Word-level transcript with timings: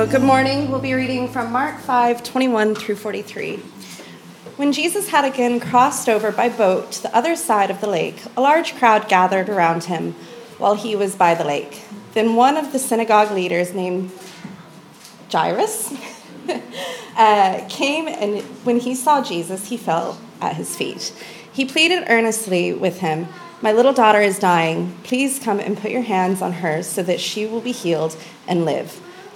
So, 0.00 0.06
good 0.06 0.22
morning. 0.22 0.70
We'll 0.70 0.80
be 0.80 0.94
reading 0.94 1.28
from 1.28 1.52
Mark 1.52 1.78
5 1.78 2.22
21 2.22 2.74
through 2.74 2.96
43. 2.96 3.56
When 4.56 4.72
Jesus 4.72 5.10
had 5.10 5.26
again 5.26 5.60
crossed 5.60 6.08
over 6.08 6.32
by 6.32 6.48
boat 6.48 6.92
to 6.92 7.02
the 7.02 7.14
other 7.14 7.36
side 7.36 7.70
of 7.70 7.82
the 7.82 7.86
lake, 7.86 8.16
a 8.34 8.40
large 8.40 8.74
crowd 8.76 9.10
gathered 9.10 9.50
around 9.50 9.84
him 9.84 10.14
while 10.56 10.74
he 10.74 10.96
was 10.96 11.16
by 11.16 11.34
the 11.34 11.44
lake. 11.44 11.84
Then 12.14 12.34
one 12.34 12.56
of 12.56 12.72
the 12.72 12.78
synagogue 12.78 13.30
leaders, 13.32 13.74
named 13.74 14.10
Jairus, 15.30 15.92
uh, 17.18 17.66
came 17.68 18.08
and 18.08 18.40
when 18.64 18.80
he 18.80 18.94
saw 18.94 19.22
Jesus, 19.22 19.66
he 19.66 19.76
fell 19.76 20.18
at 20.40 20.56
his 20.56 20.74
feet. 20.74 21.12
He 21.52 21.66
pleaded 21.66 22.04
earnestly 22.08 22.72
with 22.72 23.00
him, 23.00 23.28
My 23.60 23.72
little 23.72 23.92
daughter 23.92 24.22
is 24.22 24.38
dying. 24.38 24.96
Please 25.02 25.38
come 25.38 25.60
and 25.60 25.76
put 25.76 25.90
your 25.90 26.00
hands 26.00 26.40
on 26.40 26.52
her 26.54 26.82
so 26.82 27.02
that 27.02 27.20
she 27.20 27.44
will 27.44 27.60
be 27.60 27.72
healed 27.72 28.16
and 28.48 28.64
live. 28.64 28.98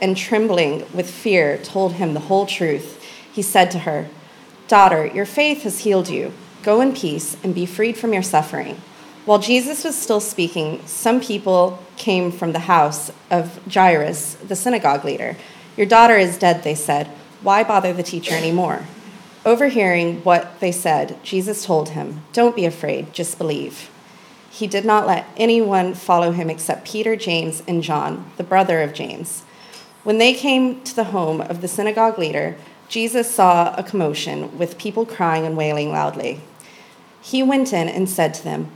and 0.00 0.16
trembling 0.16 0.86
with 0.92 1.10
fear, 1.10 1.58
told 1.58 1.94
him 1.94 2.14
the 2.14 2.20
whole 2.20 2.46
truth. 2.46 3.02
He 3.32 3.42
said 3.42 3.70
to 3.72 3.80
her, 3.80 4.08
Daughter, 4.68 5.06
your 5.06 5.26
faith 5.26 5.62
has 5.62 5.80
healed 5.80 6.08
you. 6.08 6.32
Go 6.62 6.80
in 6.80 6.94
peace 6.94 7.36
and 7.42 7.54
be 7.54 7.66
freed 7.66 7.96
from 7.96 8.12
your 8.12 8.22
suffering. 8.22 8.80
While 9.24 9.38
Jesus 9.38 9.84
was 9.84 9.96
still 9.96 10.20
speaking, 10.20 10.86
some 10.86 11.20
people 11.20 11.82
came 11.96 12.30
from 12.30 12.52
the 12.52 12.60
house 12.60 13.10
of 13.30 13.58
Jairus, 13.72 14.34
the 14.34 14.56
synagogue 14.56 15.04
leader. 15.04 15.36
Your 15.76 15.86
daughter 15.86 16.16
is 16.16 16.38
dead, 16.38 16.62
they 16.62 16.74
said. 16.74 17.08
Why 17.42 17.64
bother 17.64 17.92
the 17.92 18.02
teacher 18.02 18.34
anymore? 18.34 18.86
Overhearing 19.46 20.22
what 20.24 20.60
they 20.60 20.72
said, 20.72 21.18
Jesus 21.22 21.64
told 21.64 21.90
him, 21.90 22.22
Don't 22.32 22.56
be 22.56 22.64
afraid, 22.64 23.12
just 23.12 23.36
believe. 23.36 23.90
He 24.50 24.66
did 24.66 24.84
not 24.84 25.06
let 25.06 25.26
anyone 25.36 25.94
follow 25.94 26.32
him 26.32 26.48
except 26.48 26.86
Peter, 26.86 27.16
James, 27.16 27.62
and 27.66 27.82
John, 27.82 28.30
the 28.36 28.44
brother 28.44 28.82
of 28.82 28.94
James. 28.94 29.42
When 30.04 30.18
they 30.18 30.34
came 30.34 30.82
to 30.84 30.94
the 30.94 31.04
home 31.04 31.40
of 31.40 31.62
the 31.62 31.68
synagogue 31.68 32.18
leader, 32.18 32.56
Jesus 32.88 33.30
saw 33.30 33.74
a 33.74 33.82
commotion 33.82 34.56
with 34.58 34.78
people 34.78 35.06
crying 35.06 35.46
and 35.46 35.56
wailing 35.56 35.90
loudly. 35.90 36.40
He 37.22 37.42
went 37.42 37.72
in 37.72 37.88
and 37.88 38.08
said 38.08 38.34
to 38.34 38.44
them, 38.44 38.70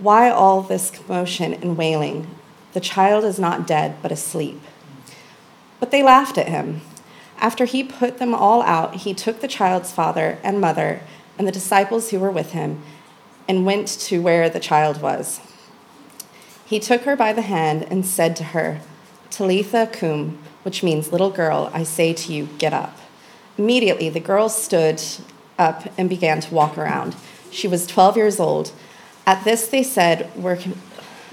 Why 0.00 0.28
all 0.28 0.60
this 0.60 0.90
commotion 0.90 1.54
and 1.54 1.78
wailing? 1.78 2.26
The 2.72 2.80
child 2.80 3.24
is 3.24 3.38
not 3.38 3.66
dead, 3.66 3.94
but 4.02 4.10
asleep. 4.10 4.60
But 5.78 5.92
they 5.92 6.02
laughed 6.02 6.36
at 6.36 6.48
him. 6.48 6.80
After 7.38 7.64
he 7.64 7.84
put 7.84 8.18
them 8.18 8.34
all 8.34 8.62
out, 8.62 8.96
he 8.96 9.14
took 9.14 9.40
the 9.40 9.48
child's 9.48 9.92
father 9.92 10.38
and 10.42 10.60
mother 10.60 11.00
and 11.38 11.46
the 11.46 11.52
disciples 11.52 12.10
who 12.10 12.18
were 12.18 12.30
with 12.30 12.52
him 12.52 12.82
and 13.48 13.66
went 13.66 13.86
to 13.86 14.20
where 14.20 14.48
the 14.48 14.60
child 14.60 15.00
was. 15.00 15.40
He 16.64 16.80
took 16.80 17.02
her 17.02 17.14
by 17.14 17.32
the 17.32 17.42
hand 17.42 17.86
and 17.88 18.04
said 18.04 18.34
to 18.36 18.44
her, 18.44 18.80
Talitha 19.30 19.88
cum, 19.92 20.38
which 20.62 20.82
means 20.82 21.12
little 21.12 21.30
girl, 21.30 21.70
I 21.72 21.82
say 21.82 22.12
to 22.12 22.32
you, 22.32 22.48
get 22.58 22.72
up. 22.72 22.98
Immediately 23.58 24.08
the 24.08 24.20
girl 24.20 24.48
stood 24.48 25.02
up 25.58 25.92
and 25.98 26.08
began 26.08 26.40
to 26.40 26.54
walk 26.54 26.78
around. 26.78 27.14
She 27.50 27.68
was 27.68 27.86
12 27.86 28.16
years 28.16 28.40
old. 28.40 28.72
At 29.26 29.44
this 29.44 29.68
they 29.68 29.82
said, 29.82 30.34
were 30.36 30.58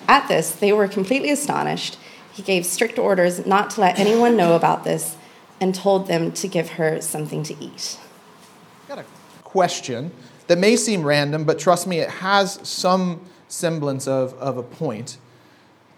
at 0.07 0.27
this 0.27 0.51
they 0.51 0.73
were 0.73 0.87
completely 0.87 1.29
astonished. 1.29 1.97
He 2.33 2.43
gave 2.43 2.65
strict 2.65 2.97
orders 2.97 3.45
not 3.45 3.69
to 3.71 3.81
let 3.81 3.99
anyone 3.99 4.37
know 4.37 4.55
about 4.55 4.83
this 4.83 5.17
and 5.59 5.75
told 5.75 6.07
them 6.07 6.31
to 6.31 6.47
give 6.47 6.71
her 6.71 7.01
something 7.01 7.43
to 7.43 7.63
eat. 7.63 7.99
Got 8.87 8.99
a 8.99 9.05
question 9.43 10.11
that 10.47 10.57
may 10.57 10.75
seem 10.75 11.03
random, 11.03 11.43
but 11.43 11.59
trust 11.59 11.85
me, 11.85 11.99
it 11.99 12.09
has 12.09 12.59
some 12.67 13.21
semblance 13.47 14.07
of, 14.07 14.33
of 14.35 14.57
a 14.57 14.63
point. 14.63 15.17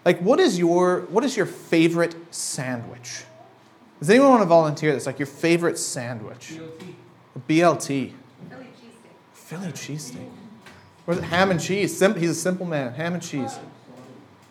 Like, 0.04 0.18
what 0.20 0.40
is 0.40 0.58
your 0.58 1.02
what 1.10 1.24
is 1.24 1.36
your 1.36 1.46
favorite 1.46 2.14
sandwich? 2.34 3.24
Does 4.00 4.10
anyone 4.10 4.30
want 4.30 4.42
to 4.42 4.46
volunteer 4.46 4.92
this? 4.92 5.06
Like 5.06 5.18
your 5.18 5.26
favorite 5.26 5.78
sandwich? 5.78 6.54
BLT. 7.48 7.48
BLT. 7.48 8.12
Philly 8.50 8.66
cheesesteak. 8.66 9.32
Philly 9.32 9.72
cheesesteak. 9.72 10.28
Or 11.06 11.14
ham 11.14 11.50
and 11.52 11.60
cheese. 11.60 11.96
Sim- 11.96 12.16
he's 12.16 12.30
a 12.30 12.34
simple 12.34 12.66
man. 12.66 12.94
Ham 12.94 13.14
and 13.14 13.22
cheese. 13.22 13.58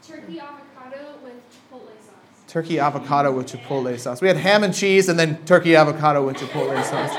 turkey 0.07 0.39
avocado 0.39 1.15
with 1.23 1.33
chipotle 1.51 1.87
sauce. 1.99 2.47
turkey 2.47 2.79
avocado 2.79 3.31
with 3.33 3.47
chipotle 3.47 3.99
sauce. 3.99 4.21
We 4.21 4.29
had 4.29 4.37
ham 4.37 4.63
and 4.63 4.73
cheese 4.73 5.09
and 5.09 5.19
then 5.19 5.43
turkey 5.45 5.75
avocado 5.75 6.25
with 6.25 6.37
chipotle 6.37 6.81
sauce. 6.85 7.11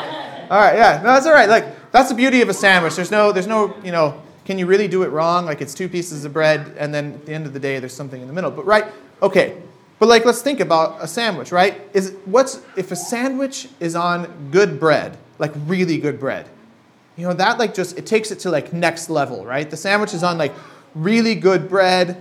All 0.50 0.58
right, 0.58 0.74
yeah, 0.76 1.00
no, 1.02 1.12
that's 1.12 1.26
all 1.26 1.32
right. 1.32 1.48
Like 1.48 1.90
that's 1.92 2.08
the 2.08 2.14
beauty 2.14 2.40
of 2.42 2.48
a 2.48 2.54
sandwich. 2.54 2.96
There's 2.96 3.10
no, 3.10 3.32
there's 3.32 3.46
no, 3.46 3.74
you 3.84 3.92
know, 3.92 4.22
can 4.44 4.58
you 4.58 4.66
really 4.66 4.88
do 4.88 5.02
it 5.02 5.08
wrong? 5.08 5.46
Like 5.46 5.60
it's 5.60 5.74
two 5.74 5.88
pieces 5.88 6.24
of 6.24 6.32
bread 6.32 6.74
and 6.78 6.92
then 6.92 7.14
at 7.14 7.26
the 7.26 7.32
end 7.32 7.46
of 7.46 7.52
the 7.52 7.60
day 7.60 7.78
there's 7.78 7.94
something 7.94 8.20
in 8.20 8.26
the 8.26 8.32
middle. 8.32 8.50
But 8.50 8.66
right, 8.66 8.86
okay. 9.20 9.60
But 9.98 10.08
like 10.08 10.24
let's 10.24 10.42
think 10.42 10.60
about 10.60 11.02
a 11.02 11.06
sandwich, 11.06 11.52
right? 11.52 11.80
Is 11.94 12.14
what's 12.24 12.60
if 12.76 12.90
a 12.90 12.96
sandwich 12.96 13.68
is 13.78 13.94
on 13.94 14.50
good 14.50 14.80
bread, 14.80 15.16
like 15.38 15.52
really 15.66 15.98
good 15.98 16.18
bread, 16.18 16.48
you 17.16 17.26
know 17.26 17.34
that 17.34 17.58
like 17.58 17.74
just 17.74 17.96
it 17.96 18.06
takes 18.06 18.30
it 18.30 18.40
to 18.40 18.50
like 18.50 18.72
next 18.72 19.10
level, 19.10 19.44
right? 19.44 19.68
The 19.70 19.76
sandwich 19.76 20.12
is 20.12 20.22
on 20.22 20.38
like 20.38 20.52
really 20.94 21.34
good 21.34 21.68
bread 21.68 22.20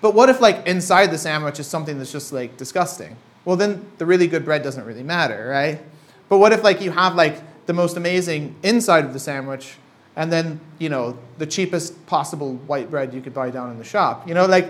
but 0.00 0.14
what 0.14 0.28
if 0.30 0.40
like 0.40 0.66
inside 0.66 1.08
the 1.08 1.18
sandwich 1.18 1.60
is 1.60 1.66
something 1.66 1.98
that's 1.98 2.12
just 2.12 2.32
like 2.32 2.56
disgusting? 2.56 3.16
Well, 3.44 3.56
then 3.56 3.84
the 3.98 4.06
really 4.06 4.26
good 4.26 4.44
bread 4.44 4.62
doesn't 4.62 4.84
really 4.84 5.02
matter, 5.02 5.48
right? 5.48 5.80
But 6.28 6.38
what 6.38 6.52
if 6.52 6.62
like 6.62 6.80
you 6.80 6.90
have 6.90 7.14
like 7.14 7.66
the 7.66 7.72
most 7.72 7.96
amazing 7.96 8.54
inside 8.62 9.04
of 9.04 9.12
the 9.12 9.18
sandwich 9.18 9.74
and 10.16 10.32
then, 10.32 10.60
you 10.78 10.88
know, 10.88 11.16
the 11.38 11.46
cheapest 11.46 12.06
possible 12.06 12.54
white 12.66 12.90
bread 12.90 13.14
you 13.14 13.20
could 13.20 13.34
buy 13.34 13.50
down 13.50 13.70
in 13.70 13.78
the 13.78 13.84
shop? 13.84 14.26
You 14.28 14.34
know, 14.34 14.46
like 14.46 14.66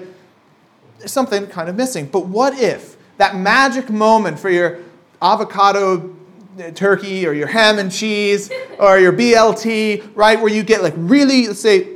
there's 0.98 1.12
something 1.12 1.46
kind 1.46 1.68
of 1.68 1.76
missing. 1.76 2.06
But 2.06 2.26
what 2.26 2.58
if 2.58 2.96
that 3.16 3.36
magic 3.36 3.90
moment 3.90 4.38
for 4.38 4.50
your 4.50 4.80
avocado 5.20 6.14
uh, 6.58 6.70
turkey 6.72 7.26
or 7.26 7.32
your 7.32 7.46
ham 7.46 7.78
and 7.78 7.90
cheese 7.90 8.50
or 8.78 8.98
your 8.98 9.12
BLT, 9.12 10.10
right, 10.14 10.40
where 10.40 10.52
you 10.52 10.62
get 10.62 10.82
like 10.82 10.94
really, 10.96 11.46
let's 11.46 11.60
say, 11.60 11.88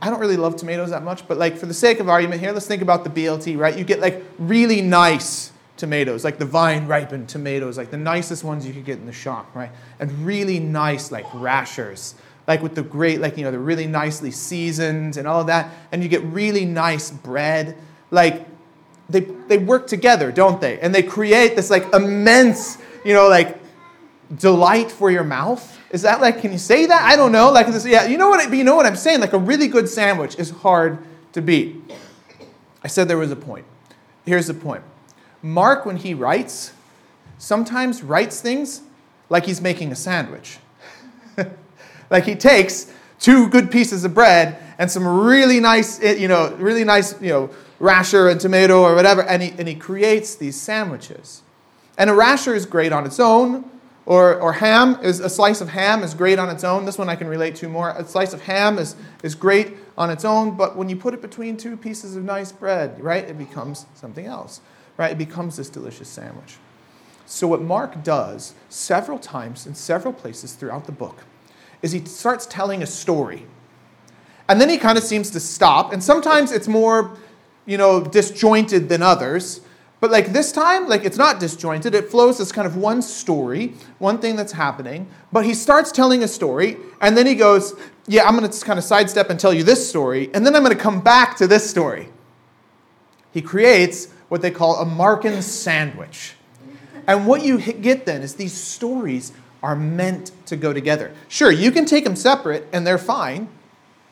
I 0.00 0.10
don't 0.10 0.18
really 0.18 0.36
love 0.36 0.56
tomatoes 0.56 0.90
that 0.90 1.04
much, 1.04 1.28
but 1.28 1.38
like 1.38 1.56
for 1.56 1.66
the 1.66 1.74
sake 1.74 2.00
of 2.00 2.08
argument 2.08 2.40
here, 2.40 2.50
let's 2.50 2.66
think 2.66 2.82
about 2.82 3.04
the 3.04 3.10
BLT, 3.10 3.56
right? 3.56 3.76
You 3.76 3.84
get 3.84 4.00
like 4.00 4.22
really 4.38 4.82
nice 4.82 5.52
tomatoes, 5.76 6.24
like 6.24 6.38
the 6.38 6.44
vine 6.44 6.86
ripened 6.86 7.28
tomatoes, 7.28 7.78
like 7.78 7.90
the 7.90 7.96
nicest 7.96 8.44
ones 8.44 8.66
you 8.66 8.72
could 8.72 8.84
get 8.84 8.98
in 8.98 9.06
the 9.06 9.12
shop, 9.12 9.54
right? 9.54 9.70
And 10.00 10.10
really 10.26 10.58
nice 10.58 11.12
like 11.12 11.26
rashers, 11.34 12.14
like 12.52 12.62
with 12.62 12.74
the 12.74 12.82
great, 12.82 13.18
like, 13.18 13.38
you 13.38 13.44
know, 13.44 13.50
the 13.50 13.58
really 13.58 13.86
nicely 13.86 14.30
seasoned 14.30 15.16
and 15.16 15.26
all 15.26 15.40
of 15.40 15.46
that. 15.46 15.70
And 15.90 16.02
you 16.02 16.08
get 16.10 16.22
really 16.24 16.66
nice 16.66 17.10
bread. 17.10 17.78
Like 18.10 18.46
they, 19.08 19.20
they 19.20 19.56
work 19.56 19.86
together, 19.86 20.30
don't 20.30 20.60
they? 20.60 20.78
And 20.80 20.94
they 20.94 21.02
create 21.02 21.56
this 21.56 21.70
like 21.70 21.94
immense, 21.94 22.76
you 23.06 23.14
know, 23.14 23.28
like 23.28 23.58
delight 24.36 24.90
for 24.90 25.10
your 25.10 25.24
mouth. 25.24 25.78
Is 25.92 26.02
that 26.02 26.20
like, 26.20 26.42
can 26.42 26.52
you 26.52 26.58
say 26.58 26.84
that? 26.84 27.02
I 27.02 27.16
don't 27.16 27.32
know. 27.32 27.50
Like, 27.50 27.68
this, 27.68 27.86
yeah, 27.86 28.06
you 28.06 28.18
know 28.18 28.28
what? 28.28 28.52
You 28.52 28.64
know 28.64 28.76
what 28.76 28.84
I'm 28.84 28.96
saying. 28.96 29.20
Like, 29.20 29.32
a 29.32 29.38
really 29.38 29.68
good 29.68 29.88
sandwich 29.88 30.38
is 30.38 30.50
hard 30.50 30.98
to 31.32 31.40
beat. 31.40 31.76
I 32.84 32.88
said 32.88 33.08
there 33.08 33.18
was 33.18 33.30
a 33.30 33.36
point. 33.36 33.64
Here's 34.26 34.46
the 34.46 34.54
point. 34.54 34.82
Mark, 35.42 35.86
when 35.86 35.96
he 35.96 36.14
writes, 36.14 36.72
sometimes 37.38 38.02
writes 38.02 38.40
things 38.40 38.82
like 39.28 39.46
he's 39.46 39.60
making 39.60 39.92
a 39.92 39.96
sandwich. 39.96 40.58
like 42.12 42.24
he 42.24 42.36
takes 42.36 42.92
two 43.18 43.48
good 43.48 43.70
pieces 43.70 44.04
of 44.04 44.14
bread 44.14 44.58
and 44.78 44.90
some 44.90 45.06
really 45.06 45.58
nice, 45.58 46.00
eh, 46.02 46.14
you 46.14 46.28
know, 46.28 46.54
really 46.58 46.84
nice, 46.84 47.20
you 47.20 47.30
know, 47.30 47.50
rasher 47.80 48.28
and 48.28 48.40
tomato 48.40 48.82
or 48.82 48.94
whatever, 48.94 49.22
and 49.22 49.42
he, 49.42 49.50
and 49.58 49.66
he 49.66 49.74
creates 49.74 50.36
these 50.36 50.60
sandwiches. 50.60 51.42
And 51.98 52.08
a 52.08 52.14
rasher 52.14 52.54
is 52.54 52.66
great 52.66 52.92
on 52.92 53.04
its 53.06 53.18
own, 53.18 53.64
Or, 54.04 54.34
or 54.40 54.54
ham 54.54 54.98
is 55.02 55.20
a 55.20 55.28
slice 55.28 55.60
of 55.60 55.68
ham 55.68 56.02
is 56.02 56.12
great 56.12 56.38
on 56.38 56.48
its 56.50 56.64
own. 56.64 56.84
This 56.84 56.98
one 56.98 57.08
I 57.08 57.14
can 57.14 57.28
relate 57.28 57.54
to 57.56 57.68
more. 57.68 57.90
A 57.90 58.04
slice 58.04 58.32
of 58.32 58.42
ham 58.42 58.78
is, 58.78 58.96
is 59.22 59.36
great 59.36 59.76
on 59.96 60.10
its 60.10 60.24
own, 60.24 60.56
but 60.56 60.76
when 60.76 60.88
you 60.88 60.96
put 60.96 61.14
it 61.14 61.22
between 61.22 61.56
two 61.56 61.76
pieces 61.76 62.16
of 62.16 62.24
nice 62.24 62.50
bread, 62.50 63.00
right, 63.00 63.24
it 63.24 63.38
becomes 63.38 63.86
something 63.94 64.26
else, 64.26 64.60
right? 64.96 65.12
It 65.12 65.18
becomes 65.18 65.56
this 65.56 65.70
delicious 65.70 66.08
sandwich. 66.08 66.56
So, 67.26 67.46
what 67.46 67.62
Mark 67.62 68.02
does 68.02 68.54
several 68.68 69.20
times 69.20 69.66
in 69.68 69.74
several 69.76 70.12
places 70.12 70.54
throughout 70.54 70.86
the 70.86 70.92
book 70.92 71.22
is 71.82 71.92
he 71.92 72.04
starts 72.04 72.46
telling 72.46 72.82
a 72.82 72.86
story. 72.86 73.46
And 74.48 74.60
then 74.60 74.68
he 74.68 74.78
kind 74.78 74.96
of 74.96 75.04
seems 75.04 75.30
to 75.30 75.40
stop. 75.40 75.92
And 75.92 76.02
sometimes 76.02 76.52
it's 76.52 76.68
more, 76.68 77.16
you 77.66 77.76
know, 77.76 78.02
disjointed 78.02 78.88
than 78.88 79.02
others. 79.02 79.60
But 80.00 80.10
like 80.10 80.32
this 80.32 80.50
time, 80.50 80.88
like 80.88 81.04
it's 81.04 81.16
not 81.16 81.38
disjointed. 81.38 81.94
It 81.94 82.10
flows 82.10 82.40
as 82.40 82.50
kind 82.50 82.66
of 82.66 82.76
one 82.76 83.02
story, 83.02 83.74
one 83.98 84.18
thing 84.18 84.34
that's 84.34 84.52
happening. 84.52 85.08
But 85.30 85.44
he 85.44 85.54
starts 85.54 85.92
telling 85.92 86.24
a 86.24 86.28
story, 86.28 86.76
and 87.00 87.16
then 87.16 87.24
he 87.24 87.36
goes, 87.36 87.74
Yeah, 88.08 88.26
I'm 88.26 88.36
going 88.36 88.50
to 88.50 88.64
kind 88.64 88.80
of 88.80 88.84
sidestep 88.84 89.30
and 89.30 89.38
tell 89.38 89.54
you 89.54 89.62
this 89.62 89.88
story, 89.88 90.28
and 90.34 90.44
then 90.44 90.56
I'm 90.56 90.64
going 90.64 90.76
to 90.76 90.82
come 90.82 91.00
back 91.00 91.36
to 91.36 91.46
this 91.46 91.70
story. 91.70 92.08
He 93.32 93.40
creates 93.40 94.08
what 94.28 94.42
they 94.42 94.50
call 94.50 94.82
a 94.82 94.84
Markan 94.84 95.40
sandwich. 95.40 96.34
And 97.06 97.26
what 97.26 97.44
you 97.44 97.60
get 97.60 98.04
then 98.04 98.22
is 98.22 98.34
these 98.34 98.54
stories 98.54 99.32
are 99.62 99.76
meant 99.76 100.32
to 100.46 100.56
go 100.56 100.72
together. 100.72 101.12
Sure, 101.28 101.50
you 101.50 101.70
can 101.70 101.84
take 101.84 102.04
them 102.04 102.16
separate 102.16 102.66
and 102.72 102.86
they're 102.86 102.98
fine. 102.98 103.48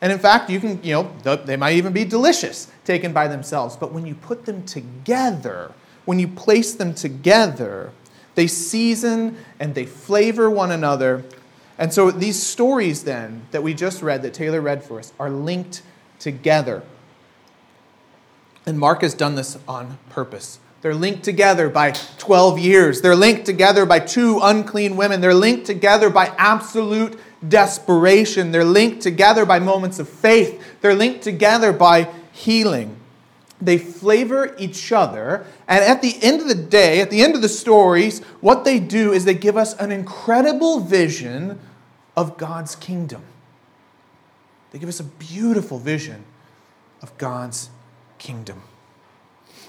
And 0.01 0.11
in 0.11 0.17
fact, 0.17 0.49
you 0.49 0.59
can, 0.59 0.83
you 0.83 0.93
know, 0.93 1.35
they 1.35 1.57
might 1.57 1.75
even 1.75 1.93
be 1.93 2.05
delicious 2.05 2.67
taken 2.85 3.13
by 3.13 3.27
themselves. 3.27 3.75
But 3.75 3.91
when 3.91 4.05
you 4.05 4.15
put 4.15 4.45
them 4.45 4.63
together, 4.65 5.71
when 6.05 6.17
you 6.17 6.27
place 6.27 6.73
them 6.73 6.93
together, 6.95 7.91
they 8.35 8.47
season 8.47 9.37
and 9.59 9.75
they 9.75 9.85
flavor 9.85 10.49
one 10.49 10.71
another. 10.71 11.23
And 11.77 11.93
so 11.93 12.09
these 12.09 12.41
stories, 12.41 13.03
then, 13.03 13.43
that 13.51 13.61
we 13.61 13.73
just 13.73 14.01
read, 14.01 14.21
that 14.23 14.33
Taylor 14.33 14.61
read 14.61 14.83
for 14.83 14.99
us, 14.99 15.13
are 15.19 15.29
linked 15.29 15.83
together. 16.19 16.81
And 18.65 18.79
Mark 18.79 19.01
has 19.01 19.13
done 19.13 19.35
this 19.35 19.57
on 19.67 19.97
purpose. 20.09 20.59
They're 20.81 20.95
linked 20.95 21.23
together 21.23 21.69
by 21.69 21.91
12 22.17 22.59
years. 22.59 23.01
They're 23.01 23.15
linked 23.15 23.45
together 23.45 23.85
by 23.85 23.99
two 23.99 24.39
unclean 24.41 24.97
women. 24.97 25.21
They're 25.21 25.33
linked 25.33 25.65
together 25.65 26.09
by 26.09 26.33
absolute 26.37 27.19
desperation. 27.47 28.51
They're 28.51 28.65
linked 28.65 29.01
together 29.01 29.45
by 29.45 29.59
moments 29.59 29.99
of 29.99 30.09
faith. 30.09 30.61
They're 30.81 30.95
linked 30.95 31.21
together 31.23 31.71
by 31.71 32.09
healing 32.31 32.97
they 33.61 33.77
flavor 33.77 34.55
each 34.57 34.91
other. 34.91 35.45
And 35.67 35.83
at 35.83 36.01
the 36.01 36.17
end 36.21 36.41
of 36.41 36.47
the 36.47 36.55
day, 36.55 36.99
at 36.99 37.09
the 37.09 37.21
end 37.21 37.35
of 37.35 37.41
the 37.41 37.49
stories, 37.49 38.19
what 38.41 38.65
they 38.65 38.79
do 38.79 39.13
is 39.13 39.23
they 39.23 39.35
give 39.35 39.55
us 39.55 39.75
an 39.75 39.91
incredible 39.91 40.79
vision 40.79 41.59
of 42.17 42.37
God's 42.37 42.75
kingdom. 42.75 43.23
They 44.71 44.79
give 44.79 44.89
us 44.89 44.99
a 44.99 45.03
beautiful 45.03 45.77
vision 45.77 46.25
of 47.01 47.15
God's 47.17 47.69
kingdom. 48.17 48.63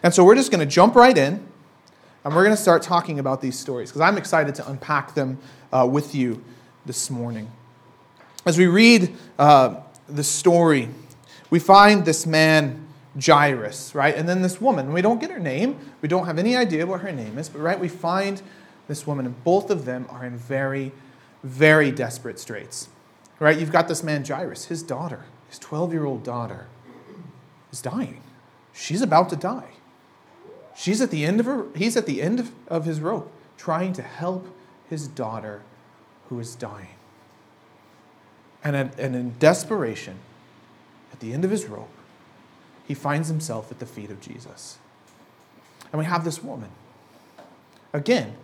And 0.02 0.12
so 0.12 0.24
we're 0.24 0.34
just 0.34 0.50
going 0.50 0.66
to 0.66 0.72
jump 0.72 0.94
right 0.94 1.16
in 1.16 1.46
and 2.24 2.34
we're 2.34 2.44
going 2.44 2.56
to 2.56 2.60
start 2.60 2.82
talking 2.82 3.18
about 3.18 3.40
these 3.40 3.58
stories 3.58 3.90
because 3.90 4.00
I'm 4.00 4.16
excited 4.16 4.54
to 4.56 4.68
unpack 4.68 5.14
them 5.14 5.38
uh, 5.72 5.88
with 5.90 6.14
you 6.14 6.42
this 6.86 7.10
morning. 7.10 7.50
As 8.44 8.58
we 8.58 8.66
read 8.66 9.14
uh, 9.38 9.80
the 10.08 10.24
story, 10.24 10.88
we 11.50 11.58
find 11.58 12.04
this 12.04 12.26
man 12.26 12.86
Jairus, 13.20 13.94
right? 13.94 14.14
And 14.14 14.28
then 14.28 14.42
this 14.42 14.60
woman, 14.60 14.92
we 14.92 15.02
don't 15.02 15.20
get 15.20 15.30
her 15.30 15.38
name, 15.38 15.78
we 16.00 16.08
don't 16.08 16.26
have 16.26 16.38
any 16.38 16.56
idea 16.56 16.86
what 16.86 17.02
her 17.02 17.12
name 17.12 17.38
is, 17.38 17.48
but 17.48 17.60
right, 17.60 17.78
we 17.78 17.88
find 17.88 18.42
this 18.88 19.06
woman, 19.06 19.26
and 19.26 19.44
both 19.44 19.70
of 19.70 19.84
them 19.84 20.06
are 20.08 20.24
in 20.24 20.36
very, 20.36 20.92
very 21.44 21.90
desperate 21.90 22.38
straits, 22.38 22.88
right? 23.38 23.58
You've 23.58 23.72
got 23.72 23.86
this 23.86 24.02
man 24.02 24.24
Jairus, 24.24 24.66
his 24.66 24.82
daughter, 24.82 25.24
his 25.48 25.58
12 25.58 25.92
year 25.92 26.04
old 26.04 26.24
daughter, 26.24 26.66
is 27.70 27.82
dying. 27.82 28.22
She's 28.72 29.02
about 29.02 29.28
to 29.30 29.36
die. 29.36 29.70
She's 30.74 31.00
at 31.00 31.10
the 31.10 31.24
end 31.24 31.40
of 31.40 31.46
her, 31.46 31.66
he's 31.74 31.96
at 31.96 32.06
the 32.06 32.22
end 32.22 32.40
of, 32.40 32.50
of 32.68 32.84
his 32.84 33.00
rope, 33.00 33.30
trying 33.56 33.92
to 33.94 34.02
help 34.02 34.46
his 34.88 35.06
daughter 35.06 35.62
who 36.28 36.40
is 36.40 36.54
dying. 36.54 36.96
And, 38.64 38.76
at, 38.76 38.98
and 38.98 39.14
in 39.14 39.34
desperation, 39.38 40.16
at 41.12 41.20
the 41.20 41.32
end 41.32 41.44
of 41.44 41.50
his 41.50 41.66
rope, 41.66 41.90
he 42.86 42.94
finds 42.94 43.28
himself 43.28 43.70
at 43.70 43.78
the 43.78 43.86
feet 43.86 44.10
of 44.10 44.20
Jesus. 44.20 44.78
And 45.92 45.98
we 45.98 46.04
have 46.04 46.24
this 46.24 46.42
woman. 46.42 46.70
Again, 47.92 48.34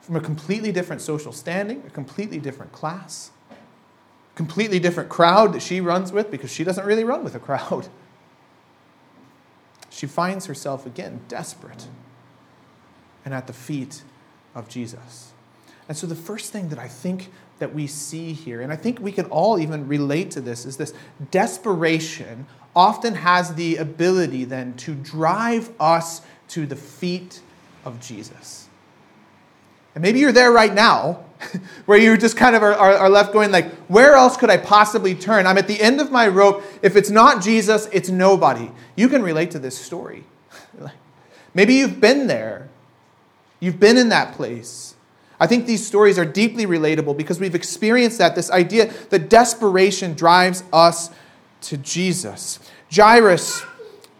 from 0.00 0.16
a 0.16 0.20
completely 0.20 0.70
different 0.70 1.02
social 1.02 1.32
standing, 1.32 1.82
a 1.86 1.90
completely 1.90 2.38
different 2.38 2.72
class, 2.72 3.32
completely 4.36 4.78
different 4.78 5.08
crowd 5.08 5.52
that 5.52 5.62
she 5.62 5.80
runs 5.80 6.12
with 6.12 6.30
because 6.30 6.52
she 6.52 6.62
doesn't 6.62 6.86
really 6.86 7.02
run 7.02 7.24
with 7.24 7.34
a 7.34 7.40
crowd. 7.40 7.88
She 9.96 10.06
finds 10.06 10.44
herself 10.44 10.84
again 10.84 11.20
desperate 11.26 11.86
and 13.24 13.32
at 13.32 13.46
the 13.46 13.54
feet 13.54 14.02
of 14.54 14.68
Jesus. 14.68 15.32
And 15.88 15.96
so 15.96 16.06
the 16.06 16.14
first 16.14 16.52
thing 16.52 16.68
that 16.68 16.78
I 16.78 16.86
think 16.86 17.32
that 17.60 17.74
we 17.74 17.86
see 17.86 18.34
here, 18.34 18.60
and 18.60 18.70
I 18.70 18.76
think 18.76 19.00
we 19.00 19.10
can 19.10 19.24
all 19.26 19.58
even 19.58 19.88
relate 19.88 20.30
to 20.32 20.42
this, 20.42 20.66
is 20.66 20.76
this 20.76 20.92
desperation 21.30 22.44
often 22.74 23.14
has 23.14 23.54
the 23.54 23.76
ability 23.76 24.44
then 24.44 24.74
to 24.74 24.94
drive 24.94 25.70
us 25.80 26.20
to 26.48 26.66
the 26.66 26.76
feet 26.76 27.40
of 27.86 27.98
Jesus. 27.98 28.68
And 29.96 30.02
maybe 30.02 30.18
you're 30.20 30.30
there 30.30 30.52
right 30.52 30.74
now, 30.74 31.24
where 31.86 31.98
you 31.98 32.18
just 32.18 32.36
kind 32.36 32.54
of 32.54 32.62
are, 32.62 32.74
are, 32.74 32.92
are, 32.92 33.08
left 33.08 33.32
going 33.32 33.50
like, 33.50 33.72
where 33.88 34.14
else 34.14 34.36
could 34.36 34.50
I 34.50 34.58
possibly 34.58 35.14
turn? 35.14 35.46
I'm 35.46 35.56
at 35.56 35.66
the 35.66 35.80
end 35.80 36.02
of 36.02 36.12
my 36.12 36.28
rope. 36.28 36.62
If 36.82 36.96
it's 36.96 37.08
not 37.08 37.42
Jesus, 37.42 37.88
it's 37.92 38.10
nobody. 38.10 38.70
You 38.94 39.08
can 39.08 39.22
relate 39.22 39.52
to 39.52 39.58
this 39.58 39.76
story. 39.76 40.24
maybe 41.54 41.76
you've 41.76 41.98
been 41.98 42.26
there. 42.26 42.68
You've 43.58 43.80
been 43.80 43.96
in 43.96 44.10
that 44.10 44.34
place. 44.34 44.96
I 45.40 45.46
think 45.46 45.64
these 45.64 45.86
stories 45.86 46.18
are 46.18 46.26
deeply 46.26 46.66
relatable 46.66 47.16
because 47.16 47.40
we've 47.40 47.54
experienced 47.54 48.18
that 48.18 48.34
this 48.34 48.50
idea 48.50 48.92
that 49.08 49.30
desperation 49.30 50.12
drives 50.12 50.62
us 50.74 51.08
to 51.62 51.78
Jesus. 51.78 52.58
Jairus, 52.94 53.62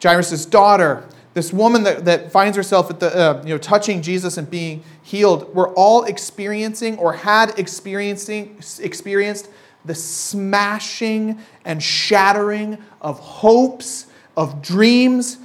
Jairus' 0.03 0.47
daughter, 0.47 1.07
this 1.37 1.53
woman 1.53 1.83
that, 1.83 2.07
that 2.07 2.33
finds 2.33 2.57
herself 2.57 2.89
at 2.89 2.99
the, 2.99 3.15
uh, 3.15 3.43
you 3.43 3.51
know, 3.51 3.59
touching 3.59 4.01
Jesus 4.01 4.39
and 4.39 4.49
being 4.49 4.83
healed, 5.03 5.55
we're 5.55 5.69
all 5.75 6.05
experiencing 6.05 6.97
or 6.97 7.13
had 7.13 7.59
experiencing, 7.59 8.59
experienced 8.81 9.51
the 9.85 9.95
smashing 9.95 11.39
and 11.67 11.83
shattering 11.83 12.79
of 13.03 13.19
hopes, 13.19 14.07
of 14.35 14.63
dreams, 14.63 15.37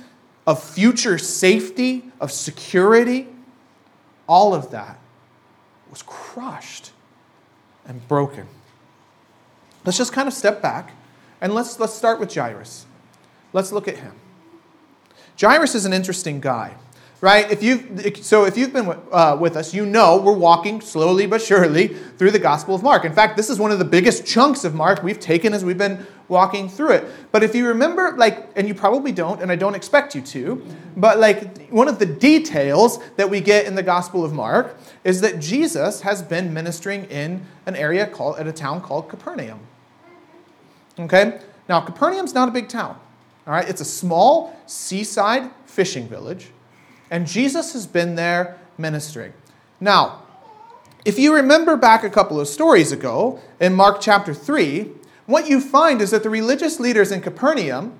of 0.47 0.63
future 0.63 1.17
safety, 1.17 2.05
of 2.21 2.31
security. 2.31 3.27
All 4.29 4.55
of 4.55 4.71
that 4.71 4.97
was 5.89 6.03
crushed 6.03 6.91
and 7.85 8.07
broken. 8.07 8.47
Let's 9.83 9.97
just 9.97 10.13
kind 10.13 10.29
of 10.29 10.33
step 10.33 10.61
back 10.61 10.93
and 11.41 11.53
let's, 11.53 11.81
let's 11.81 11.93
start 11.93 12.17
with 12.17 12.33
Jairus. 12.33 12.85
Let's 13.51 13.73
look 13.73 13.89
at 13.89 13.97
him. 13.97 14.13
Jairus 15.39 15.75
is 15.75 15.85
an 15.85 15.93
interesting 15.93 16.39
guy, 16.39 16.75
right? 17.19 17.49
If 17.51 17.63
you've, 17.63 18.17
so 18.23 18.45
if 18.45 18.57
you've 18.57 18.73
been 18.73 18.95
uh, 19.11 19.37
with 19.39 19.55
us, 19.55 19.73
you 19.73 19.85
know 19.85 20.21
we're 20.21 20.33
walking 20.33 20.81
slowly 20.81 21.25
but 21.25 21.41
surely 21.41 21.87
through 21.87 22.31
the 22.31 22.39
Gospel 22.39 22.75
of 22.75 22.83
Mark. 22.83 23.05
In 23.05 23.13
fact, 23.13 23.37
this 23.37 23.49
is 23.49 23.59
one 23.59 23.71
of 23.71 23.79
the 23.79 23.85
biggest 23.85 24.25
chunks 24.25 24.63
of 24.63 24.75
Mark 24.75 25.03
we've 25.03 25.19
taken 25.19 25.53
as 25.53 25.65
we've 25.65 25.77
been 25.77 26.05
walking 26.27 26.69
through 26.69 26.91
it. 26.91 27.05
But 27.31 27.43
if 27.43 27.53
you 27.53 27.67
remember, 27.67 28.15
like, 28.17 28.49
and 28.55 28.67
you 28.67 28.73
probably 28.73 29.11
don't, 29.11 29.41
and 29.41 29.51
I 29.51 29.55
don't 29.55 29.75
expect 29.75 30.15
you 30.15 30.21
to, 30.21 30.65
but 30.95 31.19
like 31.19 31.69
one 31.69 31.87
of 31.87 31.99
the 31.99 32.05
details 32.05 32.99
that 33.17 33.29
we 33.29 33.41
get 33.41 33.65
in 33.65 33.75
the 33.75 33.83
Gospel 33.83 34.23
of 34.23 34.31
Mark 34.33 34.77
is 35.03 35.21
that 35.21 35.39
Jesus 35.39 36.01
has 36.01 36.23
been 36.23 36.53
ministering 36.53 37.05
in 37.05 37.45
an 37.65 37.75
area 37.75 38.07
called, 38.07 38.39
at 38.39 38.47
a 38.47 38.53
town 38.53 38.81
called 38.81 39.09
Capernaum. 39.09 39.59
Okay? 40.97 41.39
Now, 41.67 41.81
Capernaum's 41.81 42.33
not 42.33 42.47
a 42.47 42.51
big 42.51 42.69
town. 42.69 42.99
All 43.47 43.53
right? 43.53 43.67
It's 43.67 43.81
a 43.81 43.85
small 43.85 44.55
seaside 44.65 45.49
fishing 45.65 46.07
village, 46.07 46.49
and 47.09 47.27
Jesus 47.27 47.73
has 47.73 47.87
been 47.87 48.15
there 48.15 48.57
ministering. 48.77 49.33
Now, 49.79 50.23
if 51.03 51.17
you 51.17 51.33
remember 51.33 51.75
back 51.75 52.03
a 52.03 52.09
couple 52.09 52.39
of 52.39 52.47
stories 52.47 52.91
ago 52.91 53.39
in 53.59 53.73
Mark 53.73 53.99
chapter 54.01 54.33
3, 54.33 54.91
what 55.25 55.49
you 55.49 55.59
find 55.59 56.01
is 56.01 56.11
that 56.11 56.23
the 56.23 56.29
religious 56.29 56.79
leaders 56.79 57.11
in 57.11 57.21
Capernaum 57.21 57.97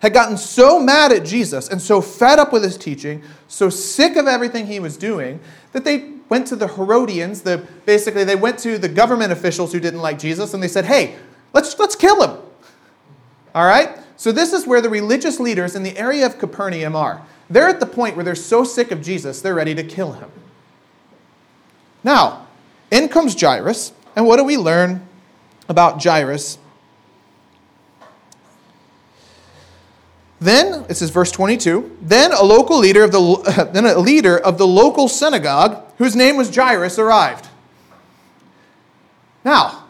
had 0.00 0.12
gotten 0.12 0.36
so 0.36 0.78
mad 0.78 1.12
at 1.12 1.24
Jesus 1.24 1.68
and 1.68 1.80
so 1.80 2.00
fed 2.00 2.38
up 2.38 2.52
with 2.52 2.62
his 2.62 2.76
teaching, 2.76 3.22
so 3.48 3.68
sick 3.68 4.16
of 4.16 4.26
everything 4.26 4.66
he 4.66 4.80
was 4.80 4.96
doing, 4.96 5.40
that 5.72 5.84
they 5.84 6.12
went 6.28 6.46
to 6.48 6.56
the 6.56 6.68
Herodians, 6.68 7.42
the, 7.42 7.66
basically 7.84 8.24
they 8.24 8.36
went 8.36 8.58
to 8.60 8.78
the 8.78 8.88
government 8.88 9.32
officials 9.32 9.72
who 9.72 9.80
didn't 9.80 10.00
like 10.00 10.18
Jesus, 10.18 10.54
and 10.54 10.62
they 10.62 10.68
said, 10.68 10.84
hey, 10.84 11.16
let's, 11.52 11.78
let's 11.78 11.96
kill 11.96 12.22
him. 12.22 12.42
All 13.54 13.66
right? 13.66 13.98
So 14.16 14.32
this 14.32 14.52
is 14.52 14.66
where 14.66 14.80
the 14.80 14.88
religious 14.88 15.38
leaders 15.38 15.76
in 15.76 15.82
the 15.82 15.96
area 15.96 16.24
of 16.24 16.38
Capernaum 16.38 16.96
are. 16.96 17.22
They're 17.50 17.68
at 17.68 17.80
the 17.80 17.86
point 17.86 18.16
where 18.16 18.24
they're 18.24 18.34
so 18.34 18.64
sick 18.64 18.90
of 18.90 19.02
Jesus, 19.02 19.40
they're 19.40 19.54
ready 19.54 19.74
to 19.74 19.84
kill 19.84 20.12
him. 20.12 20.30
Now, 22.02 22.46
in 22.90 23.08
comes 23.08 23.40
Jairus, 23.40 23.92
and 24.14 24.26
what 24.26 24.36
do 24.36 24.44
we 24.44 24.56
learn 24.56 25.06
about 25.68 26.02
Jairus? 26.02 26.58
Then, 30.40 30.84
this 30.86 31.00
is 31.02 31.10
verse 31.10 31.30
22, 31.30 31.98
then 32.02 32.32
a 32.32 32.42
local 32.42 32.78
leader 32.78 33.02
of 33.02 33.12
the, 33.12 33.70
then 33.72 33.86
a 33.86 33.98
leader 33.98 34.38
of 34.38 34.58
the 34.58 34.66
local 34.66 35.08
synagogue, 35.08 35.82
whose 35.98 36.14
name 36.14 36.36
was 36.36 36.54
Jairus, 36.54 36.98
arrived. 36.98 37.48
Now, 39.44 39.84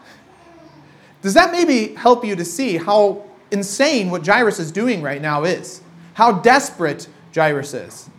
does 1.21 1.33
that 1.33 1.51
maybe 1.51 1.95
help 1.95 2.23
you 2.23 2.35
to 2.35 2.45
see 2.45 2.77
how 2.77 3.26
insane 3.51 4.09
what 4.09 4.25
Jairus 4.25 4.59
is 4.59 4.71
doing 4.71 5.01
right 5.01 5.21
now 5.21 5.43
is? 5.43 5.81
How 6.13 6.33
desperate 6.33 7.07
Jairus 7.33 7.73
is. 7.73 8.09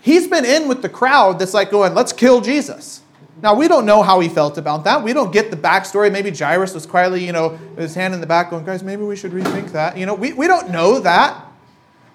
He's 0.00 0.28
been 0.28 0.44
in 0.44 0.68
with 0.68 0.82
the 0.82 0.88
crowd 0.88 1.38
that's 1.38 1.54
like 1.54 1.70
going, 1.70 1.94
let's 1.94 2.12
kill 2.12 2.40
Jesus. 2.40 3.02
Now, 3.42 3.54
we 3.54 3.68
don't 3.68 3.84
know 3.84 4.02
how 4.02 4.20
he 4.20 4.28
felt 4.28 4.56
about 4.56 4.84
that. 4.84 5.02
We 5.02 5.12
don't 5.12 5.32
get 5.32 5.50
the 5.50 5.56
backstory. 5.56 6.10
Maybe 6.10 6.30
Jairus 6.30 6.72
was 6.72 6.86
quietly, 6.86 7.24
you 7.24 7.32
know, 7.32 7.58
his 7.76 7.94
hand 7.94 8.14
in 8.14 8.20
the 8.20 8.26
back 8.26 8.50
going, 8.50 8.64
guys, 8.64 8.82
maybe 8.82 9.02
we 9.02 9.16
should 9.16 9.32
rethink 9.32 9.72
that. 9.72 9.98
You 9.98 10.06
know, 10.06 10.14
we, 10.14 10.32
we 10.32 10.46
don't 10.46 10.70
know 10.70 11.00
that. 11.00 11.42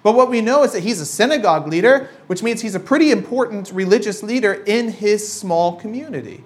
But 0.03 0.15
what 0.15 0.31
we 0.31 0.41
know 0.41 0.63
is 0.63 0.73
that 0.73 0.81
he's 0.81 0.99
a 0.99 1.05
synagogue 1.05 1.67
leader, 1.67 2.09
which 2.25 2.41
means 2.41 2.61
he's 2.61 2.73
a 2.73 2.79
pretty 2.79 3.11
important 3.11 3.71
religious 3.71 4.23
leader 4.23 4.53
in 4.65 4.89
his 4.89 5.31
small 5.31 5.75
community. 5.75 6.43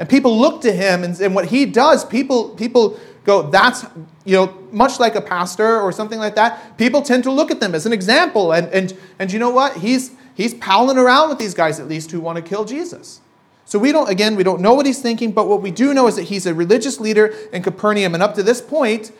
And 0.00 0.08
people 0.08 0.36
look 0.36 0.62
to 0.62 0.72
him 0.72 1.04
and, 1.04 1.18
and 1.20 1.34
what 1.34 1.46
he 1.46 1.66
does, 1.66 2.04
people, 2.04 2.50
people 2.50 2.98
go, 3.28 3.42
that's, 3.42 3.84
you 4.24 4.34
know, 4.34 4.58
much 4.72 4.98
like 4.98 5.14
a 5.14 5.20
pastor 5.20 5.80
or 5.80 5.92
something 5.92 6.18
like 6.18 6.34
that, 6.34 6.78
people 6.78 7.02
tend 7.02 7.22
to 7.24 7.30
look 7.30 7.50
at 7.50 7.60
them 7.60 7.74
as 7.74 7.84
an 7.84 7.92
example. 7.92 8.52
And, 8.52 8.66
and, 8.68 8.96
and 9.18 9.30
you 9.30 9.38
know 9.38 9.50
what? 9.50 9.76
He's, 9.76 10.12
he's 10.34 10.54
palling 10.54 10.96
around 10.96 11.28
with 11.28 11.38
these 11.38 11.52
guys 11.52 11.78
at 11.78 11.86
least 11.86 12.10
who 12.10 12.20
want 12.20 12.36
to 12.36 12.42
kill 12.42 12.64
Jesus. 12.64 13.20
So 13.66 13.78
we 13.78 13.92
don't, 13.92 14.08
again, 14.08 14.34
we 14.34 14.42
don't 14.42 14.62
know 14.62 14.72
what 14.72 14.86
he's 14.86 15.02
thinking, 15.02 15.32
but 15.32 15.46
what 15.46 15.60
we 15.60 15.70
do 15.70 15.92
know 15.92 16.06
is 16.06 16.16
that 16.16 16.22
he's 16.22 16.46
a 16.46 16.54
religious 16.54 17.00
leader 17.00 17.26
in 17.52 17.62
Capernaum. 17.62 18.14
And 18.14 18.22
up 18.22 18.34
to 18.36 18.42
this 18.42 18.62
point, 18.62 19.12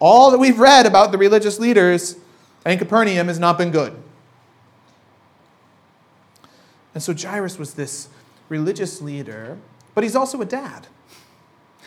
all 0.00 0.32
that 0.32 0.38
we've 0.38 0.58
read 0.58 0.84
about 0.84 1.12
the 1.12 1.18
religious 1.18 1.60
leaders 1.60 2.16
in 2.66 2.76
Capernaum 2.76 3.28
has 3.28 3.38
not 3.38 3.56
been 3.56 3.70
good. 3.70 3.96
And 6.92 7.00
so 7.00 7.14
Jairus 7.14 7.56
was 7.56 7.74
this 7.74 8.08
religious 8.48 9.00
leader, 9.00 9.58
but 9.94 10.02
he's 10.02 10.16
also 10.16 10.40
a 10.40 10.44
dad. 10.44 10.88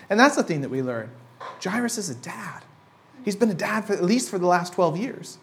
And 0.09 0.17
that's 0.17 0.37
the 0.37 0.43
thing 0.43 0.61
that 0.61 0.69
we 0.69 0.81
learn. 0.81 1.09
Jairus 1.63 1.97
is 1.97 2.09
a 2.09 2.15
dad. 2.15 2.63
He's 3.23 3.35
been 3.35 3.49
a 3.49 3.55
dad 3.55 3.85
for 3.85 3.93
at 3.93 4.03
least 4.03 4.29
for 4.29 4.39
the 4.39 4.47
last 4.47 4.73
12 4.73 4.97
years. 4.97 5.37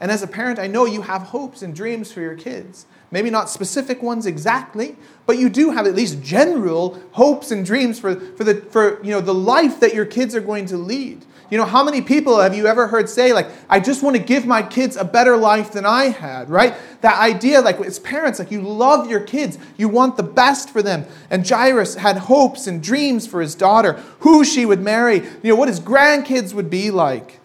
And 0.00 0.10
as 0.10 0.22
a 0.22 0.26
parent, 0.26 0.58
I 0.58 0.66
know 0.66 0.86
you 0.86 1.02
have 1.02 1.22
hopes 1.22 1.60
and 1.60 1.74
dreams 1.74 2.10
for 2.10 2.20
your 2.20 2.34
kids. 2.34 2.86
Maybe 3.10 3.28
not 3.28 3.50
specific 3.50 4.02
ones 4.02 4.24
exactly, 4.24 4.96
but 5.26 5.36
you 5.36 5.50
do 5.50 5.70
have 5.70 5.86
at 5.86 5.94
least 5.94 6.22
general 6.22 6.98
hopes 7.12 7.50
and 7.50 7.66
dreams 7.66 7.98
for, 7.98 8.14
for, 8.14 8.44
the, 8.44 8.54
for 8.54 9.02
you 9.04 9.10
know, 9.10 9.20
the 9.20 9.34
life 9.34 9.80
that 9.80 9.94
your 9.94 10.06
kids 10.06 10.34
are 10.34 10.40
going 10.40 10.66
to 10.66 10.78
lead. 10.78 11.26
You 11.50 11.58
know, 11.58 11.64
how 11.64 11.82
many 11.82 12.00
people 12.00 12.38
have 12.38 12.54
you 12.54 12.68
ever 12.68 12.86
heard 12.86 13.08
say, 13.08 13.32
like, 13.32 13.48
I 13.68 13.80
just 13.80 14.04
want 14.04 14.14
to 14.16 14.22
give 14.22 14.46
my 14.46 14.62
kids 14.62 14.96
a 14.96 15.04
better 15.04 15.36
life 15.36 15.72
than 15.72 15.84
I 15.84 16.04
had, 16.04 16.48
right? 16.48 16.74
That 17.00 17.18
idea, 17.18 17.60
like, 17.60 17.80
as 17.80 17.98
parents, 17.98 18.38
like, 18.38 18.52
you 18.52 18.62
love 18.62 19.10
your 19.10 19.20
kids, 19.20 19.58
you 19.76 19.88
want 19.88 20.16
the 20.16 20.22
best 20.22 20.70
for 20.70 20.80
them. 20.80 21.06
And 21.28 21.46
Jairus 21.46 21.96
had 21.96 22.18
hopes 22.18 22.68
and 22.68 22.80
dreams 22.80 23.26
for 23.26 23.40
his 23.40 23.56
daughter, 23.56 23.94
who 24.20 24.44
she 24.44 24.64
would 24.64 24.80
marry, 24.80 25.16
you 25.16 25.50
know, 25.50 25.56
what 25.56 25.66
his 25.66 25.80
grandkids 25.80 26.54
would 26.54 26.70
be 26.70 26.92
like. 26.92 27.40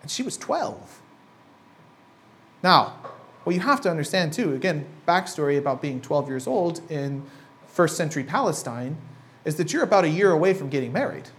And 0.00 0.10
she 0.10 0.22
was 0.22 0.36
12. 0.36 1.00
Now, 2.62 2.94
what 3.42 3.54
you 3.54 3.60
have 3.62 3.80
to 3.80 3.90
understand, 3.90 4.32
too, 4.32 4.54
again, 4.54 4.86
backstory 5.08 5.58
about 5.58 5.82
being 5.82 6.00
12 6.00 6.28
years 6.28 6.46
old 6.46 6.88
in 6.88 7.24
first 7.66 7.96
century 7.96 8.22
Palestine, 8.22 8.96
is 9.44 9.56
that 9.56 9.72
you're 9.72 9.82
about 9.82 10.04
a 10.04 10.08
year 10.08 10.30
away 10.30 10.54
from 10.54 10.68
getting 10.68 10.92
married. 10.92 11.30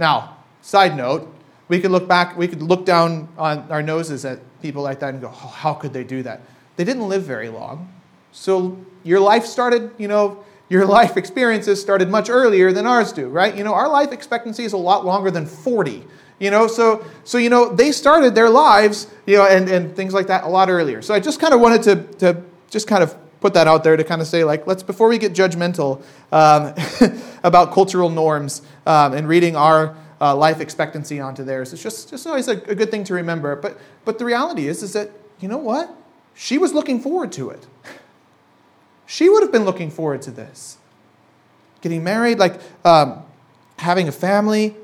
Now, 0.00 0.38
side 0.62 0.96
note, 0.96 1.32
we 1.68 1.78
could 1.78 1.90
look 1.90 2.08
back, 2.08 2.36
we 2.36 2.48
could 2.48 2.62
look 2.62 2.86
down 2.86 3.28
on 3.36 3.70
our 3.70 3.82
noses 3.82 4.24
at 4.24 4.40
people 4.62 4.82
like 4.82 4.98
that 5.00 5.12
and 5.12 5.20
go, 5.20 5.28
oh, 5.28 5.54
how 5.54 5.74
could 5.74 5.92
they 5.92 6.04
do 6.04 6.22
that? 6.22 6.40
They 6.76 6.84
didn't 6.84 7.06
live 7.06 7.22
very 7.22 7.50
long. 7.50 7.92
So 8.32 8.78
your 9.04 9.20
life 9.20 9.44
started, 9.44 9.90
you 9.98 10.08
know, 10.08 10.42
your 10.70 10.86
life 10.86 11.18
experiences 11.18 11.80
started 11.80 12.08
much 12.08 12.30
earlier 12.30 12.72
than 12.72 12.86
ours 12.86 13.12
do, 13.12 13.28
right? 13.28 13.54
You 13.54 13.62
know, 13.62 13.74
our 13.74 13.88
life 13.88 14.10
expectancy 14.10 14.64
is 14.64 14.72
a 14.72 14.78
lot 14.78 15.04
longer 15.04 15.30
than 15.30 15.44
40. 15.44 16.04
You 16.38 16.50
know, 16.50 16.66
so 16.66 17.04
so 17.24 17.36
you 17.36 17.50
know, 17.50 17.68
they 17.68 17.92
started 17.92 18.34
their 18.34 18.48
lives, 18.48 19.06
you 19.26 19.36
know, 19.36 19.46
and, 19.46 19.68
and 19.68 19.94
things 19.94 20.14
like 20.14 20.28
that 20.28 20.44
a 20.44 20.48
lot 20.48 20.70
earlier. 20.70 21.02
So 21.02 21.12
I 21.12 21.20
just 21.20 21.38
kind 21.38 21.52
of 21.52 21.60
wanted 21.60 21.82
to 21.82 21.96
to 22.20 22.42
just 22.70 22.88
kind 22.88 23.02
of 23.02 23.14
put 23.40 23.54
that 23.54 23.66
out 23.66 23.84
there 23.84 23.96
to 23.96 24.04
kind 24.04 24.20
of 24.20 24.26
say, 24.26 24.44
like, 24.44 24.66
let's, 24.66 24.82
before 24.82 25.08
we 25.08 25.18
get 25.18 25.32
judgmental 25.32 26.02
um, 26.30 26.74
about 27.42 27.72
cultural 27.72 28.10
norms 28.10 28.62
um, 28.86 29.14
and 29.14 29.26
reading 29.26 29.56
our 29.56 29.96
uh, 30.20 30.36
life 30.36 30.60
expectancy 30.60 31.18
onto 31.20 31.42
theirs, 31.42 31.72
it's 31.72 31.82
just, 31.82 32.10
just 32.10 32.26
always 32.26 32.48
a, 32.48 32.52
a 32.52 32.74
good 32.74 32.90
thing 32.90 33.04
to 33.04 33.14
remember. 33.14 33.56
But, 33.56 33.78
but 34.04 34.18
the 34.18 34.24
reality 34.24 34.68
is, 34.68 34.82
is 34.82 34.92
that, 34.92 35.10
you 35.40 35.48
know 35.48 35.58
what? 35.58 35.94
She 36.34 36.58
was 36.58 36.72
looking 36.72 37.00
forward 37.00 37.32
to 37.32 37.50
it. 37.50 37.66
She 39.06 39.28
would 39.28 39.42
have 39.42 39.50
been 39.50 39.64
looking 39.64 39.90
forward 39.90 40.22
to 40.22 40.30
this. 40.30 40.78
Getting 41.80 42.04
married, 42.04 42.38
like 42.38 42.60
um, 42.84 43.22
having 43.78 44.06
a 44.06 44.12
family. 44.12 44.76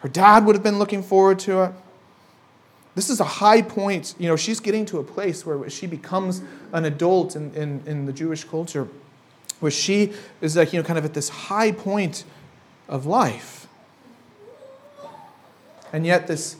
Her 0.00 0.08
dad 0.08 0.44
would 0.44 0.56
have 0.56 0.62
been 0.62 0.78
looking 0.78 1.02
forward 1.02 1.38
to 1.40 1.62
it. 1.62 1.72
This 2.94 3.08
is 3.08 3.20
a 3.20 3.24
high 3.24 3.62
point. 3.62 4.14
You 4.18 4.28
know, 4.28 4.36
she's 4.36 4.60
getting 4.60 4.84
to 4.86 4.98
a 4.98 5.04
place 5.04 5.46
where 5.46 5.68
she 5.70 5.86
becomes 5.86 6.42
an 6.72 6.84
adult 6.84 7.36
in, 7.36 7.54
in, 7.54 7.82
in 7.86 8.06
the 8.06 8.12
Jewish 8.12 8.44
culture, 8.44 8.88
where 9.60 9.70
she 9.70 10.12
is 10.40 10.56
like, 10.56 10.72
you 10.72 10.80
know, 10.80 10.86
kind 10.86 10.98
of 10.98 11.04
at 11.04 11.14
this 11.14 11.28
high 11.28 11.72
point 11.72 12.24
of 12.88 13.06
life. 13.06 13.66
And 15.92 16.06
yet, 16.06 16.26
this 16.26 16.56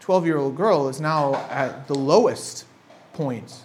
12 0.00 0.26
year 0.26 0.38
old 0.38 0.56
girl 0.56 0.88
is 0.88 1.00
now 1.00 1.34
at 1.50 1.86
the 1.86 1.94
lowest 1.94 2.64
point 3.12 3.62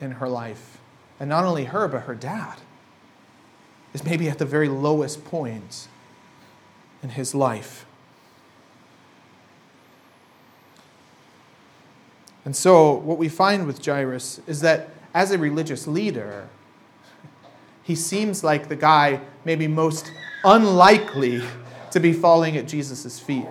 in 0.00 0.12
her 0.12 0.28
life. 0.28 0.78
And 1.18 1.28
not 1.28 1.44
only 1.44 1.64
her, 1.64 1.88
but 1.88 2.02
her 2.02 2.14
dad 2.14 2.58
is 3.92 4.04
maybe 4.04 4.28
at 4.28 4.38
the 4.38 4.44
very 4.44 4.68
lowest 4.68 5.24
point 5.24 5.88
in 7.02 7.10
his 7.10 7.34
life. 7.34 7.84
And 12.50 12.56
so, 12.56 12.94
what 12.94 13.16
we 13.16 13.28
find 13.28 13.64
with 13.64 13.86
Jairus 13.86 14.40
is 14.48 14.60
that 14.62 14.88
as 15.14 15.30
a 15.30 15.38
religious 15.38 15.86
leader, 15.86 16.48
he 17.84 17.94
seems 17.94 18.42
like 18.42 18.68
the 18.68 18.74
guy 18.74 19.20
maybe 19.44 19.68
most 19.68 20.10
unlikely 20.42 21.44
to 21.92 22.00
be 22.00 22.12
falling 22.12 22.56
at 22.56 22.66
Jesus' 22.66 23.20
feet. 23.20 23.46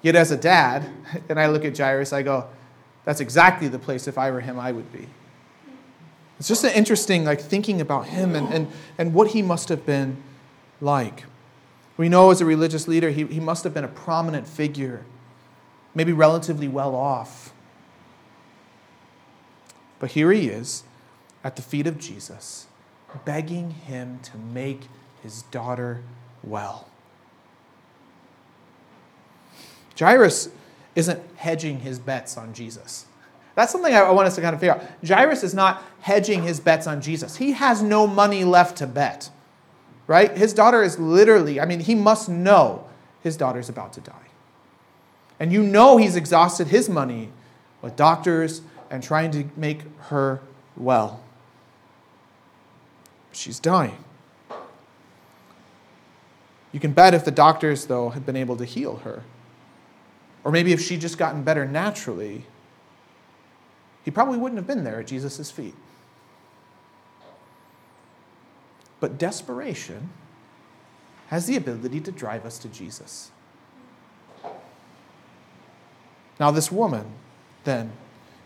Yet, 0.00 0.14
as 0.14 0.30
a 0.30 0.36
dad, 0.36 0.88
and 1.28 1.40
I 1.40 1.48
look 1.48 1.64
at 1.64 1.76
Jairus, 1.76 2.12
I 2.12 2.22
go, 2.22 2.46
that's 3.04 3.18
exactly 3.18 3.66
the 3.66 3.80
place 3.80 4.06
if 4.06 4.16
I 4.16 4.30
were 4.30 4.40
him, 4.40 4.56
I 4.60 4.70
would 4.70 4.92
be. 4.92 5.08
It's 6.38 6.46
just 6.46 6.62
an 6.62 6.70
interesting, 6.70 7.24
like, 7.24 7.40
thinking 7.40 7.80
about 7.80 8.06
him 8.06 8.36
and, 8.36 8.46
and, 8.54 8.68
and 8.96 9.12
what 9.12 9.30
he 9.32 9.42
must 9.42 9.70
have 9.70 9.84
been 9.84 10.22
like. 10.80 11.24
We 11.96 12.08
know 12.08 12.30
as 12.30 12.40
a 12.40 12.44
religious 12.44 12.86
leader, 12.86 13.10
he, 13.10 13.24
he 13.24 13.40
must 13.40 13.64
have 13.64 13.74
been 13.74 13.82
a 13.82 13.88
prominent 13.88 14.46
figure 14.46 15.04
maybe 15.94 16.12
relatively 16.12 16.68
well 16.68 16.94
off. 16.94 17.52
But 19.98 20.12
here 20.12 20.32
he 20.32 20.48
is 20.48 20.84
at 21.42 21.56
the 21.56 21.62
feet 21.62 21.86
of 21.86 21.98
Jesus, 21.98 22.66
begging 23.24 23.70
him 23.70 24.18
to 24.24 24.36
make 24.36 24.88
his 25.22 25.42
daughter 25.44 26.02
well. 26.42 26.88
Jairus 29.98 30.48
isn't 30.96 31.22
hedging 31.36 31.80
his 31.80 31.98
bets 31.98 32.36
on 32.36 32.52
Jesus. 32.52 33.06
That's 33.54 33.70
something 33.70 33.94
I 33.94 34.10
want 34.10 34.26
us 34.26 34.34
to 34.34 34.40
kind 34.40 34.54
of 34.54 34.60
figure 34.60 34.74
out. 34.74 34.82
Jairus 35.06 35.44
is 35.44 35.54
not 35.54 35.82
hedging 36.00 36.42
his 36.42 36.58
bets 36.58 36.86
on 36.86 37.00
Jesus. 37.00 37.36
He 37.36 37.52
has 37.52 37.82
no 37.82 38.06
money 38.06 38.44
left 38.44 38.78
to 38.78 38.86
bet, 38.86 39.30
right? 40.08 40.36
His 40.36 40.52
daughter 40.52 40.82
is 40.82 40.98
literally, 40.98 41.60
I 41.60 41.64
mean, 41.64 41.80
he 41.80 41.94
must 41.94 42.28
know 42.28 42.88
his 43.22 43.36
daughter's 43.36 43.68
about 43.68 43.92
to 43.92 44.00
die. 44.00 44.12
And 45.40 45.52
you 45.52 45.62
know 45.62 45.96
he's 45.96 46.16
exhausted 46.16 46.68
his 46.68 46.88
money 46.88 47.30
with 47.82 47.96
doctors 47.96 48.62
and 48.90 49.02
trying 49.02 49.30
to 49.32 49.44
make 49.56 49.80
her 50.04 50.40
well. 50.76 51.20
She's 53.32 53.58
dying. 53.58 53.98
You 56.72 56.80
can 56.80 56.92
bet 56.92 57.14
if 57.14 57.24
the 57.24 57.30
doctors, 57.30 57.86
though, 57.86 58.10
had 58.10 58.26
been 58.26 58.36
able 58.36 58.56
to 58.56 58.64
heal 58.64 58.96
her, 58.98 59.22
or 60.42 60.50
maybe 60.50 60.72
if 60.72 60.80
she'd 60.80 61.00
just 61.00 61.18
gotten 61.18 61.42
better 61.42 61.64
naturally, 61.66 62.46
he 64.04 64.10
probably 64.10 64.38
wouldn't 64.38 64.58
have 64.58 64.66
been 64.66 64.84
there 64.84 65.00
at 65.00 65.06
Jesus' 65.06 65.50
feet. 65.50 65.74
But 69.00 69.18
desperation 69.18 70.10
has 71.28 71.46
the 71.46 71.56
ability 71.56 72.00
to 72.00 72.12
drive 72.12 72.44
us 72.44 72.58
to 72.58 72.68
Jesus. 72.68 73.30
Now, 76.38 76.50
this 76.50 76.70
woman 76.70 77.06
then 77.64 77.92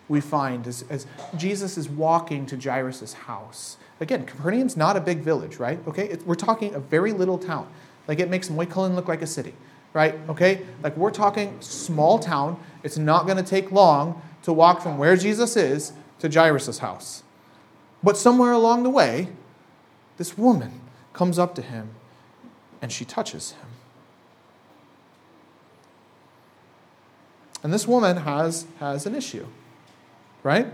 we 0.09 0.21
find 0.21 0.67
as, 0.67 0.85
as 0.89 1.07
Jesus 1.37 1.77
is 1.77 1.89
walking 1.89 2.47
to 2.47 2.57
Jairus' 2.57 3.13
house. 3.13 3.77
Again, 4.01 4.25
Capernaum's 4.25 4.77
not 4.77 4.97
a 4.97 5.01
big 5.01 5.21
village, 5.21 5.57
right? 5.57 5.79
Okay, 5.87 6.09
it, 6.09 6.27
we're 6.27 6.35
talking 6.35 6.75
a 6.75 6.81
very 6.81 7.13
little 7.13 7.39
town. 7.39 7.69
Like 8.07 8.21
it 8.21 8.31
makes 8.31 8.49
Moycullen 8.49 8.95
look 8.95 9.09
like 9.09 9.23
a 9.23 9.27
city, 9.27 9.55
right? 9.93 10.15
Okay, 10.29 10.63
like 10.83 10.97
we're 10.97 11.11
talking 11.11 11.57
small 11.61 12.19
town. 12.19 12.59
It's 12.83 12.97
not 12.97 13.27
going 13.27 13.37
to 13.37 13.43
take 13.43 13.71
long 13.71 14.23
to 14.45 14.53
walk 14.53 14.81
from 14.81 14.97
where 14.97 15.17
Jesus 15.17 15.57
is 15.57 15.93
to 16.21 16.29
Jairus' 16.29 16.79
house. 16.79 17.23
But 18.03 18.17
somewhere 18.17 18.53
along 18.53 18.85
the 18.85 18.91
way, 18.91 19.29
this 20.17 20.39
woman 20.39 20.81
comes 21.13 21.39
up 21.39 21.55
to 21.57 21.63
him 21.63 21.91
and 22.81 22.93
she 22.93 23.05
touches 23.05 23.53
him. 23.53 23.68
And 27.63 27.73
this 27.73 27.87
woman 27.89 28.19
has, 28.19 28.67
has 28.79 29.07
an 29.07 29.15
issue, 29.15 29.47
right? 30.43 30.67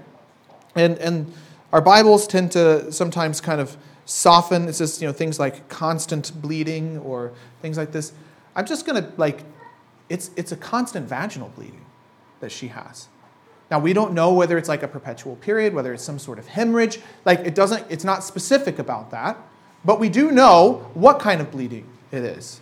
And, 0.75 0.99
and 0.99 1.33
our 1.73 1.81
Bibles 1.81 2.27
tend 2.27 2.53
to 2.53 2.93
sometimes 2.93 3.41
kind 3.41 3.61
of 3.61 3.77
soften. 4.05 4.69
It 4.69 4.75
says, 4.75 5.01
you 5.01 5.09
know, 5.09 5.13
things 5.13 5.39
like 5.39 5.69
constant 5.69 6.33
bleeding 6.41 6.99
or 6.99 7.33
things 7.63 7.77
like 7.77 7.93
this. 7.93 8.13
I'm 8.55 8.67
just 8.67 8.87
going 8.87 9.03
to, 9.03 9.13
like, 9.17 9.41
it's, 10.09 10.31
it's 10.37 10.53
a 10.53 10.57
constant 10.57 11.09
vaginal 11.09 11.49
bleeding 11.51 11.85
that 12.41 12.53
she 12.53 12.69
has. 12.69 13.09
Now, 13.71 13.79
we 13.79 13.93
don't 13.93 14.13
know 14.13 14.33
whether 14.33 14.59
it's 14.59 14.69
like 14.69 14.83
a 14.83 14.89
perpetual 14.89 15.37
period, 15.37 15.73
whether 15.73 15.93
it's 15.95 16.05
some 16.05 16.19
sort 16.19 16.39
of 16.39 16.47
hemorrhage. 16.47 17.01
Like, 17.25 17.41
it 17.41 17.55
doesn't, 17.55 17.87
it's 17.89 18.05
not 18.05 18.23
specific 18.23 18.79
about 18.79 19.11
that. 19.11 19.39
But 19.85 19.99
we 20.01 20.09
do 20.09 20.31
know 20.31 20.91
what 20.95 21.19
kind 21.19 21.41
of 21.41 21.51
bleeding 21.51 21.89
it 22.13 22.23
is. 22.23 22.61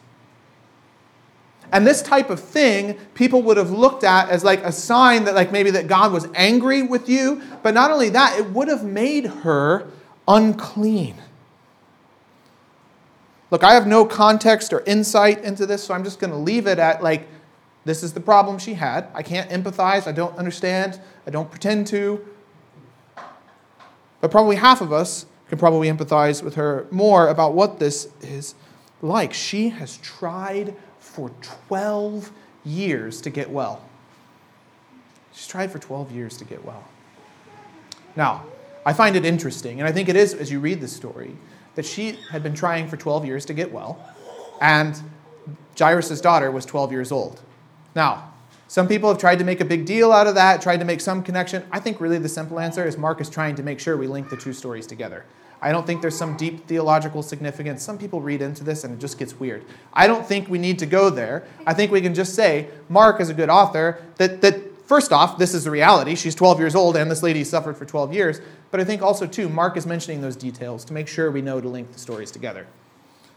And 1.71 1.87
this 1.87 2.03
type 2.03 2.29
of 2.29 2.41
thing, 2.41 2.99
people 3.15 3.43
would 3.43 3.57
have 3.57 3.71
looked 3.71 4.05
at 4.05 4.29
as 4.29 4.45
like 4.45 4.63
a 4.63 4.73
sign 4.73 5.25
that, 5.25 5.35
like, 5.35 5.53
maybe 5.53 5.71
that 5.71 5.87
God 5.87 6.13
was 6.13 6.27
angry 6.35 6.83
with 6.83 7.09
you. 7.09 7.41
But 7.63 7.75
not 7.75 7.91
only 7.91 8.11
that, 8.11 8.39
it 8.39 8.51
would 8.51 8.69
have 8.69 8.85
made 8.85 9.27
her 9.27 9.89
unclean. 10.27 11.17
Look, 13.51 13.65
I 13.65 13.75
have 13.75 13.87
no 13.87 14.05
context 14.05 14.73
or 14.73 14.81
insight 14.87 15.45
into 15.45 15.67
this, 15.67 15.85
so 15.85 15.95
I'm 15.95 16.05
just 16.05 16.19
going 16.19 16.31
to 16.31 16.37
leave 16.39 16.67
it 16.67 16.79
at 16.79 17.03
like, 17.03 17.29
this 17.85 18.03
is 18.03 18.13
the 18.13 18.21
problem 18.21 18.59
she 18.59 18.75
had. 18.75 19.09
I 19.15 19.23
can't 19.23 19.51
empathize. 19.51 20.07
I 20.07 20.13
don't 20.13 20.37
understand. 20.39 21.01
I 21.27 21.31
don't 21.31 21.51
pretend 21.51 21.87
to. 21.89 22.25
But 24.21 24.31
probably 24.31 24.57
half 24.57 24.81
of 24.81 24.93
us 24.93 25.27
can 25.49 25.59
probably 25.59 25.89
empathize 25.89 26.43
with 26.43 26.55
her 26.55 26.87
more 26.91 27.29
about 27.29 27.55
what 27.55 27.79
this 27.79 28.09
is 28.21 28.55
like. 29.03 29.35
She 29.35 29.71
has 29.71 29.99
tried 29.99 30.77
for 31.03 31.31
12 31.69 32.31
years 32.65 33.21
to 33.21 33.31
get 33.31 33.51
well. 33.51 33.85
She's 35.33 35.47
tried 35.47 35.71
for 35.71 35.79
12 35.79 36.13
years 36.13 36.37
to 36.39 36.45
get 36.45 36.65
well. 36.65 36.85
Now, 38.17 38.45
I 38.85 38.93
find 38.93 39.17
it 39.17 39.25
interesting, 39.25 39.81
and 39.81 39.89
I 39.89 39.93
think 39.93 40.09
it 40.09 40.17
is 40.17 40.35
as 40.35 40.51
you 40.51 40.61
read 40.61 40.81
the 40.81 40.89
story, 40.89 41.37
that 41.75 41.85
she 41.85 42.19
had 42.31 42.43
been 42.43 42.55
trying 42.55 42.89
for 42.89 42.97
12 42.97 43.25
years 43.25 43.45
to 43.47 43.55
get 43.55 43.73
well, 43.73 43.99
and 44.61 45.01
Jairus' 45.79 46.21
daughter 46.21 46.51
was 46.51 46.67
12 46.67 46.93
years 46.93 47.11
old. 47.11 47.41
Now, 47.95 48.33
some 48.69 48.89
people 48.89 49.09
have 49.09 49.19
tried 49.19 49.39
to 49.39 49.45
make 49.45 49.61
a 49.61 49.65
big 49.65 49.85
deal 49.85 50.13
out 50.13 50.27
of 50.27 50.35
that, 50.37 50.63
tried 50.63 50.79
to 50.79 50.85
make 50.85 51.01
some 51.01 51.23
connection. 51.23 51.65
I 51.71 51.79
think 51.79 52.01
really 52.01 52.19
the 52.19 52.29
simple 52.29 52.59
answer 52.59 52.87
is 52.87 52.97
Mark 52.97 53.21
is 53.21 53.29
trying 53.29 53.55
to 53.57 53.63
make 53.63 53.81
sure 53.81 53.97
we 53.97 54.07
link 54.07 54.31
the 54.31 54.37
two 54.37 54.53
stories 54.53 54.87
together. 54.87 55.25
I 55.65 55.71
don't 55.71 55.87
think 55.87 56.03
there's 56.03 56.19
some 56.19 56.37
deep 56.37 56.67
theological 56.67 57.23
significance. 57.23 57.85
Some 57.85 57.97
people 57.97 58.21
read 58.21 58.43
into 58.43 58.65
this 58.65 58.83
and 58.83 58.93
it 58.93 58.99
just 58.99 59.17
gets 59.17 59.39
weird. 59.39 59.65
I 59.95 60.09
don't 60.09 60.27
think 60.27 60.49
we 60.49 60.59
need 60.59 60.81
to 60.81 60.87
go 60.87 61.09
there. 61.09 61.47
I 61.65 61.73
think 61.73 61.93
we 61.93 62.01
can 62.01 62.15
just 62.15 62.35
say 62.35 62.69
Mark 62.89 63.21
is 63.21 63.31
a 63.31 63.35
good 63.35 63.49
author 63.49 64.03
that, 64.17 64.41
that 64.41 64.87
first 64.89 65.13
off, 65.13 65.39
this 65.39 65.55
is 65.55 65.63
the 65.63 65.71
reality. 65.71 66.17
She's 66.17 66.35
12 66.35 66.59
years 66.59 66.75
old 66.75 66.97
and 66.97 67.09
this 67.09 67.23
lady 67.23 67.45
suffered 67.45 67.77
for 67.77 67.85
12 67.85 68.13
years. 68.13 68.41
But 68.73 68.81
I 68.81 68.85
think 68.85 69.03
also, 69.03 69.25
too, 69.25 69.49
Mark 69.49 69.77
is 69.77 69.87
mentioning 69.87 70.21
those 70.21 70.35
details 70.35 70.85
to 70.87 70.93
make 70.93 71.07
sure 71.07 71.31
we 71.31 71.43
know 71.43 71.61
to 71.61 71.69
link 71.69 71.93
the 71.93 71.99
stories 72.01 72.33
together. 72.33 72.67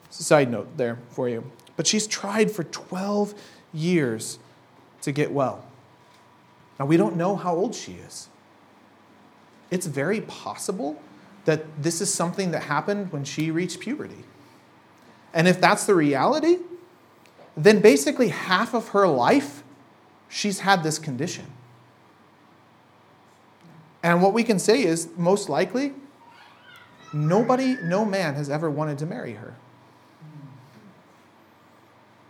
Side 0.09 0.49
note 0.49 0.77
there 0.77 0.97
for 1.11 1.29
you. 1.29 1.51
But 1.77 1.85
she's 1.85 2.07
tried 2.07 2.49
for 2.49 2.63
12 2.63 3.35
years 3.71 4.39
to 5.01 5.11
get 5.11 5.31
well. 5.31 5.63
Now, 6.79 6.87
we 6.87 6.97
don't 6.97 7.17
know 7.17 7.35
how 7.35 7.55
old 7.55 7.75
she 7.75 7.93
is. 7.93 8.29
It's 9.69 9.85
very 9.85 10.21
possible 10.21 10.99
that 11.45 11.81
this 11.81 12.01
is 12.01 12.13
something 12.13 12.51
that 12.51 12.63
happened 12.63 13.11
when 13.11 13.23
she 13.23 13.51
reached 13.51 13.79
puberty. 13.79 14.23
And 15.33 15.47
if 15.47 15.59
that's 15.61 15.85
the 15.85 15.95
reality, 15.95 16.57
then 17.55 17.79
basically 17.79 18.29
half 18.29 18.73
of 18.73 18.89
her 18.89 19.07
life, 19.07 19.63
she's 20.29 20.59
had 20.59 20.83
this 20.83 20.99
condition. 20.99 21.45
And 24.03 24.21
what 24.21 24.33
we 24.33 24.43
can 24.43 24.59
say 24.59 24.83
is, 24.83 25.09
most 25.17 25.49
likely, 25.49 25.93
nobody, 27.11 27.77
no 27.81 28.05
man 28.05 28.35
has 28.35 28.49
ever 28.49 28.69
wanted 28.69 28.99
to 28.99 29.05
marry 29.05 29.33
her. 29.33 29.55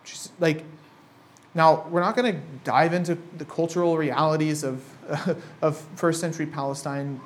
She's 0.03 0.31
like, 0.39 0.63
now, 1.53 1.87
we're 1.89 2.01
not 2.01 2.15
going 2.15 2.33
to 2.33 2.41
dive 2.63 2.93
into 2.93 3.17
the 3.37 3.45
cultural 3.45 3.97
realities 3.97 4.63
of, 4.63 4.83
of 5.61 5.77
first 5.95 6.19
century 6.19 6.45
Palestine 6.45 7.19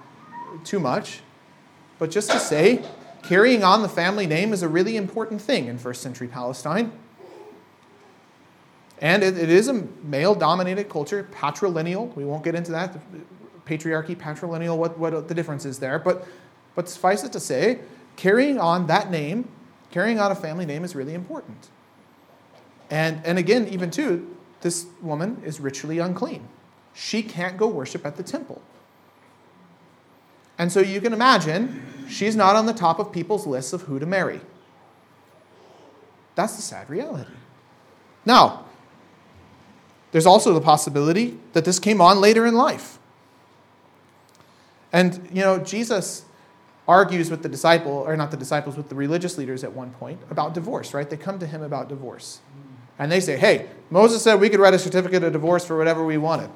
too 0.63 0.79
much. 0.79 1.21
But 1.99 2.09
just 2.09 2.31
to 2.31 2.39
say, 2.39 2.83
carrying 3.23 3.63
on 3.63 3.81
the 3.81 3.89
family 3.89 4.25
name 4.25 4.53
is 4.53 4.63
a 4.63 4.67
really 4.67 4.97
important 4.97 5.41
thing 5.41 5.67
in 5.67 5.77
first 5.77 6.01
century 6.01 6.27
Palestine. 6.27 6.91
And 9.01 9.23
it, 9.23 9.37
it 9.37 9.49
is 9.49 9.67
a 9.67 9.85
male 10.03 10.33
dominated 10.35 10.89
culture, 10.89 11.27
patrilineal. 11.31 12.13
We 12.15 12.25
won't 12.25 12.43
get 12.43 12.55
into 12.55 12.71
that. 12.71 12.97
Patriarchy, 13.65 14.15
patrilineal, 14.15 14.77
what, 14.77 14.97
what 14.97 15.27
the 15.27 15.35
difference 15.35 15.65
is 15.65 15.79
there. 15.79 15.99
But, 15.99 16.27
but 16.75 16.89
suffice 16.89 17.23
it 17.23 17.31
to 17.33 17.39
say, 17.39 17.79
carrying 18.15 18.59
on 18.59 18.87
that 18.87 19.11
name, 19.11 19.47
carrying 19.91 20.19
on 20.19 20.31
a 20.31 20.35
family 20.35 20.65
name 20.65 20.83
is 20.83 20.95
really 20.95 21.13
important. 21.13 21.69
And, 22.89 23.21
and 23.23 23.37
again, 23.37 23.67
even 23.67 23.91
too, 23.91 24.35
this 24.61 24.87
woman 25.01 25.41
is 25.45 25.59
ritually 25.59 25.99
unclean. 25.99 26.47
She 26.93 27.21
can't 27.21 27.57
go 27.57 27.67
worship 27.67 28.05
at 28.05 28.17
the 28.17 28.23
temple. 28.23 28.61
And 30.59 30.71
so 30.71 30.81
you 30.81 30.99
can 30.99 31.13
imagine 31.13 31.81
she's 32.09 32.35
not 32.35 32.57
on 32.57 32.65
the 32.65 32.73
top 32.73 32.99
of 32.99 33.13
people's 33.13 33.47
lists 33.47 33.71
of 33.71 33.83
who 33.83 33.97
to 33.97 34.05
marry. 34.05 34.41
That's 36.35 36.57
the 36.57 36.61
sad 36.61 36.89
reality. 36.89 37.31
Now, 38.25 38.65
there's 40.11 40.25
also 40.25 40.53
the 40.53 40.61
possibility 40.61 41.39
that 41.53 41.63
this 41.63 41.79
came 41.79 42.01
on 42.01 42.19
later 42.19 42.45
in 42.45 42.55
life. 42.55 42.99
And, 44.91 45.29
you 45.31 45.41
know, 45.41 45.59
Jesus 45.59 46.25
argues 46.87 47.29
with 47.29 47.43
the 47.43 47.49
disciple, 47.49 47.91
or 47.91 48.17
not 48.17 48.31
the 48.31 48.37
disciples, 48.37 48.75
with 48.75 48.89
the 48.89 48.95
religious 48.95 49.37
leaders 49.37 49.63
at 49.63 49.71
one 49.71 49.91
point 49.91 50.19
about 50.29 50.53
divorce, 50.53 50.93
right? 50.93 51.09
They 51.09 51.17
come 51.17 51.39
to 51.39 51.47
him 51.47 51.61
about 51.61 51.87
divorce. 51.87 52.41
And 52.97 53.11
they 53.11 53.21
say, 53.21 53.37
hey, 53.37 53.69
Moses 53.89 54.23
said 54.23 54.41
we 54.41 54.49
could 54.49 54.59
write 54.59 54.73
a 54.73 54.79
certificate 54.79 55.23
of 55.23 55.31
divorce 55.31 55.63
for 55.63 55.77
whatever 55.77 56.03
we 56.03 56.17
wanted 56.17 56.49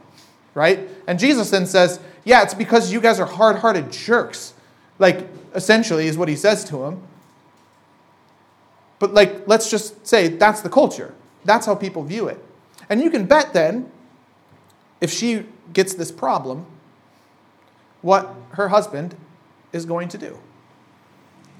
right? 0.54 0.88
And 1.08 1.20
Jesus 1.20 1.50
then 1.50 1.66
says, 1.66 2.00
Yeah, 2.26 2.44
it's 2.44 2.54
because 2.54 2.92
you 2.92 3.02
guys 3.02 3.20
are 3.20 3.26
hard 3.26 3.58
hearted 3.58 3.92
jerks. 3.92 4.54
Like, 5.00 5.28
essentially, 5.54 6.08
is 6.08 6.18
what 6.18 6.30
he 6.30 6.36
says 6.36 6.64
to 6.66 6.84
him. 6.84 7.02
But, 9.00 9.14
like, 9.14 9.48
let's 9.48 9.70
just 9.70 10.06
say 10.08 10.30
that's 10.30 10.62
the 10.62 10.70
culture. 10.70 11.14
That's 11.44 11.66
how 11.66 11.76
people 11.76 12.04
view 12.04 12.28
it. 12.28 12.44
And 12.90 13.02
you 13.02 13.10
can 13.10 13.26
bet 13.26 13.54
then, 13.54 13.92
if 15.02 15.12
she 15.12 15.46
gets 15.74 15.94
this 15.94 16.12
problem, 16.12 16.66
what 18.02 18.34
her 18.52 18.70
husband 18.70 19.16
is 19.72 19.86
going 19.86 20.08
to 20.10 20.18
do. 20.18 20.38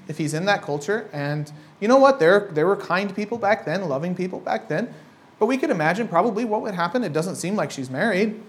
If 0.06 0.18
he's 0.18 0.34
in 0.34 0.44
that 0.46 0.62
culture, 0.62 1.08
and 1.12 1.50
you 1.80 1.88
know 1.88 1.96
what, 1.96 2.18
there, 2.20 2.48
there 2.52 2.66
were 2.66 2.76
kind 2.76 3.14
people 3.14 3.38
back 3.38 3.64
then, 3.64 3.88
loving 3.88 4.14
people 4.14 4.40
back 4.40 4.68
then, 4.68 4.94
but 5.38 5.46
we 5.46 5.56
could 5.56 5.70
imagine 5.70 6.06
probably 6.08 6.44
what 6.44 6.62
would 6.62 6.74
happen. 6.74 7.02
It 7.02 7.12
doesn't 7.12 7.36
seem 7.36 7.56
like 7.56 7.70
she's 7.70 7.90
married. 7.90 8.40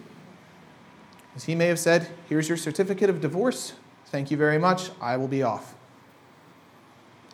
As 1.36 1.43
he 1.43 1.56
may 1.56 1.67
have 1.67 1.80
said, 1.80 2.08
Here's 2.30 2.48
your 2.48 2.58
certificate 2.58 3.10
of 3.10 3.21
divorce. 3.21 3.74
Thank 4.08 4.32
you 4.32 4.38
very 4.38 4.58
much. 4.58 4.91
I 5.02 5.17
will 5.17 5.28
be 5.28 5.43
off. 5.43 5.76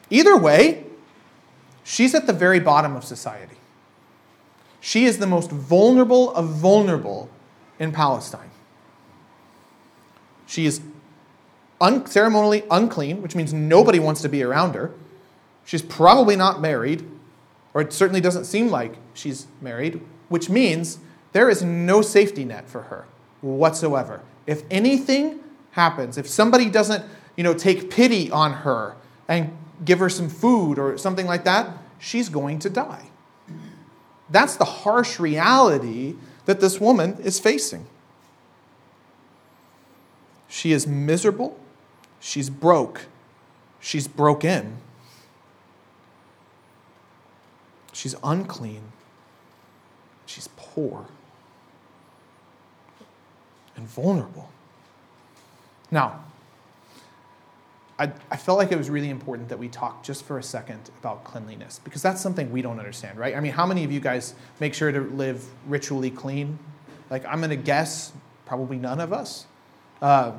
Either 0.09 0.35
way, 0.35 0.85
she's 1.83 2.15
at 2.15 2.27
the 2.27 2.33
very 2.33 2.59
bottom 2.59 2.95
of 2.95 3.03
society. 3.03 3.55
She 4.79 5.05
is 5.05 5.19
the 5.19 5.27
most 5.27 5.51
vulnerable 5.51 6.33
of 6.33 6.49
vulnerable 6.49 7.29
in 7.77 7.91
Palestine. 7.91 8.49
She 10.47 10.65
is 10.65 10.81
unceremonially 11.79 12.65
unclean, 12.69 13.21
which 13.21 13.35
means 13.35 13.53
nobody 13.53 13.99
wants 13.99 14.21
to 14.21 14.29
be 14.29 14.43
around 14.43 14.73
her. 14.73 14.91
She's 15.63 15.81
probably 15.81 16.35
not 16.35 16.59
married, 16.59 17.07
or 17.73 17.81
it 17.81 17.93
certainly 17.93 18.21
doesn't 18.21 18.45
seem 18.45 18.69
like 18.69 18.95
she's 19.13 19.45
married, 19.61 20.01
which 20.29 20.49
means 20.49 20.99
there 21.31 21.49
is 21.49 21.63
no 21.63 22.01
safety 22.01 22.43
net 22.43 22.67
for 22.67 22.83
her 22.83 23.05
whatsoever. 23.41 24.21
If 24.47 24.63
anything 24.71 25.39
happens, 25.71 26.17
if 26.17 26.27
somebody 26.27 26.69
doesn't, 26.69 27.03
you 27.35 27.43
know, 27.43 27.53
take 27.53 27.89
pity 27.89 28.31
on 28.31 28.53
her 28.53 28.95
and 29.27 29.55
give 29.83 29.99
her 29.99 30.09
some 30.09 30.29
food 30.29 30.77
or 30.77 30.97
something 30.97 31.25
like 31.25 31.43
that, 31.45 31.77
she's 31.99 32.29
going 32.29 32.59
to 32.59 32.69
die. 32.69 33.05
That's 34.29 34.55
the 34.55 34.65
harsh 34.65 35.19
reality 35.19 36.15
that 36.45 36.59
this 36.59 36.79
woman 36.79 37.17
is 37.21 37.39
facing. 37.39 37.85
She 40.47 40.71
is 40.71 40.85
miserable. 40.85 41.59
She's 42.19 42.49
broke. 42.49 43.05
She's 43.79 44.07
broken. 44.07 44.77
She's 47.93 48.15
unclean. 48.23 48.91
She's 50.25 50.49
poor 50.55 51.07
and 53.81 53.89
vulnerable. 53.89 54.47
Now, 55.89 56.23
I, 57.97 58.11
I 58.29 58.37
felt 58.37 58.57
like 58.59 58.71
it 58.71 58.77
was 58.77 58.89
really 58.89 59.09
important 59.09 59.49
that 59.49 59.57
we 59.57 59.67
talk 59.67 60.03
just 60.03 60.23
for 60.23 60.37
a 60.37 60.43
second 60.43 60.91
about 60.99 61.23
cleanliness 61.23 61.79
because 61.83 62.01
that's 62.01 62.21
something 62.21 62.51
we 62.51 62.61
don't 62.61 62.77
understand, 62.77 63.17
right? 63.17 63.35
I 63.35 63.39
mean, 63.39 63.51
how 63.51 63.65
many 63.65 63.83
of 63.83 63.91
you 63.91 63.99
guys 63.99 64.35
make 64.59 64.73
sure 64.73 64.91
to 64.91 65.01
live 65.01 65.43
ritually 65.67 66.11
clean? 66.11 66.59
Like, 67.09 67.25
I'm 67.25 67.39
going 67.39 67.49
to 67.49 67.55
guess 67.55 68.11
probably 68.45 68.77
none 68.77 68.99
of 68.99 69.11
us, 69.11 69.47
uh, 70.01 70.33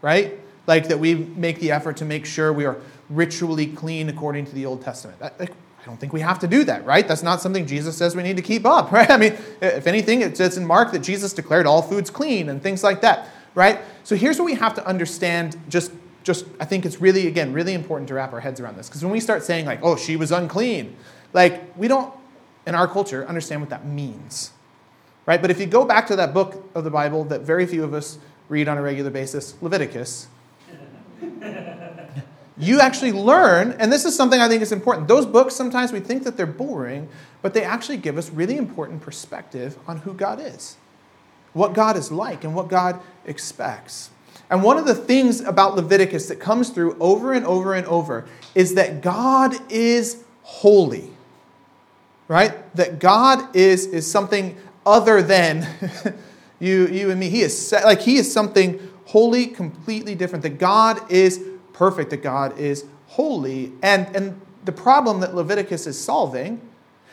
right? 0.00 0.38
Like, 0.66 0.88
that 0.88 0.98
we 0.98 1.14
make 1.14 1.58
the 1.58 1.72
effort 1.72 1.96
to 1.98 2.04
make 2.04 2.24
sure 2.24 2.52
we 2.52 2.64
are 2.64 2.78
ritually 3.10 3.66
clean 3.66 4.08
according 4.08 4.46
to 4.46 4.54
the 4.54 4.66
Old 4.66 4.82
Testament. 4.82 5.20
Like, 5.20 5.52
I 5.84 5.86
don't 5.86 5.98
think 5.98 6.14
we 6.14 6.20
have 6.20 6.38
to 6.38 6.48
do 6.48 6.64
that, 6.64 6.86
right? 6.86 7.06
That's 7.06 7.22
not 7.22 7.42
something 7.42 7.66
Jesus 7.66 7.94
says 7.94 8.16
we 8.16 8.22
need 8.22 8.38
to 8.38 8.42
keep 8.42 8.64
up, 8.64 8.90
right? 8.98 9.10
I 9.10 9.18
mean, 9.18 9.36
if 9.60 9.86
anything, 9.86 10.22
it 10.22 10.36
says 10.36 10.56
in 10.56 10.64
Mark 10.64 10.92
that 10.92 11.00
Jesus 11.00 11.34
declared 11.34 11.66
all 11.66 11.82
foods 11.82 12.10
clean 12.10 12.48
and 12.48 12.62
things 12.62 12.82
like 12.82 13.02
that, 13.02 13.28
right? 13.54 13.80
So 14.02 14.16
here's 14.16 14.38
what 14.38 14.46
we 14.46 14.54
have 14.54 14.74
to 14.74 14.86
understand 14.86 15.56
just 15.68 15.92
just 16.22 16.46
I 16.58 16.64
think 16.64 16.86
it's 16.86 17.02
really 17.02 17.26
again 17.26 17.52
really 17.52 17.74
important 17.74 18.08
to 18.08 18.14
wrap 18.14 18.32
our 18.32 18.40
heads 18.40 18.58
around 18.58 18.78
this 18.78 18.88
because 18.88 19.02
when 19.02 19.12
we 19.12 19.20
start 19.20 19.44
saying 19.44 19.66
like 19.66 19.80
oh 19.82 19.94
she 19.94 20.16
was 20.16 20.32
unclean 20.32 20.96
like 21.34 21.76
we 21.76 21.86
don't 21.86 22.14
in 22.66 22.74
our 22.74 22.88
culture 22.88 23.28
understand 23.28 23.60
what 23.60 23.68
that 23.68 23.84
means 23.84 24.50
right 25.26 25.42
but 25.42 25.50
if 25.50 25.60
you 25.60 25.66
go 25.66 25.84
back 25.84 26.06
to 26.06 26.16
that 26.16 26.32
book 26.32 26.66
of 26.74 26.82
the 26.82 26.90
Bible 26.90 27.24
that 27.24 27.42
very 27.42 27.66
few 27.66 27.84
of 27.84 27.92
us 27.92 28.16
read 28.48 28.68
on 28.68 28.78
a 28.78 28.82
regular 28.82 29.10
basis 29.10 29.54
Leviticus 29.60 30.28
you 32.56 32.80
actually 32.80 33.12
learn 33.12 33.72
and 33.78 33.92
this 33.92 34.04
is 34.04 34.14
something 34.14 34.40
I 34.40 34.48
think 34.48 34.62
is 34.62 34.72
important 34.72 35.08
those 35.08 35.26
books 35.26 35.54
sometimes 35.54 35.92
we 35.92 36.00
think 36.00 36.24
that 36.24 36.36
they're 36.36 36.46
boring 36.46 37.08
but 37.42 37.52
they 37.52 37.64
actually 37.64 37.96
give 37.96 38.16
us 38.16 38.30
really 38.30 38.56
important 38.56 39.02
perspective 39.02 39.76
on 39.86 39.98
who 39.98 40.14
God 40.14 40.40
is 40.40 40.76
what 41.52 41.72
God 41.72 41.96
is 41.96 42.12
like 42.12 42.44
and 42.44 42.54
what 42.54 42.68
God 42.68 43.00
expects 43.26 44.10
and 44.50 44.62
one 44.62 44.78
of 44.78 44.86
the 44.86 44.94
things 44.94 45.40
about 45.40 45.74
Leviticus 45.74 46.28
that 46.28 46.36
comes 46.36 46.70
through 46.70 46.96
over 47.00 47.32
and 47.32 47.46
over 47.46 47.74
and 47.74 47.86
over 47.86 48.26
is 48.54 48.74
that 48.74 49.00
God 49.00 49.54
is 49.70 50.22
holy. 50.42 51.10
Right? 52.28 52.74
That 52.76 52.98
God 52.98 53.54
is, 53.54 53.86
is 53.86 54.10
something 54.10 54.56
other 54.86 55.22
than 55.22 55.66
you, 56.60 56.86
you 56.88 57.10
and 57.10 57.20
me. 57.20 57.28
He 57.28 57.42
is 57.42 57.72
like 57.84 58.00
he 58.00 58.16
is 58.16 58.32
something 58.32 58.78
wholly, 59.06 59.46
completely 59.46 60.14
different. 60.14 60.42
That 60.42 60.58
God 60.58 61.10
is 61.10 61.44
perfect, 61.74 62.10
that 62.10 62.22
God 62.22 62.58
is 62.58 62.86
holy. 63.08 63.72
And, 63.82 64.14
and 64.16 64.40
the 64.64 64.72
problem 64.72 65.20
that 65.20 65.34
Leviticus 65.34 65.86
is 65.86 66.02
solving 66.02 66.60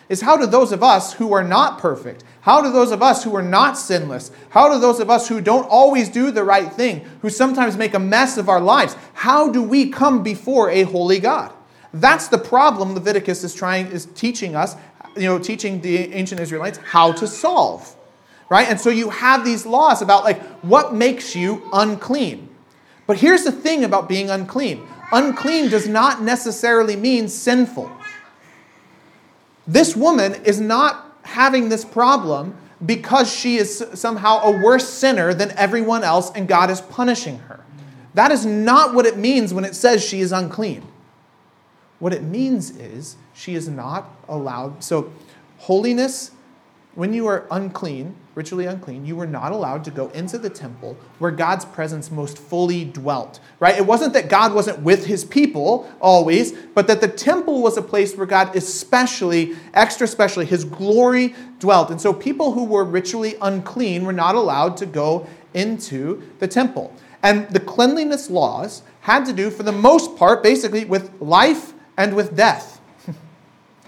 is 0.07 0.21
how 0.21 0.35
do 0.35 0.45
those 0.45 0.71
of 0.71 0.83
us 0.83 1.13
who 1.13 1.31
are 1.33 1.43
not 1.43 1.77
perfect, 1.77 2.23
how 2.41 2.61
do 2.61 2.71
those 2.71 2.91
of 2.91 3.01
us 3.01 3.23
who 3.23 3.33
are 3.35 3.41
not 3.41 3.77
sinless, 3.77 4.31
how 4.49 4.71
do 4.71 4.79
those 4.79 4.99
of 4.99 5.09
us 5.09 5.27
who 5.27 5.39
don't 5.39 5.67
always 5.69 6.09
do 6.09 6.31
the 6.31 6.43
right 6.43 6.71
thing, 6.73 6.99
who 7.21 7.29
sometimes 7.29 7.77
make 7.77 7.93
a 7.93 7.99
mess 7.99 8.37
of 8.37 8.49
our 8.49 8.59
lives, 8.59 8.95
how 9.13 9.49
do 9.49 9.63
we 9.63 9.89
come 9.89 10.21
before 10.21 10.69
a 10.69 10.83
holy 10.83 11.19
God? 11.19 11.53
That's 11.93 12.27
the 12.27 12.37
problem 12.37 12.93
Leviticus 12.93 13.43
is 13.43 13.53
trying 13.53 13.87
is 13.87 14.05
teaching 14.05 14.55
us, 14.55 14.75
you 15.15 15.23
know, 15.23 15.39
teaching 15.39 15.81
the 15.81 16.13
ancient 16.13 16.41
Israelites 16.41 16.77
how 16.77 17.11
to 17.13 17.27
solve. 17.27 17.95
Right? 18.49 18.67
And 18.67 18.79
so 18.79 18.89
you 18.89 19.09
have 19.11 19.45
these 19.45 19.65
laws 19.65 20.01
about 20.01 20.25
like 20.25 20.41
what 20.61 20.93
makes 20.93 21.37
you 21.37 21.69
unclean. 21.71 22.49
But 23.11 23.19
here's 23.19 23.43
the 23.43 23.51
thing 23.51 23.83
about 23.83 24.07
being 24.07 24.29
unclean. 24.29 24.87
Unclean 25.11 25.67
does 25.67 25.85
not 25.85 26.21
necessarily 26.21 26.95
mean 26.95 27.27
sinful. 27.27 27.91
This 29.67 29.97
woman 29.97 30.35
is 30.45 30.61
not 30.61 31.17
having 31.23 31.67
this 31.67 31.83
problem 31.83 32.55
because 32.85 33.29
she 33.29 33.57
is 33.57 33.83
somehow 33.95 34.39
a 34.43 34.51
worse 34.63 34.87
sinner 34.87 35.33
than 35.33 35.51
everyone 35.57 36.05
else 36.05 36.31
and 36.35 36.47
God 36.47 36.71
is 36.71 36.79
punishing 36.79 37.39
her. 37.39 37.59
That 38.13 38.31
is 38.31 38.45
not 38.45 38.93
what 38.93 39.05
it 39.05 39.17
means 39.17 39.53
when 39.53 39.65
it 39.65 39.75
says 39.75 40.01
she 40.01 40.21
is 40.21 40.31
unclean. 40.31 40.81
What 41.99 42.13
it 42.13 42.23
means 42.23 42.69
is 42.77 43.17
she 43.33 43.55
is 43.55 43.67
not 43.67 44.09
allowed. 44.29 44.85
So, 44.85 45.11
holiness, 45.57 46.31
when 46.95 47.13
you 47.13 47.27
are 47.27 47.45
unclean, 47.51 48.15
ritually 48.33 48.65
unclean, 48.65 49.05
you 49.05 49.15
were 49.15 49.27
not 49.27 49.51
allowed 49.51 49.83
to 49.83 49.91
go 49.91 50.09
into 50.09 50.37
the 50.37 50.49
temple 50.49 50.97
where 51.19 51.31
God's 51.31 51.65
presence 51.65 52.09
most 52.09 52.37
fully 52.37 52.85
dwelt, 52.85 53.39
right? 53.59 53.77
It 53.77 53.85
wasn't 53.85 54.13
that 54.13 54.29
God 54.29 54.53
wasn't 54.53 54.79
with 54.79 55.05
his 55.05 55.25
people 55.25 55.91
always, 55.99 56.53
but 56.53 56.87
that 56.87 57.01
the 57.01 57.07
temple 57.07 57.61
was 57.61 57.77
a 57.77 57.81
place 57.81 58.15
where 58.15 58.25
God 58.25 58.55
especially, 58.55 59.55
extra 59.73 60.07
specially, 60.07 60.45
his 60.45 60.63
glory 60.63 61.35
dwelt. 61.59 61.91
And 61.91 61.99
so 61.99 62.13
people 62.13 62.53
who 62.53 62.63
were 62.63 62.85
ritually 62.85 63.35
unclean 63.41 64.05
were 64.05 64.13
not 64.13 64.35
allowed 64.35 64.77
to 64.77 64.85
go 64.85 65.27
into 65.53 66.23
the 66.39 66.47
temple. 66.47 66.95
And 67.23 67.49
the 67.49 67.59
cleanliness 67.59 68.29
laws 68.29 68.81
had 69.01 69.25
to 69.25 69.33
do, 69.33 69.49
for 69.49 69.63
the 69.63 69.71
most 69.71 70.15
part, 70.15 70.41
basically 70.41 70.85
with 70.85 71.11
life 71.21 71.73
and 71.97 72.15
with 72.15 72.35
death. 72.35 72.79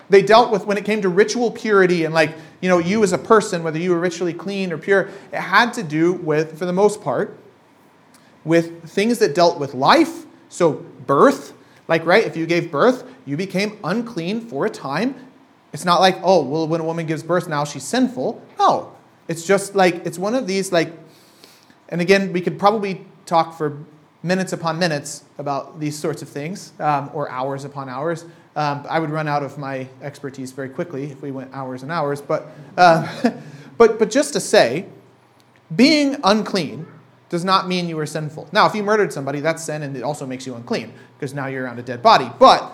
they 0.10 0.22
dealt 0.22 0.52
with 0.52 0.66
when 0.66 0.78
it 0.78 0.86
came 0.86 1.02
to 1.02 1.10
ritual 1.10 1.50
purity 1.50 2.04
and 2.04 2.14
like 2.14 2.36
you 2.64 2.70
know, 2.70 2.78
you 2.78 3.04
as 3.04 3.12
a 3.12 3.18
person, 3.18 3.62
whether 3.62 3.78
you 3.78 3.92
were 3.92 4.00
ritually 4.00 4.34
clean 4.34 4.72
or 4.72 4.78
pure, 4.78 5.10
it 5.34 5.40
had 5.42 5.74
to 5.74 5.84
do 5.84 6.14
with, 6.14 6.58
for 6.58 6.66
the 6.66 6.72
most 6.72 7.02
part, 7.02 7.38
with 8.46 8.90
things 8.90 9.20
that 9.20 9.36
dealt 9.36 9.60
with 9.60 9.74
life. 9.74 10.26
So, 10.48 10.72
birth, 11.06 11.52
like, 11.90 12.06
right, 12.06 12.24
if 12.24 12.38
you 12.38 12.46
gave 12.46 12.72
birth, 12.72 13.04
you 13.26 13.36
became 13.36 13.78
unclean 13.84 14.40
for 14.40 14.66
a 14.66 14.70
time. 14.70 15.14
It's 15.74 15.84
not 15.84 16.00
like, 16.00 16.18
oh, 16.24 16.42
well, 16.42 16.66
when 16.66 16.80
a 16.80 16.86
woman 16.86 17.06
gives 17.06 17.22
birth, 17.22 17.50
now 17.50 17.66
she's 17.66 17.84
sinful. 17.84 18.42
No. 18.58 18.96
It's 19.28 19.46
just 19.46 19.76
like, 19.76 20.06
it's 20.06 20.18
one 20.18 20.34
of 20.34 20.48
these, 20.48 20.72
like, 20.72 20.94
and 21.90 22.00
again, 22.00 22.32
we 22.32 22.40
could 22.40 22.58
probably 22.58 23.06
talk 23.26 23.58
for 23.58 23.84
minutes 24.24 24.54
upon 24.54 24.80
minutes 24.80 25.26
about 25.38 25.82
these 25.82 26.00
sorts 26.00 26.22
of 26.22 26.30
things, 26.30 26.72
um, 26.80 27.12
or 27.14 27.30
hours 27.30 27.66
upon 27.66 27.90
hours. 27.90 28.24
Um, 28.56 28.86
I 28.88 29.00
would 29.00 29.10
run 29.10 29.28
out 29.28 29.42
of 29.42 29.58
my 29.58 29.88
expertise 30.02 30.52
very 30.52 30.70
quickly 30.70 31.06
if 31.06 31.22
we 31.22 31.32
went 31.32 31.54
hours 31.54 31.82
and 31.84 31.92
hours. 31.92 32.22
But, 32.22 32.48
uh, 32.78 33.32
but, 33.78 33.98
but 33.98 34.12
just 34.12 34.34
to 34.34 34.40
say, 34.40 34.86
being 35.76 36.18
unclean 36.24 36.86
does 37.30 37.44
not 37.44 37.68
mean 37.68 37.90
you 37.90 37.98
are 37.98 38.06
sinful. 38.06 38.48
Now, 38.52 38.68
if 38.68 38.76
you 38.76 38.84
murdered 38.84 39.12
somebody, 39.12 39.40
that's 39.40 39.64
sin, 39.64 39.82
and 39.82 39.98
it 39.98 40.04
also 40.04 40.28
makes 40.28 40.46
you 40.46 40.54
unclean 40.54 40.94
because 41.18 41.34
now 41.34 41.48
you're 41.48 41.64
around 41.64 41.80
a 41.80 41.84
dead 41.84 42.04
body. 42.04 42.30
But, 42.38 42.72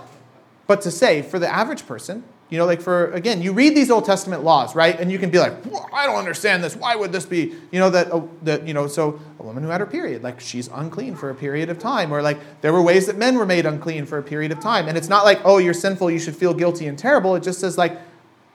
but 0.67 0.81
to 0.81 0.91
say, 0.91 1.21
for 1.21 1.39
the 1.39 1.47
average 1.47 1.87
person, 1.87 2.25
you 2.49 2.57
know, 2.57 2.65
like 2.65 2.81
for, 2.81 3.11
again, 3.11 3.43
you 3.43 3.53
read 3.53 3.75
these 3.75 3.91
Old 3.91 4.05
Testament 4.05 4.43
laws, 4.43 4.75
right? 4.75 4.99
And 4.99 5.11
you 5.11 5.19
can 5.19 5.29
be 5.29 5.37
like, 5.37 5.53
I 5.93 6.07
don't 6.07 6.15
understand 6.15 6.63
this. 6.63 6.75
Why 6.75 6.95
would 6.95 7.11
this 7.11 7.25
be, 7.25 7.53
you 7.71 7.79
know, 7.79 7.91
that, 7.91 8.11
uh, 8.11 8.21
that, 8.41 8.67
you 8.67 8.73
know, 8.73 8.87
so 8.87 9.19
a 9.39 9.43
woman 9.43 9.61
who 9.61 9.69
had 9.69 9.81
her 9.81 9.85
period, 9.85 10.23
like 10.23 10.39
she's 10.39 10.67
unclean 10.69 11.15
for 11.15 11.29
a 11.29 11.35
period 11.35 11.69
of 11.69 11.77
time. 11.77 12.11
Or 12.11 12.23
like 12.23 12.39
there 12.61 12.73
were 12.73 12.81
ways 12.81 13.05
that 13.05 13.17
men 13.17 13.37
were 13.37 13.45
made 13.45 13.67
unclean 13.67 14.07
for 14.07 14.17
a 14.17 14.23
period 14.23 14.51
of 14.51 14.59
time. 14.59 14.87
And 14.87 14.97
it's 14.97 15.09
not 15.09 15.25
like, 15.25 15.39
oh, 15.45 15.59
you're 15.59 15.75
sinful, 15.75 16.09
you 16.09 16.17
should 16.17 16.35
feel 16.35 16.55
guilty 16.55 16.87
and 16.87 16.97
terrible. 16.97 17.35
It 17.35 17.43
just 17.43 17.59
says 17.59 17.77
like, 17.77 17.99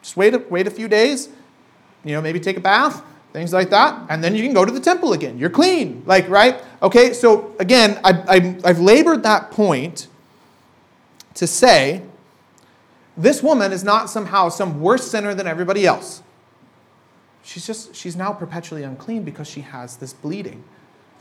just 0.02 0.16
wait 0.16 0.34
a, 0.34 0.38
wait 0.50 0.66
a 0.66 0.72
few 0.72 0.88
days, 0.88 1.28
you 2.04 2.14
know, 2.14 2.20
maybe 2.20 2.40
take 2.40 2.56
a 2.56 2.60
bath, 2.60 3.00
things 3.32 3.52
like 3.52 3.70
that. 3.70 4.06
And 4.10 4.24
then 4.24 4.34
you 4.34 4.42
can 4.42 4.54
go 4.54 4.64
to 4.64 4.72
the 4.72 4.80
temple 4.80 5.12
again. 5.12 5.38
You're 5.38 5.50
clean. 5.50 6.02
Like, 6.04 6.28
right? 6.28 6.60
Okay, 6.82 7.12
so 7.12 7.54
again, 7.60 8.00
I, 8.02 8.10
I, 8.28 8.58
I've 8.64 8.80
labored 8.80 9.22
that 9.22 9.52
point 9.52 10.08
to 11.34 11.46
say, 11.46 12.02
this 13.16 13.42
woman 13.42 13.72
is 13.72 13.84
not 13.84 14.10
somehow 14.10 14.48
some 14.48 14.80
worse 14.80 15.10
sinner 15.10 15.34
than 15.34 15.46
everybody 15.46 15.86
else. 15.86 16.22
She's 17.42 17.66
just, 17.66 17.94
she's 17.94 18.16
now 18.16 18.32
perpetually 18.32 18.82
unclean 18.82 19.22
because 19.22 19.48
she 19.48 19.60
has 19.60 19.96
this 19.98 20.12
bleeding. 20.12 20.64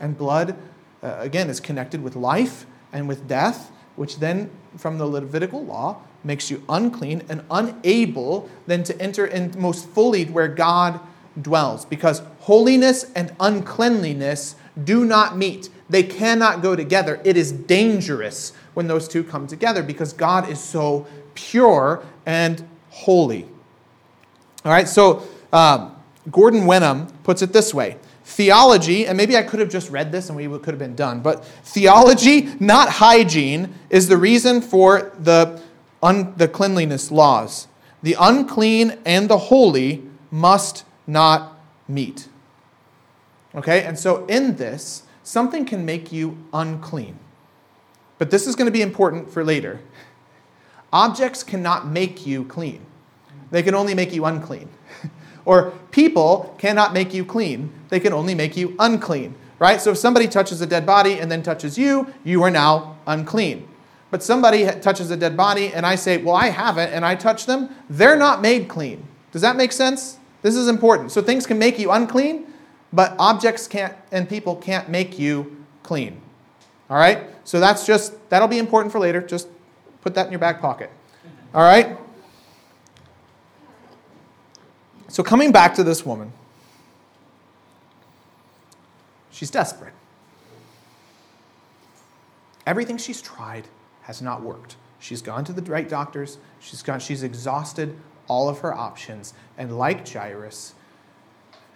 And 0.00 0.16
blood, 0.16 0.56
uh, 1.02 1.16
again, 1.18 1.50
is 1.50 1.60
connected 1.60 2.02
with 2.02 2.16
life 2.16 2.66
and 2.92 3.06
with 3.06 3.28
death, 3.28 3.70
which 3.96 4.18
then, 4.18 4.50
from 4.76 4.98
the 4.98 5.06
Levitical 5.06 5.64
law, 5.64 6.00
makes 6.24 6.50
you 6.50 6.64
unclean 6.68 7.22
and 7.28 7.44
unable 7.50 8.48
then 8.66 8.82
to 8.84 9.00
enter 9.00 9.26
in 9.26 9.54
most 9.58 9.86
fully 9.88 10.24
where 10.24 10.48
God 10.48 10.98
dwells. 11.40 11.84
Because 11.84 12.22
holiness 12.40 13.10
and 13.14 13.34
uncleanliness 13.38 14.56
do 14.82 15.04
not 15.04 15.36
meet, 15.36 15.68
they 15.88 16.02
cannot 16.02 16.62
go 16.62 16.74
together. 16.74 17.20
It 17.24 17.36
is 17.36 17.52
dangerous 17.52 18.52
when 18.74 18.86
those 18.86 19.06
two 19.06 19.22
come 19.22 19.46
together 19.46 19.82
because 19.82 20.12
God 20.12 20.48
is 20.48 20.60
so 20.60 21.06
pure 21.34 22.04
and 22.26 22.66
holy. 22.90 23.44
All 24.64 24.72
right, 24.72 24.88
so 24.88 25.26
um, 25.52 25.94
Gordon 26.30 26.66
Wenham 26.66 27.08
puts 27.22 27.42
it 27.42 27.52
this 27.52 27.74
way 27.74 27.98
Theology, 28.24 29.06
and 29.06 29.18
maybe 29.18 29.36
I 29.36 29.42
could 29.42 29.60
have 29.60 29.68
just 29.68 29.90
read 29.90 30.10
this 30.10 30.30
and 30.30 30.36
we 30.36 30.46
could 30.58 30.68
have 30.72 30.78
been 30.78 30.96
done, 30.96 31.20
but 31.20 31.44
theology, 31.44 32.48
not 32.58 32.88
hygiene, 32.88 33.74
is 33.90 34.08
the 34.08 34.16
reason 34.16 34.62
for 34.62 35.12
the, 35.18 35.60
un, 36.02 36.32
the 36.38 36.48
cleanliness 36.48 37.10
laws. 37.10 37.68
The 38.02 38.16
unclean 38.18 38.98
and 39.04 39.28
the 39.28 39.36
holy 39.36 40.04
must 40.30 40.84
not 41.06 41.58
meet. 41.86 42.28
Okay, 43.54 43.84
and 43.84 43.98
so 43.98 44.24
in 44.26 44.56
this, 44.56 45.03
something 45.24 45.64
can 45.64 45.84
make 45.84 46.12
you 46.12 46.38
unclean. 46.52 47.18
But 48.18 48.30
this 48.30 48.46
is 48.46 48.54
going 48.54 48.66
to 48.66 48.72
be 48.72 48.82
important 48.82 49.30
for 49.32 49.42
later. 49.44 49.80
Objects 50.92 51.42
cannot 51.42 51.88
make 51.88 52.24
you 52.24 52.44
clean, 52.44 52.80
they 53.50 53.62
can 53.62 53.74
only 53.74 53.94
make 53.94 54.12
you 54.12 54.24
unclean. 54.24 54.68
or 55.44 55.72
people 55.90 56.54
cannot 56.58 56.92
make 56.92 57.12
you 57.12 57.24
clean, 57.24 57.72
they 57.88 57.98
can 57.98 58.12
only 58.12 58.34
make 58.34 58.56
you 58.56 58.76
unclean. 58.78 59.34
Right? 59.58 59.80
So 59.80 59.90
if 59.90 59.98
somebody 59.98 60.28
touches 60.28 60.60
a 60.60 60.66
dead 60.66 60.84
body 60.84 61.18
and 61.18 61.30
then 61.30 61.42
touches 61.42 61.78
you, 61.78 62.12
you 62.22 62.42
are 62.42 62.50
now 62.50 62.98
unclean. 63.06 63.68
But 64.10 64.22
somebody 64.22 64.64
touches 64.80 65.10
a 65.10 65.16
dead 65.16 65.36
body 65.36 65.72
and 65.72 65.84
I 65.84 65.96
say, 65.96 66.18
Well, 66.18 66.36
I 66.36 66.48
haven't, 66.48 66.90
and 66.92 67.04
I 67.04 67.14
touch 67.14 67.46
them, 67.46 67.70
they're 67.88 68.16
not 68.16 68.42
made 68.42 68.68
clean. 68.68 69.06
Does 69.32 69.42
that 69.42 69.56
make 69.56 69.72
sense? 69.72 70.18
This 70.42 70.54
is 70.54 70.68
important. 70.68 71.10
So 71.10 71.22
things 71.22 71.46
can 71.46 71.58
make 71.58 71.78
you 71.78 71.90
unclean, 71.90 72.46
but 72.94 73.14
objects 73.18 73.66
can't 73.66 73.94
and 74.12 74.28
people 74.28 74.56
can't 74.56 74.88
make 74.88 75.18
you 75.18 75.64
clean. 75.82 76.20
All 76.88 76.96
right? 76.96 77.26
So 77.44 77.60
that's 77.60 77.84
just, 77.84 78.14
that'll 78.30 78.48
be 78.48 78.58
important 78.58 78.92
for 78.92 78.98
later. 78.98 79.20
Just 79.20 79.48
put 80.00 80.14
that 80.14 80.26
in 80.26 80.32
your 80.32 80.38
back 80.38 80.60
pocket. 80.60 80.90
All 81.52 81.62
right? 81.62 81.98
So 85.08 85.22
coming 85.22 85.52
back 85.52 85.74
to 85.74 85.84
this 85.84 86.06
woman, 86.06 86.32
she's 89.30 89.50
desperate. 89.50 89.92
Everything 92.66 92.96
she's 92.96 93.20
tried 93.20 93.68
has 94.02 94.22
not 94.22 94.42
worked. 94.42 94.76
She's 94.98 95.20
gone 95.20 95.44
to 95.44 95.52
the 95.52 95.62
right 95.70 95.88
doctors, 95.88 96.38
she's, 96.60 96.82
gone, 96.82 96.98
she's 96.98 97.22
exhausted 97.22 97.96
all 98.26 98.48
of 98.48 98.60
her 98.60 98.72
options, 98.72 99.34
and 99.58 99.76
like 99.76 100.08
Jairus, 100.08 100.74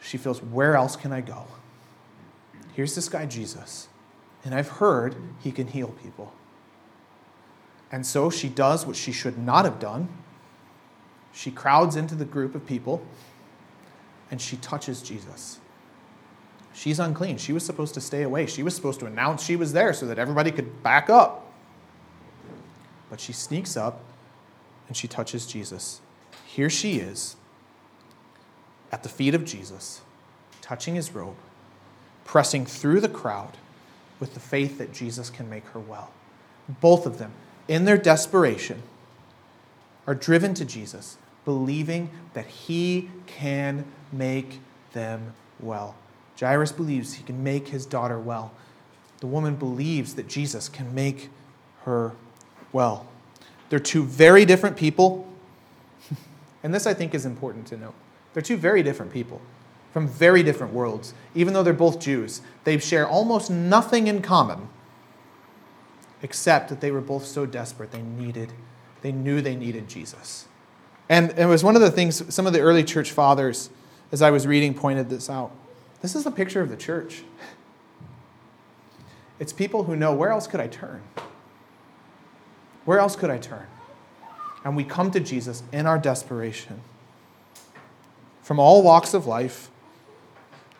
she 0.01 0.17
feels, 0.17 0.43
where 0.43 0.77
else 0.77 0.97
can 0.97 1.13
I 1.13 1.21
go? 1.21 1.47
Here's 2.75 2.95
this 2.95 3.09
guy, 3.09 3.27
Jesus, 3.27 3.89
and 4.45 4.55
I've 4.55 4.69
heard 4.69 5.17
he 5.41 5.51
can 5.51 5.67
heal 5.67 5.89
people. 6.03 6.33
And 7.91 8.07
so 8.07 8.31
she 8.31 8.49
does 8.49 8.87
what 8.87 8.97
she 8.97 9.13
should 9.13 9.39
not 9.39 9.65
have 9.65 9.81
done. 9.81 10.09
She 11.33 11.51
crowds 11.51 11.97
into 11.97 12.15
the 12.15 12.25
group 12.25 12.55
of 12.55 12.67
people 12.67 13.03
and 14.31 14.41
she 14.41 14.57
touches 14.59 15.03
Jesus. 15.03 15.59
She's 16.75 17.01
unclean. 17.01 17.39
She 17.39 17.53
was 17.53 17.65
supposed 17.65 17.95
to 17.95 18.01
stay 18.01 18.23
away. 18.23 18.47
She 18.47 18.63
was 18.63 18.77
supposed 18.77 19.01
to 19.01 19.07
announce 19.07 19.43
she 19.43 19.57
was 19.57 19.73
there 19.73 19.93
so 19.93 20.07
that 20.07 20.19
everybody 20.19 20.51
could 20.51 20.83
back 20.83 21.09
up. 21.09 21.51
But 23.11 23.21
she 23.21 23.33
sneaks 23.33 23.77
up 23.77 24.05
and 24.87 24.97
she 24.97 25.09
touches 25.09 25.47
Jesus. 25.47 26.01
Here 26.45 26.71
she 26.71 26.99
is 26.99 27.37
at 28.91 29.03
the 29.03 29.09
feet 29.09 29.35
of 29.35 29.45
Jesus, 29.45 30.01
touching 30.61 30.95
his 30.95 31.15
robe, 31.15 31.37
pressing 32.25 32.67
through 32.67 33.01
the 33.01 33.09
crowd 33.09 33.57
with 34.21 34.35
the 34.35 34.41
faith 34.41 34.79
that 34.79 34.93
Jesus 34.93 35.31
can 35.31 35.49
make 35.49 35.67
her 35.69 35.81
well. 35.81 36.11
Both 36.81 37.07
of 37.07 37.19
them, 37.19 37.33
in 37.67 37.85
their 37.85 37.99
desperation, 37.99 38.83
are 40.07 40.15
driven 40.15 40.55
to 40.55 40.65
Jesus, 40.65 41.19
believing 41.45 42.11
that 42.35 42.47
he 42.47 43.11
can 43.27 43.85
make 44.13 44.61
them 44.93 45.35
well. 45.61 45.95
Jairus 46.39 46.73
believes 46.73 47.15
he 47.15 47.25
can 47.25 47.43
make 47.43 47.69
his 47.69 47.85
daughter 47.85 48.19
well. 48.19 48.53
The 49.21 49.27
woman 49.27 49.57
believes 49.57 50.15
that 50.15 50.29
Jesus 50.29 50.69
can 50.69 50.95
make 50.95 51.31
her 51.85 52.13
well. 52.73 53.07
They're 53.69 53.79
two 53.79 54.05
very 54.05 54.45
different 54.45 54.77
people. 54.77 55.27
And 56.61 56.75
this, 56.75 56.89
I 56.89 56.95
think, 56.95 57.15
is 57.15 57.25
important 57.25 57.69
to 57.69 57.77
note. 57.77 57.95
They're 58.35 58.43
two 58.43 58.57
very 58.57 58.83
different 58.83 59.13
people 59.13 59.41
from 59.93 60.07
very 60.07 60.43
different 60.43 60.73
worlds. 60.73 61.15
Even 61.35 61.55
though 61.55 61.63
they're 61.63 61.73
both 61.73 61.99
Jews, 61.99 62.41
they 62.65 62.79
share 62.79 63.07
almost 63.07 63.51
nothing 63.51 64.07
in 64.07 64.23
common 64.23 64.69
except 66.23 66.69
that 66.69 66.81
they 66.81 66.91
were 66.91 67.01
both 67.01 67.25
so 67.25 67.47
desperate 67.47 67.93
they 67.93 68.03
needed, 68.03 68.53
they 69.03 69.13
knew 69.13 69.41
they 69.41 69.57
needed 69.57 69.89
Jesus. 69.89 70.47
And 71.09 71.31
it 71.39 71.47
was 71.47 71.65
one 71.65 71.77
of 71.77 71.81
the 71.81 71.91
things 71.91 72.35
some 72.35 72.47
of 72.47 72.53
the 72.53 72.61
early 72.61 72.85
church 72.85 73.13
fathers, 73.13 73.71
as 74.13 74.21
I 74.21 74.31
was 74.31 74.47
reading, 74.47 74.75
pointed 74.75 75.09
this 75.09 75.31
out. 75.31 75.53
This 76.03 76.15
is 76.15 76.27
a 76.27 76.31
picture 76.31 76.61
of 76.61 76.69
the 76.69 76.77
church. 76.77 77.23
It's 79.39 79.53
people 79.53 79.85
who 79.85 79.97
know 79.97 80.13
where 80.13 80.31
else 80.31 80.47
could 80.47 80.61
I 80.61 80.67
turn? 80.67 81.03
Where 82.85 82.99
else 82.99 83.15
could 83.17 83.31
I 83.31 83.39
turn? 83.39 83.67
And 84.65 84.77
we 84.77 84.83
come 84.83 85.11
to 85.13 85.21
Jesus 85.21 85.63
in 85.73 85.87
our 85.87 85.99
desperation 85.99 86.81
from 88.49 88.59
all 88.59 88.83
walks 88.83 89.13
of 89.13 89.27
life, 89.27 89.69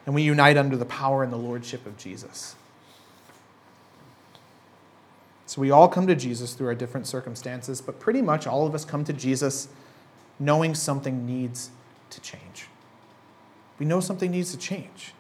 and 0.07 0.15
we 0.15 0.23
unite 0.23 0.57
under 0.57 0.75
the 0.75 0.87
power 0.87 1.23
and 1.23 1.31
the 1.31 1.37
lordship 1.37 1.85
of 1.85 1.99
Jesus. 1.99 2.57
So 5.45 5.61
we 5.61 5.71
all 5.71 5.87
come 5.87 6.07
to 6.07 6.17
Jesus 6.17 6.55
through 6.55 6.69
our 6.69 6.75
different 6.75 7.07
circumstances, 7.07 7.83
but 7.83 8.01
pretty 8.01 8.23
much 8.23 8.47
all 8.47 8.67
of 8.67 8.75
us 8.75 8.87
come 8.87 9.05
to 9.05 9.13
Jesus 9.13 9.69
knowing 10.39 10.75
something 10.75 11.27
needs 11.27 11.69
to 12.09 12.23
change. 12.23 12.69
We 13.79 13.85
know 13.85 14.01
something 14.01 14.31
needs 14.31 14.51
to 14.53 14.57
change, 14.57 15.13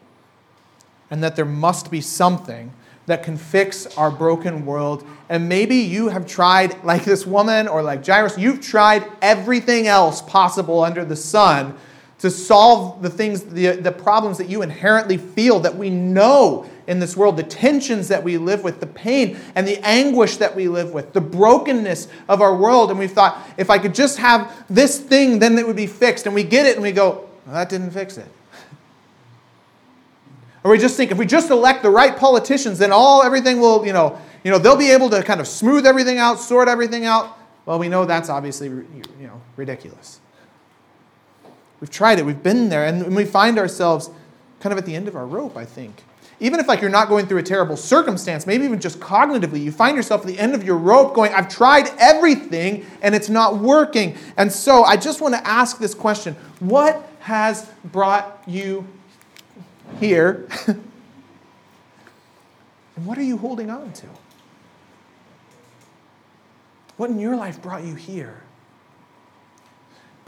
and 1.10 1.22
that 1.22 1.36
there 1.36 1.44
must 1.44 1.90
be 1.90 2.00
something 2.00 2.72
that 3.04 3.22
can 3.22 3.36
fix 3.36 3.94
our 3.98 4.10
broken 4.10 4.64
world. 4.64 5.06
And 5.28 5.50
maybe 5.50 5.76
you 5.76 6.08
have 6.08 6.26
tried, 6.26 6.82
like 6.82 7.04
this 7.04 7.26
woman 7.26 7.68
or 7.68 7.82
like 7.82 8.06
Jairus, 8.06 8.38
you've 8.38 8.62
tried 8.62 9.04
everything 9.20 9.86
else 9.86 10.22
possible 10.22 10.82
under 10.82 11.04
the 11.04 11.14
sun 11.14 11.76
to 12.18 12.30
solve 12.30 13.00
the 13.00 13.10
things, 13.10 13.44
the, 13.44 13.72
the 13.72 13.92
problems 13.92 14.38
that 14.38 14.48
you 14.48 14.62
inherently 14.62 15.16
feel 15.16 15.60
that 15.60 15.76
we 15.76 15.88
know 15.88 16.68
in 16.88 16.98
this 16.98 17.16
world, 17.16 17.36
the 17.36 17.42
tensions 17.42 18.08
that 18.08 18.24
we 18.24 18.38
live 18.38 18.64
with, 18.64 18.80
the 18.80 18.86
pain 18.86 19.38
and 19.54 19.68
the 19.68 19.78
anguish 19.86 20.38
that 20.38 20.56
we 20.56 20.68
live 20.68 20.92
with, 20.92 21.12
the 21.12 21.20
brokenness 21.20 22.08
of 22.28 22.40
our 22.40 22.56
world. 22.56 22.90
And 22.90 22.98
we've 22.98 23.12
thought, 23.12 23.46
if 23.56 23.70
I 23.70 23.78
could 23.78 23.94
just 23.94 24.18
have 24.18 24.52
this 24.68 24.98
thing, 24.98 25.38
then 25.38 25.56
it 25.58 25.66
would 25.66 25.76
be 25.76 25.86
fixed. 25.86 26.26
And 26.26 26.34
we 26.34 26.42
get 26.42 26.66
it 26.66 26.74
and 26.74 26.82
we 26.82 26.92
go, 26.92 27.28
well, 27.46 27.54
that 27.54 27.68
didn't 27.68 27.90
fix 27.90 28.16
it. 28.16 28.26
Or 30.64 30.72
we 30.72 30.78
just 30.78 30.96
think, 30.96 31.12
if 31.12 31.18
we 31.18 31.26
just 31.26 31.50
elect 31.50 31.82
the 31.82 31.90
right 31.90 32.16
politicians, 32.16 32.78
then 32.78 32.90
all 32.90 33.22
everything 33.22 33.60
will, 33.60 33.86
you 33.86 33.92
know, 33.92 34.18
you 34.42 34.50
know, 34.50 34.58
they'll 34.58 34.76
be 34.76 34.90
able 34.90 35.10
to 35.10 35.22
kind 35.22 35.40
of 35.40 35.46
smooth 35.46 35.86
everything 35.86 36.18
out, 36.18 36.40
sort 36.40 36.68
everything 36.68 37.04
out. 37.04 37.38
Well, 37.64 37.78
we 37.78 37.88
know 37.88 38.06
that's 38.06 38.28
obviously, 38.28 38.68
you 38.68 39.04
know, 39.20 39.40
ridiculous. 39.56 40.20
We've 41.80 41.90
tried 41.90 42.18
it, 42.18 42.26
we've 42.26 42.42
been 42.42 42.68
there, 42.68 42.84
and 42.84 43.14
we 43.14 43.24
find 43.24 43.58
ourselves 43.58 44.10
kind 44.60 44.72
of 44.72 44.78
at 44.78 44.86
the 44.86 44.94
end 44.94 45.08
of 45.08 45.16
our 45.16 45.26
rope, 45.26 45.56
I 45.56 45.64
think. 45.64 46.02
Even 46.40 46.60
if 46.60 46.68
like 46.68 46.80
you're 46.80 46.90
not 46.90 47.08
going 47.08 47.26
through 47.26 47.38
a 47.38 47.42
terrible 47.42 47.76
circumstance, 47.76 48.46
maybe 48.46 48.64
even 48.64 48.80
just 48.80 49.00
cognitively, 49.00 49.62
you 49.62 49.72
find 49.72 49.96
yourself 49.96 50.20
at 50.20 50.26
the 50.28 50.38
end 50.38 50.54
of 50.54 50.62
your 50.62 50.76
rope 50.76 51.14
going, 51.14 51.32
I've 51.32 51.48
tried 51.48 51.90
everything 51.98 52.86
and 53.02 53.14
it's 53.14 53.28
not 53.28 53.58
working. 53.58 54.16
And 54.36 54.52
so 54.52 54.84
I 54.84 54.96
just 54.96 55.20
want 55.20 55.34
to 55.34 55.44
ask 55.46 55.78
this 55.78 55.94
question. 55.94 56.36
What 56.60 57.08
has 57.20 57.68
brought 57.84 58.40
you 58.46 58.86
here? 59.98 60.48
and 60.68 60.80
what 63.04 63.18
are 63.18 63.22
you 63.22 63.36
holding 63.36 63.68
on 63.68 63.92
to? 63.94 64.06
What 66.96 67.10
in 67.10 67.18
your 67.18 67.34
life 67.34 67.60
brought 67.60 67.82
you 67.82 67.96
here? 67.96 68.42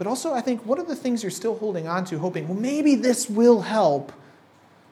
But 0.01 0.07
also, 0.07 0.33
I 0.33 0.41
think, 0.41 0.65
what 0.65 0.79
are 0.79 0.83
the 0.83 0.95
things 0.95 1.21
you're 1.21 1.29
still 1.29 1.55
holding 1.55 1.87
on 1.87 2.05
to, 2.05 2.17
hoping, 2.17 2.47
well, 2.47 2.57
maybe 2.57 2.95
this 2.95 3.29
will 3.29 3.61
help? 3.61 4.11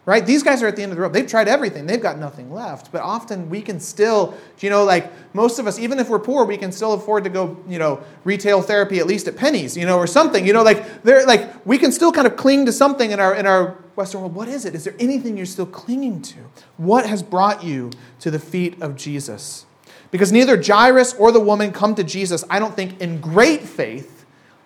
Right? 0.05 0.23
These 0.23 0.43
guys 0.43 0.61
are 0.61 0.67
at 0.67 0.75
the 0.75 0.83
end 0.83 0.91
of 0.91 0.97
the 0.97 1.01
rope. 1.01 1.13
They've 1.13 1.25
tried 1.25 1.47
everything. 1.47 1.87
They've 1.87 1.99
got 1.99 2.19
nothing 2.19 2.53
left. 2.53 2.91
But 2.91 3.01
often 3.01 3.49
we 3.49 3.63
can 3.63 3.79
still, 3.79 4.35
you 4.59 4.69
know, 4.69 4.83
like 4.83 5.11
most 5.33 5.57
of 5.57 5.65
us, 5.65 5.79
even 5.79 5.97
if 5.97 6.09
we're 6.09 6.19
poor, 6.19 6.45
we 6.45 6.57
can 6.57 6.71
still 6.71 6.93
afford 6.93 7.23
to 7.23 7.31
go, 7.31 7.57
you 7.67 7.79
know, 7.79 8.03
retail 8.23 8.61
therapy 8.61 8.99
at 8.99 9.07
least 9.07 9.27
at 9.27 9.33
Penneys, 9.33 9.75
you 9.75 9.87
know, 9.87 9.97
or 9.97 10.05
something. 10.05 10.45
You 10.45 10.53
know, 10.53 10.61
like 10.61 11.01
they're 11.01 11.25
like 11.25 11.65
we 11.65 11.79
can 11.79 11.91
still 11.91 12.11
kind 12.11 12.27
of 12.27 12.37
cling 12.37 12.67
to 12.67 12.71
something 12.71 13.09
in 13.09 13.19
our 13.19 13.33
in 13.33 13.47
our 13.47 13.79
Western 13.95 14.21
world. 14.21 14.35
What 14.35 14.47
is 14.47 14.63
it? 14.63 14.75
Is 14.75 14.83
there 14.83 14.95
anything 14.99 15.37
you're 15.37 15.47
still 15.47 15.65
clinging 15.65 16.21
to? 16.21 16.37
What 16.77 17.07
has 17.07 17.23
brought 17.23 17.63
you 17.63 17.89
to 18.19 18.29
the 18.29 18.37
feet 18.37 18.79
of 18.79 18.95
Jesus? 18.95 19.65
Because 20.11 20.31
neither 20.31 20.61
Jairus 20.61 21.15
or 21.15 21.31
the 21.31 21.39
woman 21.39 21.71
come 21.71 21.95
to 21.95 22.03
Jesus, 22.03 22.43
I 22.47 22.59
don't 22.59 22.75
think, 22.75 23.01
in 23.01 23.19
great 23.19 23.61
faith 23.63 24.18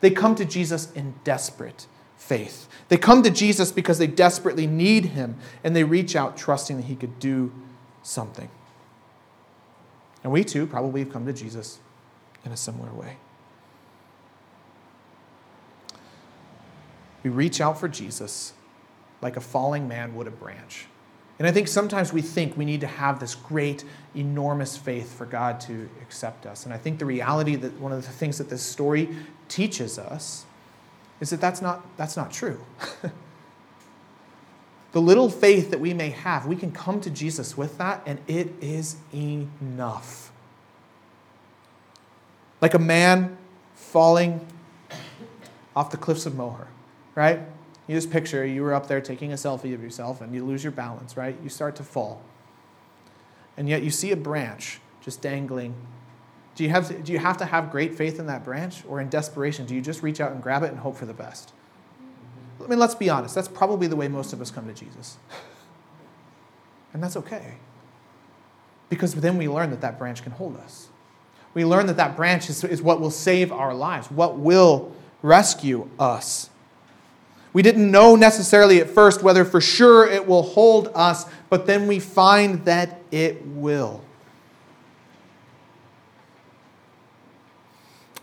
they 0.03 0.11
come 0.11 0.35
to 0.35 0.43
Jesus 0.43 0.91
in 0.91 1.13
desperate 1.23 1.87
faith. 2.17 2.67
They 2.89 2.97
come 2.97 3.23
to 3.23 3.29
Jesus 3.29 3.71
because 3.71 3.99
they 3.99 4.07
desperately 4.07 4.67
need 4.67 5.05
him, 5.05 5.37
and 5.63 5.73
they 5.73 5.85
reach 5.85 6.13
out 6.13 6.35
trusting 6.35 6.75
that 6.75 6.87
he 6.87 6.97
could 6.97 7.19
do 7.19 7.53
something. 8.01 8.49
And 10.21 10.33
we 10.33 10.43
too 10.43 10.67
probably 10.67 11.05
have 11.05 11.13
come 11.13 11.25
to 11.25 11.31
Jesus 11.31 11.79
in 12.43 12.51
a 12.51 12.57
similar 12.57 12.91
way. 12.91 13.15
We 17.23 17.29
reach 17.29 17.61
out 17.61 17.79
for 17.79 17.87
Jesus 17.87 18.51
like 19.21 19.37
a 19.37 19.41
falling 19.41 19.87
man 19.87 20.15
would 20.15 20.27
a 20.27 20.31
branch. 20.31 20.87
And 21.39 21.47
I 21.47 21.51
think 21.51 21.67
sometimes 21.67 22.13
we 22.13 22.21
think 22.21 22.55
we 22.55 22.65
need 22.65 22.81
to 22.81 22.87
have 22.87 23.19
this 23.19 23.33
great, 23.35 23.83
enormous 24.15 24.77
faith 24.77 25.17
for 25.17 25.25
God 25.25 25.59
to 25.61 25.89
accept 26.01 26.45
us. 26.45 26.65
And 26.65 26.73
I 26.73 26.77
think 26.77 26.99
the 26.99 27.05
reality 27.05 27.55
that 27.55 27.79
one 27.79 27.91
of 27.91 28.05
the 28.05 28.11
things 28.11 28.37
that 28.37 28.49
this 28.49 28.61
story 28.61 29.09
teaches 29.47 29.97
us 29.97 30.45
is 31.19 31.31
that 31.31 31.41
that's 31.41 31.61
not, 31.61 31.85
that's 31.97 32.15
not 32.15 32.31
true. 32.31 32.61
the 34.91 35.01
little 35.01 35.29
faith 35.29 35.71
that 35.71 35.79
we 35.79 35.93
may 35.93 36.11
have, 36.11 36.45
we 36.45 36.55
can 36.55 36.71
come 36.71 37.01
to 37.01 37.09
Jesus 37.09 37.57
with 37.57 37.77
that, 37.79 38.03
and 38.05 38.19
it 38.27 38.53
is 38.61 38.97
enough. 39.13 40.31
Like 42.61 42.75
a 42.75 42.79
man 42.79 43.37
falling 43.73 44.45
off 45.75 45.89
the 45.89 45.97
cliffs 45.97 46.25
of 46.25 46.35
Moher, 46.35 46.67
right? 47.15 47.39
You 47.87 47.95
just 47.95 48.11
picture 48.11 48.45
you 48.45 48.61
were 48.61 48.73
up 48.73 48.87
there 48.87 49.01
taking 49.01 49.31
a 49.31 49.35
selfie 49.35 49.73
of 49.73 49.83
yourself 49.83 50.21
and 50.21 50.33
you 50.33 50.45
lose 50.45 50.63
your 50.63 50.71
balance, 50.71 51.17
right? 51.17 51.35
You 51.43 51.49
start 51.49 51.75
to 51.77 51.83
fall. 51.83 52.21
And 53.57 53.67
yet 53.67 53.83
you 53.83 53.91
see 53.91 54.11
a 54.11 54.15
branch 54.15 54.79
just 55.01 55.21
dangling. 55.21 55.75
Do 56.55 56.63
you, 56.63 56.69
have 56.69 56.87
to, 56.87 56.99
do 56.99 57.11
you 57.11 57.19
have 57.19 57.37
to 57.37 57.45
have 57.45 57.71
great 57.71 57.95
faith 57.95 58.19
in 58.19 58.27
that 58.27 58.45
branch? 58.45 58.83
Or 58.87 59.01
in 59.01 59.09
desperation, 59.09 59.65
do 59.65 59.75
you 59.75 59.81
just 59.81 60.01
reach 60.01 60.21
out 60.21 60.31
and 60.31 60.41
grab 60.41 60.63
it 60.63 60.69
and 60.69 60.79
hope 60.79 60.95
for 60.95 61.05
the 61.05 61.13
best? 61.13 61.51
I 62.63 62.67
mean, 62.67 62.79
let's 62.79 62.95
be 62.95 63.09
honest. 63.09 63.35
That's 63.35 63.47
probably 63.47 63.87
the 63.87 63.95
way 63.95 64.07
most 64.07 64.31
of 64.31 64.39
us 64.39 64.49
come 64.49 64.67
to 64.67 64.73
Jesus. 64.73 65.17
And 66.93 67.03
that's 67.03 67.17
okay. 67.17 67.55
Because 68.89 69.15
then 69.15 69.37
we 69.37 69.49
learn 69.49 69.71
that 69.71 69.81
that 69.81 69.97
branch 69.97 70.23
can 70.23 70.31
hold 70.31 70.55
us. 70.57 70.89
We 71.53 71.65
learn 71.65 71.87
that 71.87 71.97
that 71.97 72.15
branch 72.15 72.49
is, 72.49 72.63
is 72.63 72.81
what 72.81 73.01
will 73.01 73.11
save 73.11 73.51
our 73.51 73.73
lives, 73.73 74.09
what 74.09 74.37
will 74.37 74.95
rescue 75.21 75.89
us. 75.99 76.49
We 77.53 77.61
didn't 77.61 77.89
know 77.89 78.15
necessarily 78.15 78.81
at 78.81 78.89
first 78.89 79.21
whether 79.21 79.45
for 79.45 79.61
sure 79.61 80.07
it 80.07 80.27
will 80.27 80.41
hold 80.41 80.89
us, 80.95 81.25
but 81.49 81.67
then 81.67 81.87
we 81.87 81.99
find 81.99 82.65
that 82.65 83.01
it 83.11 83.45
will. 83.45 84.03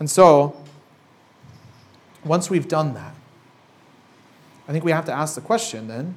And 0.01 0.11
so, 0.11 0.57
once 2.25 2.51
we've 2.51 2.67
done 2.67 2.95
that, 2.95 3.15
I 4.67 4.73
think 4.73 4.85
we 4.85 4.91
have 4.91 5.05
to 5.07 5.13
ask 5.13 5.35
the 5.35 5.41
question 5.41 5.89
then 5.89 6.15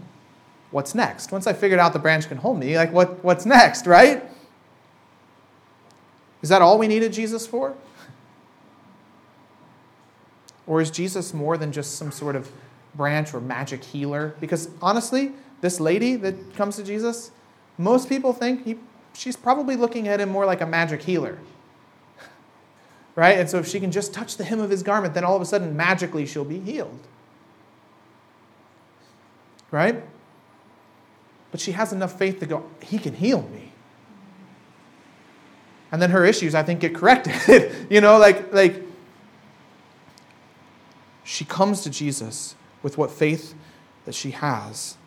what's 0.73 0.95
next? 0.95 1.31
Once 1.31 1.45
I 1.45 1.53
figured 1.53 1.79
out 1.79 1.93
the 1.93 1.99
branch 1.99 2.27
can 2.27 2.37
hold 2.37 2.59
me, 2.59 2.75
like 2.75 2.91
what, 2.91 3.23
what's 3.23 3.45
next, 3.45 3.85
right? 3.85 4.23
Is 6.41 6.49
that 6.49 6.61
all 6.61 6.79
we 6.79 6.87
needed 6.87 7.13
Jesus 7.13 7.45
for? 7.45 7.75
Or 10.65 10.81
is 10.81 10.89
Jesus 10.89 11.33
more 11.33 11.57
than 11.57 11.71
just 11.71 11.95
some 11.95 12.11
sort 12.11 12.35
of 12.35 12.51
branch 12.95 13.33
or 13.33 13.41
magic 13.41 13.83
healer? 13.83 14.35
Because 14.39 14.69
honestly, 14.81 15.31
this 15.61 15.79
lady 15.79 16.15
that 16.17 16.55
comes 16.55 16.75
to 16.75 16.83
Jesus, 16.83 17.31
most 17.77 18.09
people 18.09 18.33
think 18.33 18.65
he, 18.65 18.77
she's 19.13 19.35
probably 19.35 19.75
looking 19.75 20.07
at 20.07 20.19
him 20.19 20.29
more 20.29 20.45
like 20.45 20.61
a 20.61 20.67
magic 20.67 21.01
healer. 21.01 21.37
Right? 23.15 23.37
And 23.37 23.47
so 23.47 23.59
if 23.59 23.67
she 23.67 23.79
can 23.79 23.91
just 23.91 24.11
touch 24.11 24.37
the 24.37 24.43
hem 24.43 24.59
of 24.59 24.71
his 24.71 24.81
garment, 24.81 25.13
then 25.13 25.23
all 25.23 25.35
of 25.35 25.41
a 25.43 25.45
sudden 25.45 25.77
magically 25.77 26.25
she'll 26.25 26.43
be 26.43 26.59
healed. 26.59 26.97
Right? 29.69 30.03
But 31.51 31.61
she 31.61 31.73
has 31.73 31.93
enough 31.93 32.17
faith 32.17 32.39
to 32.39 32.47
go, 32.47 32.65
he 32.81 32.97
can 32.97 33.13
heal 33.13 33.43
me. 33.43 33.71
And 35.91 36.01
then 36.01 36.09
her 36.09 36.25
issues, 36.25 36.55
I 36.55 36.63
think, 36.63 36.79
get 36.79 36.95
corrected. 36.95 37.71
you 37.91 38.01
know, 38.01 38.17
like, 38.17 38.51
like 38.51 38.83
she 41.23 41.45
comes 41.45 41.81
to 41.81 41.91
Jesus 41.91 42.55
with 42.83 42.97
what 42.97 43.09
faith 43.09 43.55
that 44.05 44.13
she 44.13 44.31
has. 44.31 44.97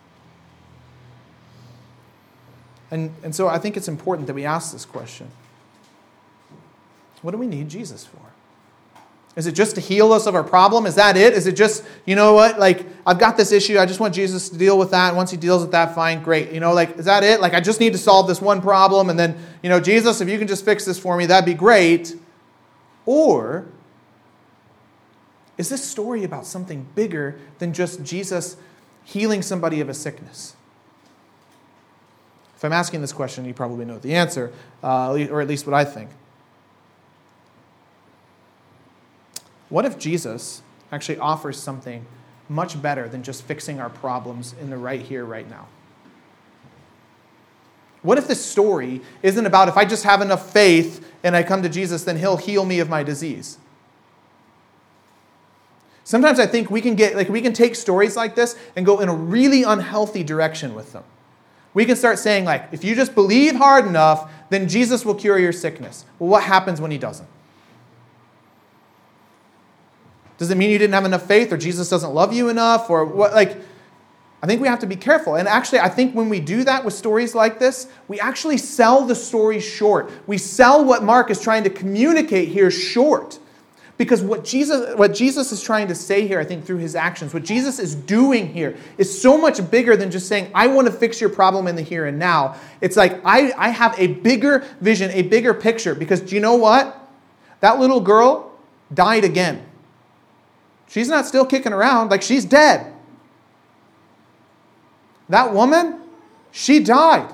And, 2.91 3.13
and 3.23 3.33
so 3.35 3.47
I 3.47 3.59
think 3.59 3.77
it's 3.77 3.87
important 3.87 4.27
that 4.27 4.33
we 4.33 4.45
ask 4.45 4.73
this 4.73 4.85
question 4.85 5.29
What 7.21 7.31
do 7.31 7.37
we 7.37 7.47
need 7.47 7.69
Jesus 7.69 8.05
for? 8.05 8.19
Is 9.35 9.45
it 9.45 9.51
just 9.51 9.75
to 9.75 9.81
heal 9.81 10.13
us 10.13 10.25
of 10.25 10.33
our 10.33 10.43
problem? 10.43 10.87
Is 10.87 10.95
that 10.95 11.15
it? 11.15 11.33
Is 11.33 11.45
it 11.45 11.51
just, 11.51 11.83
you 12.07 12.15
know 12.15 12.33
what, 12.33 12.57
like, 12.57 12.87
I've 13.05 13.19
got 13.19 13.37
this 13.37 13.51
issue, 13.51 13.77
I 13.77 13.85
just 13.85 13.99
want 13.99 14.15
Jesus 14.15 14.49
to 14.49 14.57
deal 14.57 14.79
with 14.79 14.89
that. 14.89 15.09
And 15.09 15.17
once 15.17 15.29
he 15.29 15.37
deals 15.37 15.61
with 15.61 15.71
that, 15.73 15.93
fine, 15.93 16.23
great. 16.23 16.51
You 16.51 16.59
know, 16.59 16.73
like, 16.73 16.97
is 16.97 17.05
that 17.05 17.23
it? 17.23 17.39
Like, 17.39 17.53
I 17.53 17.59
just 17.59 17.79
need 17.79 17.93
to 17.93 17.99
solve 17.99 18.27
this 18.27 18.41
one 18.41 18.61
problem, 18.63 19.11
and 19.11 19.19
then, 19.19 19.37
you 19.61 19.69
know, 19.69 19.79
Jesus, 19.79 20.21
if 20.21 20.27
you 20.27 20.39
can 20.39 20.47
just 20.47 20.65
fix 20.65 20.85
this 20.85 20.97
for 20.97 21.15
me, 21.15 21.27
that'd 21.27 21.45
be 21.45 21.53
great. 21.53 22.15
Or 23.05 23.67
is 25.57 25.69
this 25.69 25.83
story 25.83 26.23
about 26.23 26.45
something 26.45 26.85
bigger 26.93 27.39
than 27.59 27.73
just 27.73 28.03
Jesus 28.03 28.57
healing 29.03 29.41
somebody 29.41 29.81
of 29.81 29.89
a 29.89 29.93
sickness? 29.93 30.55
If 32.55 32.65
I'm 32.65 32.73
asking 32.73 33.01
this 33.01 33.13
question, 33.13 33.45
you 33.45 33.53
probably 33.53 33.85
know 33.85 33.99
the 33.99 34.15
answer, 34.15 34.51
uh, 34.83 35.13
or 35.29 35.41
at 35.41 35.47
least 35.47 35.65
what 35.67 35.73
I 35.73 35.85
think. 35.85 36.09
What 39.69 39.85
if 39.85 39.99
Jesus 39.99 40.61
actually 40.91 41.19
offers 41.19 41.59
something 41.61 42.05
much 42.49 42.81
better 42.81 43.07
than 43.09 43.23
just 43.23 43.43
fixing 43.43 43.79
our 43.79 43.89
problems 43.89 44.55
in 44.59 44.69
the 44.69 44.77
right 44.77 45.01
here, 45.01 45.25
right 45.25 45.47
now? 45.49 45.67
What 48.01 48.17
if 48.17 48.27
this 48.27 48.43
story 48.43 49.01
isn't 49.21 49.45
about 49.45 49.67
if 49.67 49.75
I 49.75 49.83
just 49.83 50.03
have 50.05 50.21
enough 50.21 50.51
faith 50.51 51.11
and 51.23 51.35
I 51.35 51.43
come 51.43 51.61
to 51.63 51.69
Jesus, 51.69 52.05
then 52.05 52.17
he'll 52.17 52.37
heal 52.37 52.63
me 52.63 52.79
of 52.79 52.89
my 52.89 53.03
disease? 53.03 53.57
Sometimes 56.07 56.39
I 56.39 56.45
think 56.45 56.71
we 56.71 56.79
can 56.79 56.95
get 56.95 57.17
like 57.17 57.27
we 57.27 57.41
can 57.41 57.51
take 57.51 57.75
stories 57.75 58.15
like 58.15 58.33
this 58.33 58.55
and 58.77 58.85
go 58.85 59.01
in 59.01 59.09
a 59.09 59.13
really 59.13 59.63
unhealthy 59.63 60.23
direction 60.23 60.73
with 60.73 60.93
them. 60.93 61.03
We 61.73 61.83
can 61.83 61.97
start 61.97 62.17
saying 62.17 62.45
like 62.45 62.69
if 62.71 62.85
you 62.85 62.95
just 62.95 63.13
believe 63.13 63.57
hard 63.57 63.85
enough, 63.85 64.31
then 64.49 64.69
Jesus 64.69 65.03
will 65.03 65.15
cure 65.15 65.37
your 65.37 65.51
sickness. 65.51 66.05
Well, 66.17 66.29
what 66.29 66.43
happens 66.43 66.79
when 66.79 66.91
he 66.91 66.97
doesn't? 66.97 67.27
Does 70.37 70.49
it 70.49 70.55
mean 70.55 70.69
you 70.69 70.77
didn't 70.77 70.93
have 70.93 71.03
enough 71.03 71.27
faith 71.27 71.51
or 71.51 71.57
Jesus 71.57 71.89
doesn't 71.89 72.13
love 72.13 72.31
you 72.31 72.47
enough 72.47 72.89
or 72.89 73.03
what 73.03 73.33
like 73.33 73.57
I 74.41 74.47
think 74.47 74.61
we 74.61 74.69
have 74.69 74.79
to 74.79 74.87
be 74.87 74.95
careful. 74.95 75.35
And 75.35 75.45
actually, 75.45 75.79
I 75.79 75.89
think 75.89 76.15
when 76.15 76.29
we 76.29 76.39
do 76.39 76.63
that 76.63 76.85
with 76.85 76.93
stories 76.93 77.35
like 77.35 77.59
this, 77.59 77.89
we 78.07 78.17
actually 78.21 78.59
sell 78.59 79.03
the 79.03 79.15
story 79.15 79.59
short. 79.59 80.09
We 80.25 80.37
sell 80.37 80.85
what 80.85 81.03
Mark 81.03 81.29
is 81.29 81.41
trying 81.41 81.65
to 81.65 81.69
communicate 81.69 82.47
here 82.47 82.71
short. 82.71 83.39
Because 83.97 84.21
what 84.21 84.45
Jesus, 84.45 84.95
what 84.95 85.15
Jesus 85.15 85.51
is 85.51 85.61
trying 85.63 85.87
to 85.87 85.95
say 85.95 86.27
here, 86.27 86.39
I 86.39 86.43
think, 86.43 86.65
through 86.65 86.77
his 86.77 86.95
actions, 86.95 87.33
what 87.33 87.43
Jesus 87.43 87.79
is 87.79 87.95
doing 87.95 88.53
here 88.53 88.77
is 88.99 89.21
so 89.21 89.37
much 89.37 89.71
bigger 89.71 89.97
than 89.97 90.11
just 90.11 90.27
saying, 90.27 90.51
I 90.53 90.67
want 90.67 90.85
to 90.85 90.93
fix 90.93 91.19
your 91.19 91.31
problem 91.31 91.67
in 91.67 91.75
the 91.75 91.81
here 91.81 92.05
and 92.05 92.19
now. 92.19 92.57
It's 92.79 92.95
like, 92.95 93.19
I, 93.25 93.51
I 93.57 93.69
have 93.69 93.99
a 93.99 94.07
bigger 94.07 94.59
vision, 94.81 95.09
a 95.11 95.23
bigger 95.23 95.53
picture. 95.53 95.95
Because 95.95 96.21
do 96.21 96.35
you 96.35 96.41
know 96.41 96.55
what? 96.55 96.95
That 97.61 97.79
little 97.79 97.99
girl 97.99 98.51
died 98.93 99.23
again. 99.23 99.65
She's 100.87 101.09
not 101.09 101.25
still 101.25 101.45
kicking 101.45 101.73
around, 101.73 102.11
like, 102.11 102.21
she's 102.21 102.45
dead. 102.45 102.93
That 105.27 105.53
woman, 105.53 105.99
she 106.51 106.83
died. 106.83 107.33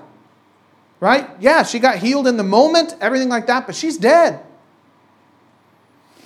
Right? 1.02 1.30
Yeah, 1.42 1.64
she 1.64 1.80
got 1.80 1.98
healed 1.98 2.28
in 2.28 2.38
the 2.38 2.44
moment, 2.44 2.96
everything 3.02 3.28
like 3.28 3.48
that, 3.48 3.66
but 3.66 3.76
she's 3.76 3.98
dead. 3.98 4.40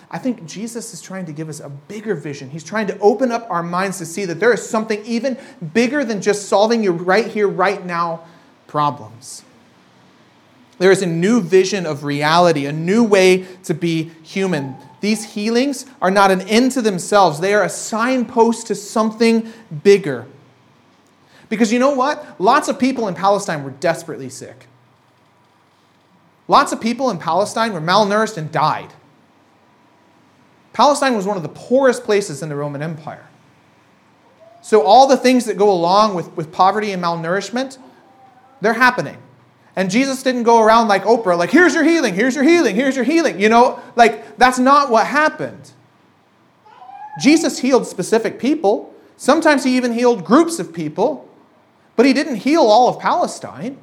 I 0.09 0.17
think 0.17 0.45
Jesus 0.45 0.93
is 0.93 1.01
trying 1.01 1.25
to 1.25 1.33
give 1.33 1.49
us 1.49 1.59
a 1.59 1.69
bigger 1.69 2.15
vision. 2.15 2.49
He's 2.49 2.63
trying 2.63 2.87
to 2.87 2.97
open 2.99 3.31
up 3.31 3.45
our 3.49 3.61
minds 3.61 3.97
to 3.97 4.05
see 4.05 4.23
that 4.25 4.39
there 4.39 4.53
is 4.53 4.67
something 4.67 5.03
even 5.05 5.37
bigger 5.73 6.05
than 6.05 6.21
just 6.21 6.47
solving 6.47 6.81
your 6.81 6.93
right 6.93 7.27
here, 7.27 7.47
right 7.47 7.85
now 7.85 8.25
problems. 8.67 9.43
There 10.79 10.91
is 10.91 11.01
a 11.01 11.07
new 11.07 11.41
vision 11.41 11.85
of 11.85 12.03
reality, 12.03 12.65
a 12.65 12.71
new 12.71 13.03
way 13.03 13.45
to 13.63 13.73
be 13.73 14.11
human. 14.23 14.75
These 15.01 15.33
healings 15.33 15.85
are 16.01 16.11
not 16.11 16.31
an 16.31 16.41
end 16.41 16.71
to 16.73 16.81
themselves, 16.81 17.39
they 17.39 17.53
are 17.53 17.63
a 17.63 17.69
signpost 17.69 18.67
to 18.67 18.75
something 18.75 19.51
bigger. 19.83 20.25
Because 21.49 21.71
you 21.71 21.79
know 21.79 21.93
what? 21.93 22.39
Lots 22.39 22.67
of 22.67 22.77
people 22.77 23.07
in 23.07 23.15
Palestine 23.15 23.63
were 23.63 23.71
desperately 23.71 24.29
sick. 24.29 24.67
Lots 26.47 26.71
of 26.71 26.79
people 26.79 27.09
in 27.09 27.17
Palestine 27.17 27.73
were 27.73 27.81
malnourished 27.81 28.37
and 28.37 28.51
died. 28.51 28.93
Palestine 30.77 31.15
was 31.15 31.25
one 31.25 31.37
of 31.37 31.41
the 31.41 31.49
poorest 31.49 32.03
places 32.03 32.43
in 32.43 32.49
the 32.49 32.55
Roman 32.55 32.83
Empire. 32.83 33.27
So, 34.61 34.83
all 34.83 35.07
the 35.07 35.17
things 35.17 35.45
that 35.45 35.57
go 35.57 35.71
along 35.71 36.13
with, 36.13 36.31
with 36.37 36.51
poverty 36.51 36.91
and 36.91 37.03
malnourishment, 37.03 37.79
they're 38.61 38.73
happening. 38.73 39.17
And 39.75 39.89
Jesus 39.89 40.21
didn't 40.21 40.43
go 40.43 40.61
around 40.61 40.87
like 40.87 41.03
Oprah, 41.05 41.35
like, 41.35 41.49
here's 41.49 41.73
your 41.73 41.83
healing, 41.83 42.13
here's 42.13 42.35
your 42.35 42.43
healing, 42.43 42.75
here's 42.75 42.95
your 42.95 43.05
healing. 43.05 43.39
You 43.39 43.49
know, 43.49 43.81
like, 43.95 44.37
that's 44.37 44.59
not 44.59 44.91
what 44.91 45.07
happened. 45.07 45.71
Jesus 47.19 47.57
healed 47.57 47.87
specific 47.87 48.37
people. 48.37 48.93
Sometimes 49.15 49.63
he 49.63 49.77
even 49.77 49.93
healed 49.93 50.23
groups 50.23 50.59
of 50.59 50.73
people, 50.73 51.27
but 51.95 52.05
he 52.05 52.13
didn't 52.13 52.35
heal 52.35 52.61
all 52.61 52.87
of 52.87 52.99
Palestine. 52.99 53.79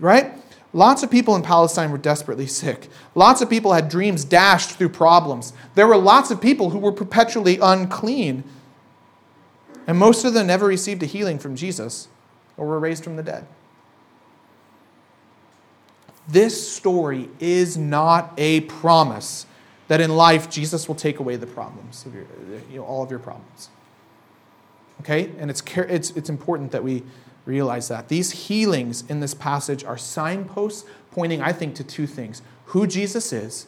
Right? 0.00 0.32
Lots 0.76 1.02
of 1.02 1.10
people 1.10 1.34
in 1.34 1.40
Palestine 1.40 1.90
were 1.90 1.96
desperately 1.96 2.46
sick. 2.46 2.88
Lots 3.14 3.40
of 3.40 3.48
people 3.48 3.72
had 3.72 3.88
dreams 3.88 4.26
dashed 4.26 4.72
through 4.72 4.90
problems. 4.90 5.54
There 5.74 5.86
were 5.86 5.96
lots 5.96 6.30
of 6.30 6.38
people 6.38 6.68
who 6.68 6.78
were 6.78 6.92
perpetually 6.92 7.58
unclean. 7.62 8.44
And 9.86 9.96
most 9.96 10.26
of 10.26 10.34
them 10.34 10.48
never 10.48 10.66
received 10.66 11.02
a 11.02 11.06
healing 11.06 11.38
from 11.38 11.56
Jesus 11.56 12.08
or 12.58 12.66
were 12.66 12.78
raised 12.78 13.04
from 13.04 13.16
the 13.16 13.22
dead. 13.22 13.46
This 16.28 16.70
story 16.70 17.30
is 17.40 17.78
not 17.78 18.34
a 18.36 18.60
promise 18.60 19.46
that 19.88 20.02
in 20.02 20.14
life 20.14 20.50
Jesus 20.50 20.88
will 20.88 20.94
take 20.94 21.20
away 21.20 21.36
the 21.36 21.46
problems 21.46 22.04
of 22.04 22.14
your, 22.14 22.26
you 22.70 22.76
know, 22.76 22.84
all 22.84 23.02
of 23.02 23.08
your 23.08 23.20
problems. 23.20 23.70
Okay? 25.00 25.30
And 25.38 25.48
it's, 25.48 25.62
it's, 25.74 26.10
it's 26.10 26.28
important 26.28 26.72
that 26.72 26.84
we 26.84 27.02
realize 27.46 27.88
that. 27.88 28.08
These 28.08 28.32
healings 28.32 29.04
in 29.08 29.20
this 29.20 29.32
passage 29.32 29.84
are 29.84 29.96
signposts 29.96 30.86
pointing, 31.12 31.40
I 31.40 31.52
think, 31.52 31.74
to 31.76 31.84
two 31.84 32.06
things 32.06 32.42
who 32.66 32.86
Jesus 32.86 33.32
is 33.32 33.66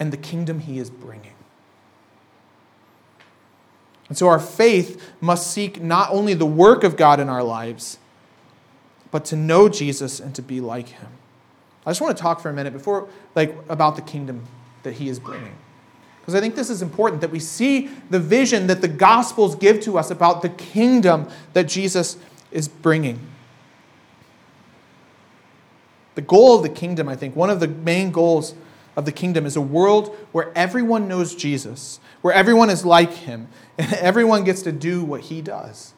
and 0.00 0.12
the 0.12 0.16
kingdom 0.16 0.60
he 0.60 0.78
is 0.78 0.90
bringing. 0.90 1.34
And 4.08 4.18
so 4.18 4.26
our 4.28 4.40
faith 4.40 5.12
must 5.20 5.50
seek 5.50 5.80
not 5.80 6.10
only 6.10 6.34
the 6.34 6.46
work 6.46 6.82
of 6.82 6.96
God 6.96 7.20
in 7.20 7.28
our 7.28 7.42
lives, 7.42 7.98
but 9.10 9.24
to 9.26 9.36
know 9.36 9.68
Jesus 9.68 10.18
and 10.18 10.34
to 10.34 10.42
be 10.42 10.60
like 10.60 10.88
him. 10.88 11.08
I 11.86 11.90
just 11.90 12.00
want 12.00 12.16
to 12.16 12.22
talk 12.22 12.40
for 12.40 12.48
a 12.48 12.52
minute 12.52 12.72
before 12.72 13.08
like 13.34 13.56
about 13.68 13.96
the 13.96 14.02
kingdom 14.02 14.44
that 14.82 14.94
he 14.94 15.08
is 15.08 15.18
bringing. 15.18 15.56
Because 16.22 16.36
I 16.36 16.40
think 16.40 16.54
this 16.54 16.70
is 16.70 16.82
important 16.82 17.20
that 17.20 17.32
we 17.32 17.40
see 17.40 17.90
the 18.08 18.20
vision 18.20 18.68
that 18.68 18.80
the 18.80 18.88
gospels 18.88 19.56
give 19.56 19.80
to 19.80 19.98
us 19.98 20.10
about 20.10 20.40
the 20.40 20.48
kingdom 20.50 21.28
that 21.52 21.64
Jesus 21.64 22.16
is 22.52 22.68
bringing. 22.68 23.18
The 26.14 26.22
goal 26.22 26.56
of 26.56 26.62
the 26.62 26.68
kingdom, 26.68 27.08
I 27.08 27.16
think, 27.16 27.34
one 27.34 27.50
of 27.50 27.58
the 27.58 27.66
main 27.66 28.12
goals 28.12 28.54
of 28.94 29.04
the 29.04 29.10
kingdom 29.10 29.46
is 29.46 29.56
a 29.56 29.60
world 29.60 30.14
where 30.30 30.52
everyone 30.56 31.08
knows 31.08 31.34
Jesus, 31.34 31.98
where 32.20 32.34
everyone 32.34 32.70
is 32.70 32.84
like 32.84 33.12
him, 33.12 33.48
and 33.78 33.92
everyone 33.94 34.44
gets 34.44 34.62
to 34.62 34.70
do 34.70 35.02
what 35.02 35.22
he 35.22 35.42
does. 35.42 35.94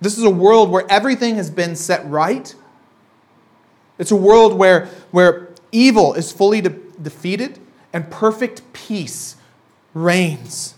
This 0.00 0.16
is 0.16 0.24
a 0.24 0.30
world 0.30 0.70
where 0.70 0.90
everything 0.90 1.36
has 1.36 1.50
been 1.50 1.76
set 1.76 2.06
right. 2.06 2.54
It's 3.98 4.10
a 4.10 4.16
world 4.16 4.54
where, 4.54 4.86
where 5.10 5.50
evil 5.72 6.14
is 6.14 6.32
fully 6.32 6.60
de- 6.60 6.83
defeated 6.94 7.58
and 7.92 8.10
perfect 8.10 8.62
peace 8.72 9.36
reigns. 9.94 10.74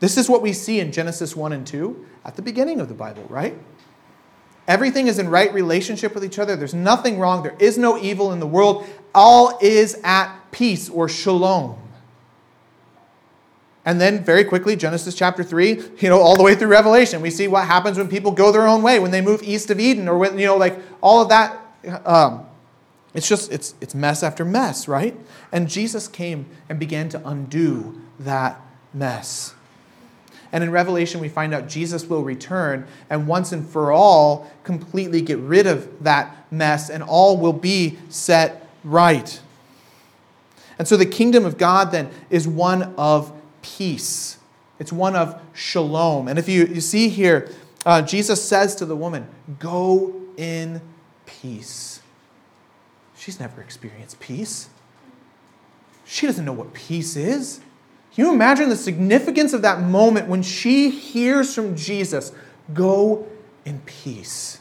This 0.00 0.16
is 0.16 0.28
what 0.28 0.42
we 0.42 0.52
see 0.52 0.80
in 0.80 0.92
Genesis 0.92 1.34
1 1.34 1.52
and 1.52 1.66
2 1.66 2.06
at 2.24 2.36
the 2.36 2.42
beginning 2.42 2.80
of 2.80 2.88
the 2.88 2.94
Bible, 2.94 3.24
right? 3.28 3.58
Everything 4.68 5.06
is 5.06 5.18
in 5.18 5.28
right 5.28 5.52
relationship 5.52 6.14
with 6.14 6.24
each 6.24 6.38
other. 6.38 6.54
There's 6.54 6.74
nothing 6.74 7.18
wrong. 7.18 7.42
There 7.42 7.56
is 7.58 7.78
no 7.78 7.98
evil 7.98 8.32
in 8.32 8.38
the 8.38 8.46
world. 8.46 8.86
All 9.14 9.58
is 9.62 9.98
at 10.04 10.38
peace 10.52 10.90
or 10.90 11.08
shalom. 11.08 11.78
And 13.86 13.98
then 13.98 14.22
very 14.22 14.44
quickly, 14.44 14.76
Genesis 14.76 15.14
chapter 15.14 15.42
3, 15.42 15.82
you 15.98 16.10
know, 16.10 16.20
all 16.20 16.36
the 16.36 16.42
way 16.42 16.54
through 16.54 16.68
Revelation, 16.68 17.22
we 17.22 17.30
see 17.30 17.48
what 17.48 17.66
happens 17.66 17.96
when 17.96 18.06
people 18.06 18.30
go 18.30 18.52
their 18.52 18.66
own 18.66 18.82
way, 18.82 18.98
when 18.98 19.10
they 19.10 19.22
move 19.22 19.42
east 19.42 19.70
of 19.70 19.80
Eden, 19.80 20.06
or 20.06 20.18
when, 20.18 20.38
you 20.38 20.44
know, 20.44 20.58
like 20.58 20.78
all 21.00 21.22
of 21.22 21.30
that. 21.30 21.58
Um, 22.04 22.44
it's 23.14 23.28
just, 23.28 23.50
it's, 23.50 23.74
it's 23.80 23.94
mess 23.94 24.22
after 24.22 24.44
mess, 24.44 24.86
right? 24.86 25.16
And 25.50 25.68
Jesus 25.68 26.08
came 26.08 26.46
and 26.68 26.78
began 26.78 27.08
to 27.10 27.28
undo 27.28 28.00
that 28.20 28.60
mess. 28.92 29.54
And 30.52 30.64
in 30.64 30.70
Revelation, 30.70 31.20
we 31.20 31.28
find 31.28 31.52
out 31.52 31.68
Jesus 31.68 32.06
will 32.06 32.22
return 32.22 32.86
and 33.10 33.26
once 33.26 33.52
and 33.52 33.68
for 33.68 33.92
all 33.92 34.50
completely 34.64 35.20
get 35.20 35.38
rid 35.38 35.66
of 35.66 36.04
that 36.04 36.34
mess, 36.50 36.88
and 36.88 37.02
all 37.02 37.36
will 37.36 37.52
be 37.52 37.98
set 38.08 38.66
right. 38.82 39.40
And 40.78 40.88
so 40.88 40.96
the 40.96 41.06
kingdom 41.06 41.44
of 41.44 41.58
God 41.58 41.90
then 41.90 42.08
is 42.30 42.48
one 42.48 42.94
of 42.96 43.32
peace, 43.62 44.38
it's 44.78 44.92
one 44.92 45.16
of 45.16 45.40
shalom. 45.52 46.28
And 46.28 46.38
if 46.38 46.48
you, 46.48 46.66
you 46.66 46.80
see 46.80 47.08
here, 47.08 47.50
uh, 47.84 48.02
Jesus 48.02 48.42
says 48.42 48.74
to 48.76 48.86
the 48.86 48.96
woman, 48.96 49.26
Go 49.58 50.14
in 50.36 50.80
peace. 51.26 51.97
She's 53.18 53.40
never 53.40 53.60
experienced 53.60 54.20
peace. 54.20 54.68
She 56.04 56.26
doesn't 56.26 56.44
know 56.44 56.52
what 56.52 56.72
peace 56.72 57.16
is. 57.16 57.60
Can 58.14 58.24
you 58.24 58.32
imagine 58.32 58.68
the 58.68 58.76
significance 58.76 59.52
of 59.52 59.62
that 59.62 59.80
moment 59.80 60.28
when 60.28 60.42
she 60.42 60.88
hears 60.88 61.54
from 61.54 61.76
Jesus, 61.76 62.32
go 62.72 63.26
in 63.64 63.80
peace? 63.80 64.60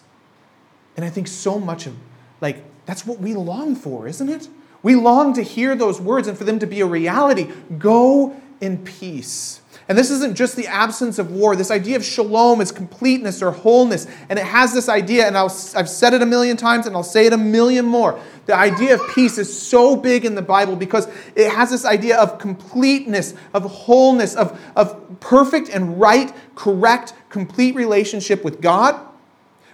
And 0.96 1.06
I 1.06 1.10
think 1.10 1.28
so 1.28 1.60
much 1.60 1.86
of, 1.86 1.96
like, 2.42 2.64
that's 2.86 3.06
what 3.06 3.20
we 3.20 3.36
long 3.36 3.76
for, 3.76 4.08
isn't 4.08 4.28
it? 4.28 4.50
We 4.82 4.96
long 4.96 5.34
to 5.34 5.44
hear 5.44 5.76
those 5.76 6.02
words 6.02 6.28
and 6.28 6.38
for 6.38 6.44
them 6.44 6.60
to 6.60 6.66
be 6.66 6.82
a 6.82 6.86
reality. 6.86 7.52
Go 7.78 8.36
in 8.60 8.84
peace. 8.84 9.62
And 9.90 9.98
this 9.98 10.12
isn't 10.12 10.36
just 10.36 10.56
the 10.56 10.68
absence 10.68 11.18
of 11.18 11.32
war. 11.32 11.56
This 11.56 11.72
idea 11.72 11.96
of 11.96 12.04
shalom 12.04 12.60
is 12.60 12.72
completeness 12.72 13.42
or 13.42 13.52
wholeness. 13.52 14.06
And 14.30 14.38
it 14.38 14.46
has 14.46 14.74
this 14.74 14.90
idea, 14.90 15.28
and 15.28 15.38
i 15.38 15.42
have 15.42 15.90
said 15.90 16.14
it 16.14 16.22
a 16.22 16.26
million 16.26 16.58
times 16.58 16.88
and 16.88 16.96
I'll 16.96 17.04
say 17.04 17.26
it 17.26 17.34
a 17.34 17.38
million 17.38 17.86
more. 17.86 18.20
The 18.48 18.56
idea 18.56 18.96
of 18.96 19.02
peace 19.16 19.38
is 19.38 19.62
so 19.62 19.96
big 19.96 20.26
in 20.26 20.36
the 20.36 20.42
Bible 20.42 20.76
because 20.76 21.08
it 21.36 21.52
has 21.52 21.70
this 21.70 21.86
idea 21.86 22.18
of 22.18 22.38
completeness, 22.38 23.34
of 23.54 23.64
wholeness, 23.64 24.36
of, 24.36 24.60
of 24.76 25.20
perfect 25.20 25.70
and 25.70 26.00
right, 26.00 26.34
correct, 26.56 27.14
complete 27.30 27.76
relationship 27.76 28.44
with 28.44 28.62
God 28.62 29.07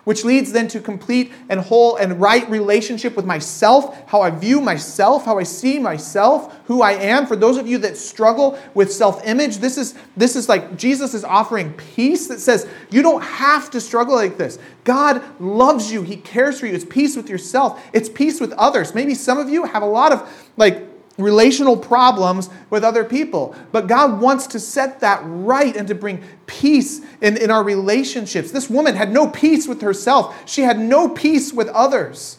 which 0.03 0.23
leads 0.23 0.51
then 0.51 0.67
to 0.67 0.79
complete 0.79 1.31
and 1.49 1.59
whole 1.59 1.95
and 1.95 2.19
right 2.19 2.49
relationship 2.49 3.15
with 3.15 3.25
myself, 3.25 3.97
how 4.07 4.21
I 4.21 4.29
view 4.29 4.61
myself, 4.61 5.25
how 5.25 5.39
I 5.39 5.43
see 5.43 5.79
myself, 5.79 6.55
who 6.65 6.81
I 6.81 6.93
am. 6.93 7.25
For 7.25 7.35
those 7.35 7.57
of 7.57 7.67
you 7.67 7.77
that 7.79 7.97
struggle 7.97 8.57
with 8.73 8.91
self-image, 8.91 9.57
this 9.57 9.77
is 9.77 9.95
this 10.17 10.35
is 10.35 10.49
like 10.49 10.77
Jesus 10.77 11.13
is 11.13 11.23
offering 11.23 11.73
peace 11.73 12.27
that 12.27 12.39
says 12.39 12.67
you 12.89 13.01
don't 13.01 13.23
have 13.23 13.69
to 13.71 13.81
struggle 13.81 14.15
like 14.15 14.37
this. 14.37 14.59
God 14.83 15.23
loves 15.39 15.91
you. 15.91 16.01
He 16.03 16.17
cares 16.17 16.59
for 16.59 16.67
you. 16.67 16.73
It's 16.73 16.85
peace 16.85 17.15
with 17.15 17.29
yourself. 17.29 17.83
It's 17.93 18.09
peace 18.09 18.41
with 18.41 18.51
others. 18.53 18.93
Maybe 18.93 19.15
some 19.15 19.37
of 19.37 19.49
you 19.49 19.65
have 19.65 19.83
a 19.83 19.87
lot 19.87 20.11
of 20.11 20.51
like 20.57 20.92
relational 21.17 21.77
problems 21.77 22.49
with 22.69 22.83
other 22.83 23.03
people. 23.03 23.55
But 23.71 23.87
God 23.87 24.19
wants 24.19 24.47
to 24.47 24.59
set 24.59 24.99
that 25.01 25.21
right 25.23 25.75
and 25.75 25.87
to 25.87 25.95
bring 25.95 26.23
peace 26.47 27.01
in, 27.21 27.37
in 27.37 27.51
our 27.51 27.63
relationships. 27.63 28.51
This 28.51 28.69
woman 28.69 28.95
had 28.95 29.11
no 29.11 29.27
peace 29.27 29.67
with 29.67 29.81
herself, 29.81 30.49
she 30.49 30.61
had 30.61 30.79
no 30.79 31.09
peace 31.09 31.53
with 31.53 31.67
others. 31.69 32.37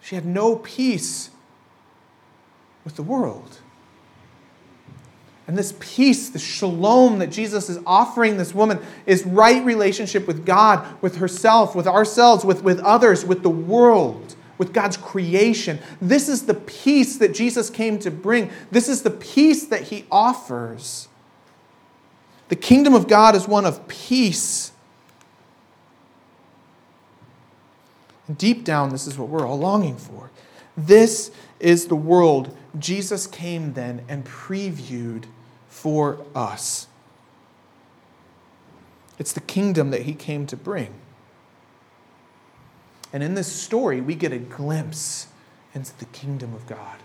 She 0.00 0.14
had 0.14 0.24
no 0.24 0.56
peace 0.56 1.30
with 2.84 2.94
the 2.94 3.02
world. 3.02 3.58
And 5.48 5.58
this 5.58 5.74
peace, 5.78 6.28
the 6.30 6.38
shalom 6.38 7.18
that 7.20 7.28
Jesus 7.28 7.68
is 7.68 7.78
offering 7.86 8.36
this 8.36 8.54
woman, 8.54 8.78
is 9.04 9.24
right 9.24 9.64
relationship 9.64 10.26
with 10.26 10.46
God, 10.46 10.86
with 11.02 11.16
herself, 11.16 11.74
with 11.74 11.86
ourselves, 11.86 12.44
with, 12.44 12.62
with 12.62 12.80
others, 12.80 13.24
with 13.24 13.42
the 13.42 13.50
world 13.50 14.25
with 14.58 14.72
God's 14.72 14.96
creation. 14.96 15.78
This 16.00 16.28
is 16.28 16.46
the 16.46 16.54
peace 16.54 17.16
that 17.18 17.34
Jesus 17.34 17.70
came 17.70 17.98
to 18.00 18.10
bring. 18.10 18.50
This 18.70 18.88
is 18.88 19.02
the 19.02 19.10
peace 19.10 19.66
that 19.66 19.82
he 19.82 20.04
offers. 20.10 21.08
The 22.48 22.56
kingdom 22.56 22.94
of 22.94 23.08
God 23.08 23.34
is 23.34 23.48
one 23.48 23.64
of 23.64 23.86
peace. 23.88 24.72
Deep 28.34 28.64
down, 28.64 28.90
this 28.90 29.06
is 29.06 29.18
what 29.18 29.28
we're 29.28 29.46
all 29.46 29.58
longing 29.58 29.96
for. 29.96 30.30
This 30.76 31.30
is 31.60 31.86
the 31.86 31.96
world 31.96 32.56
Jesus 32.78 33.26
came 33.26 33.72
then 33.72 34.04
and 34.08 34.24
previewed 34.24 35.24
for 35.68 36.18
us. 36.34 36.88
It's 39.18 39.32
the 39.32 39.40
kingdom 39.40 39.90
that 39.90 40.02
he 40.02 40.12
came 40.12 40.46
to 40.48 40.56
bring. 40.56 40.94
And 43.12 43.22
in 43.22 43.34
this 43.34 43.50
story, 43.50 44.00
we 44.00 44.14
get 44.14 44.32
a 44.32 44.38
glimpse 44.38 45.28
into 45.74 45.96
the 45.98 46.06
kingdom 46.06 46.54
of 46.54 46.66
God 46.66 46.98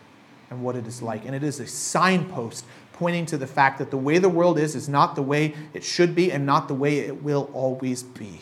and 0.49 0.63
what 0.63 0.75
it 0.75 0.87
is 0.87 1.01
like. 1.01 1.25
And 1.25 1.35
it 1.35 1.43
is 1.43 1.59
a 1.59 1.67
signpost 1.67 2.65
pointing 2.93 3.25
to 3.27 3.37
the 3.37 3.47
fact 3.47 3.79
that 3.79 3.91
the 3.91 3.97
way 3.97 4.17
the 4.17 4.29
world 4.29 4.59
is 4.59 4.75
is 4.75 4.87
not 4.89 5.15
the 5.15 5.21
way 5.21 5.55
it 5.73 5.83
should 5.83 6.13
be 6.13 6.31
and 6.31 6.45
not 6.45 6.67
the 6.67 6.73
way 6.73 6.99
it 6.99 7.23
will 7.23 7.49
always 7.53 8.03
be. 8.03 8.41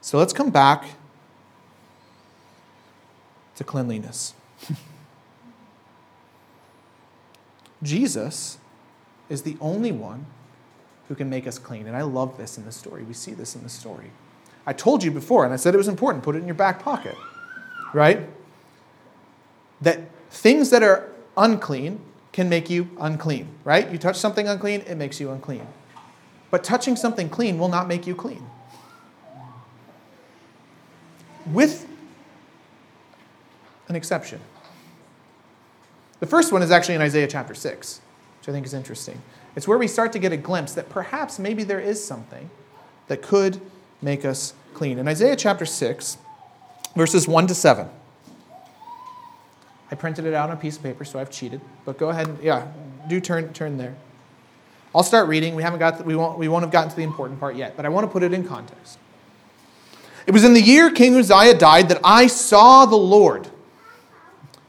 So 0.00 0.18
let's 0.18 0.32
come 0.32 0.50
back 0.50 0.84
to 3.56 3.64
cleanliness. 3.64 4.34
Jesus 7.82 8.58
is 9.28 9.42
the 9.42 9.56
only 9.60 9.92
one 9.92 10.26
who 11.08 11.14
can 11.14 11.28
make 11.28 11.46
us 11.46 11.58
clean. 11.58 11.86
And 11.86 11.96
I 11.96 12.02
love 12.02 12.36
this 12.36 12.58
in 12.58 12.64
the 12.64 12.72
story. 12.72 13.02
We 13.02 13.14
see 13.14 13.32
this 13.32 13.56
in 13.56 13.62
the 13.62 13.68
story. 13.68 14.10
I 14.66 14.74
told 14.74 15.02
you 15.02 15.10
before, 15.10 15.44
and 15.44 15.52
I 15.52 15.56
said 15.56 15.74
it 15.74 15.78
was 15.78 15.88
important, 15.88 16.22
put 16.22 16.36
it 16.36 16.40
in 16.40 16.46
your 16.46 16.54
back 16.54 16.82
pocket, 16.82 17.16
right? 17.94 18.28
That 19.80 20.00
things 20.30 20.70
that 20.70 20.82
are 20.82 21.10
unclean 21.36 22.00
can 22.32 22.50
make 22.50 22.68
you 22.68 22.90
unclean, 23.00 23.48
right? 23.64 23.90
You 23.90 23.96
touch 23.96 24.16
something 24.16 24.46
unclean, 24.46 24.82
it 24.82 24.96
makes 24.96 25.18
you 25.18 25.30
unclean. 25.30 25.66
But 26.50 26.62
touching 26.62 26.96
something 26.96 27.30
clean 27.30 27.58
will 27.58 27.68
not 27.68 27.88
make 27.88 28.06
you 28.06 28.14
clean. 28.14 28.44
With 31.46 31.86
an 33.88 33.96
exception. 33.96 34.40
The 36.20 36.26
first 36.26 36.52
one 36.52 36.62
is 36.62 36.70
actually 36.70 36.96
in 36.96 37.00
Isaiah 37.00 37.26
chapter 37.26 37.54
6, 37.54 38.00
which 38.40 38.48
I 38.48 38.52
think 38.52 38.66
is 38.66 38.74
interesting. 38.74 39.22
It's 39.58 39.66
where 39.66 39.76
we 39.76 39.88
start 39.88 40.12
to 40.12 40.20
get 40.20 40.30
a 40.30 40.36
glimpse 40.36 40.74
that 40.74 40.88
perhaps 40.88 41.40
maybe 41.40 41.64
there 41.64 41.80
is 41.80 42.02
something 42.02 42.48
that 43.08 43.22
could 43.22 43.60
make 44.00 44.24
us 44.24 44.54
clean. 44.72 45.00
In 45.00 45.08
Isaiah 45.08 45.34
chapter 45.34 45.66
6, 45.66 46.16
verses 46.94 47.26
1 47.26 47.48
to 47.48 47.56
7, 47.56 47.88
I 49.90 49.94
printed 49.96 50.26
it 50.26 50.32
out 50.32 50.50
on 50.50 50.56
a 50.56 50.60
piece 50.60 50.76
of 50.76 50.84
paper, 50.84 51.04
so 51.04 51.18
I've 51.18 51.32
cheated. 51.32 51.60
But 51.84 51.98
go 51.98 52.10
ahead 52.10 52.28
and, 52.28 52.40
yeah, 52.40 52.68
do 53.08 53.20
turn, 53.20 53.52
turn 53.52 53.78
there. 53.78 53.96
I'll 54.94 55.02
start 55.02 55.26
reading. 55.26 55.56
We, 55.56 55.64
haven't 55.64 55.80
got 55.80 55.98
the, 55.98 56.04
we, 56.04 56.14
won't, 56.14 56.38
we 56.38 56.46
won't 56.46 56.62
have 56.62 56.70
gotten 56.70 56.90
to 56.90 56.96
the 56.96 57.02
important 57.02 57.40
part 57.40 57.56
yet, 57.56 57.76
but 57.76 57.84
I 57.84 57.88
want 57.88 58.06
to 58.06 58.12
put 58.12 58.22
it 58.22 58.32
in 58.32 58.46
context. 58.46 58.96
It 60.28 60.30
was 60.30 60.44
in 60.44 60.54
the 60.54 60.62
year 60.62 60.88
King 60.92 61.16
Uzziah 61.16 61.58
died 61.58 61.88
that 61.88 61.98
I 62.04 62.28
saw 62.28 62.86
the 62.86 62.94
Lord. 62.94 63.48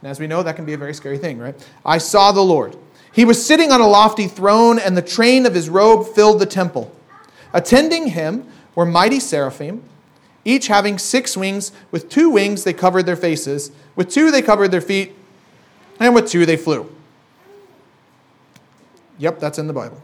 And 0.01 0.09
as 0.09 0.19
we 0.19 0.25
know, 0.25 0.41
that 0.41 0.55
can 0.55 0.65
be 0.65 0.73
a 0.73 0.79
very 0.79 0.95
scary 0.95 1.19
thing, 1.19 1.37
right? 1.37 1.53
I 1.85 1.99
saw 1.99 2.31
the 2.31 2.41
Lord. 2.41 2.75
He 3.11 3.25
was 3.25 3.43
sitting 3.45 3.71
on 3.71 3.81
a 3.81 3.87
lofty 3.87 4.27
throne, 4.27 4.79
and 4.79 4.95
the 4.95 5.01
train 5.01 5.45
of 5.45 5.53
his 5.53 5.69
robe 5.69 6.07
filled 6.07 6.39
the 6.39 6.45
temple. 6.45 6.95
Attending 7.53 8.07
him 8.07 8.47
were 8.75 8.85
mighty 8.85 9.19
seraphim, 9.19 9.83
each 10.45 10.67
having 10.67 10.97
six 10.97 11.35
wings. 11.35 11.71
With 11.91 12.09
two 12.09 12.29
wings 12.29 12.63
they 12.63 12.73
covered 12.73 13.05
their 13.05 13.15
faces, 13.15 13.71
with 13.95 14.09
two 14.09 14.31
they 14.31 14.41
covered 14.41 14.69
their 14.69 14.81
feet, 14.81 15.15
and 15.99 16.13
with 16.13 16.29
two 16.29 16.45
they 16.45 16.57
flew. 16.57 16.89
Yep, 19.17 19.39
that's 19.39 19.59
in 19.59 19.67
the 19.67 19.73
Bible. 19.73 20.01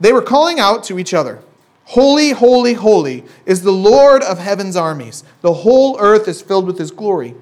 They 0.00 0.12
were 0.12 0.22
calling 0.22 0.60
out 0.60 0.84
to 0.84 0.98
each 0.98 1.12
other 1.12 1.40
Holy, 1.88 2.32
holy, 2.32 2.74
holy 2.74 3.24
is 3.46 3.62
the 3.62 3.72
Lord 3.72 4.22
of 4.22 4.38
heaven's 4.38 4.76
armies. 4.76 5.24
The 5.40 5.54
whole 5.54 5.98
earth 5.98 6.28
is 6.28 6.42
filled 6.42 6.66
with 6.66 6.78
his 6.78 6.90
glory. 6.90 7.34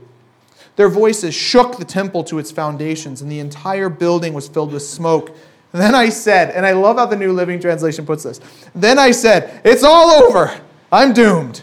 Their 0.77 0.89
voices 0.89 1.35
shook 1.35 1.79
the 1.79 1.85
temple 1.85 2.23
to 2.25 2.39
its 2.39 2.51
foundations, 2.51 3.23
and 3.23 3.33
the 3.33 3.41
entire 3.41 3.89
building 3.89 4.35
was 4.35 4.47
filled 4.47 4.73
with 4.73 4.83
smoke. 4.83 5.31
And 5.73 5.83
then 5.83 5.95
I 5.95 6.11
said, 6.11 6.51
and 6.51 6.65
I 6.65 6.73
love 6.73 6.97
how 6.97 7.07
the 7.07 7.17
New 7.17 7.33
Living 7.33 7.61
Translation 7.61 8.07
puts 8.07 8.23
this. 8.23 8.41
Then 8.75 8.99
I 8.99 9.11
said, 9.11 9.61
It's 9.65 9.83
all 9.83 10.11
over. 10.11 10.59
I'm 10.93 11.13
doomed, 11.13 11.63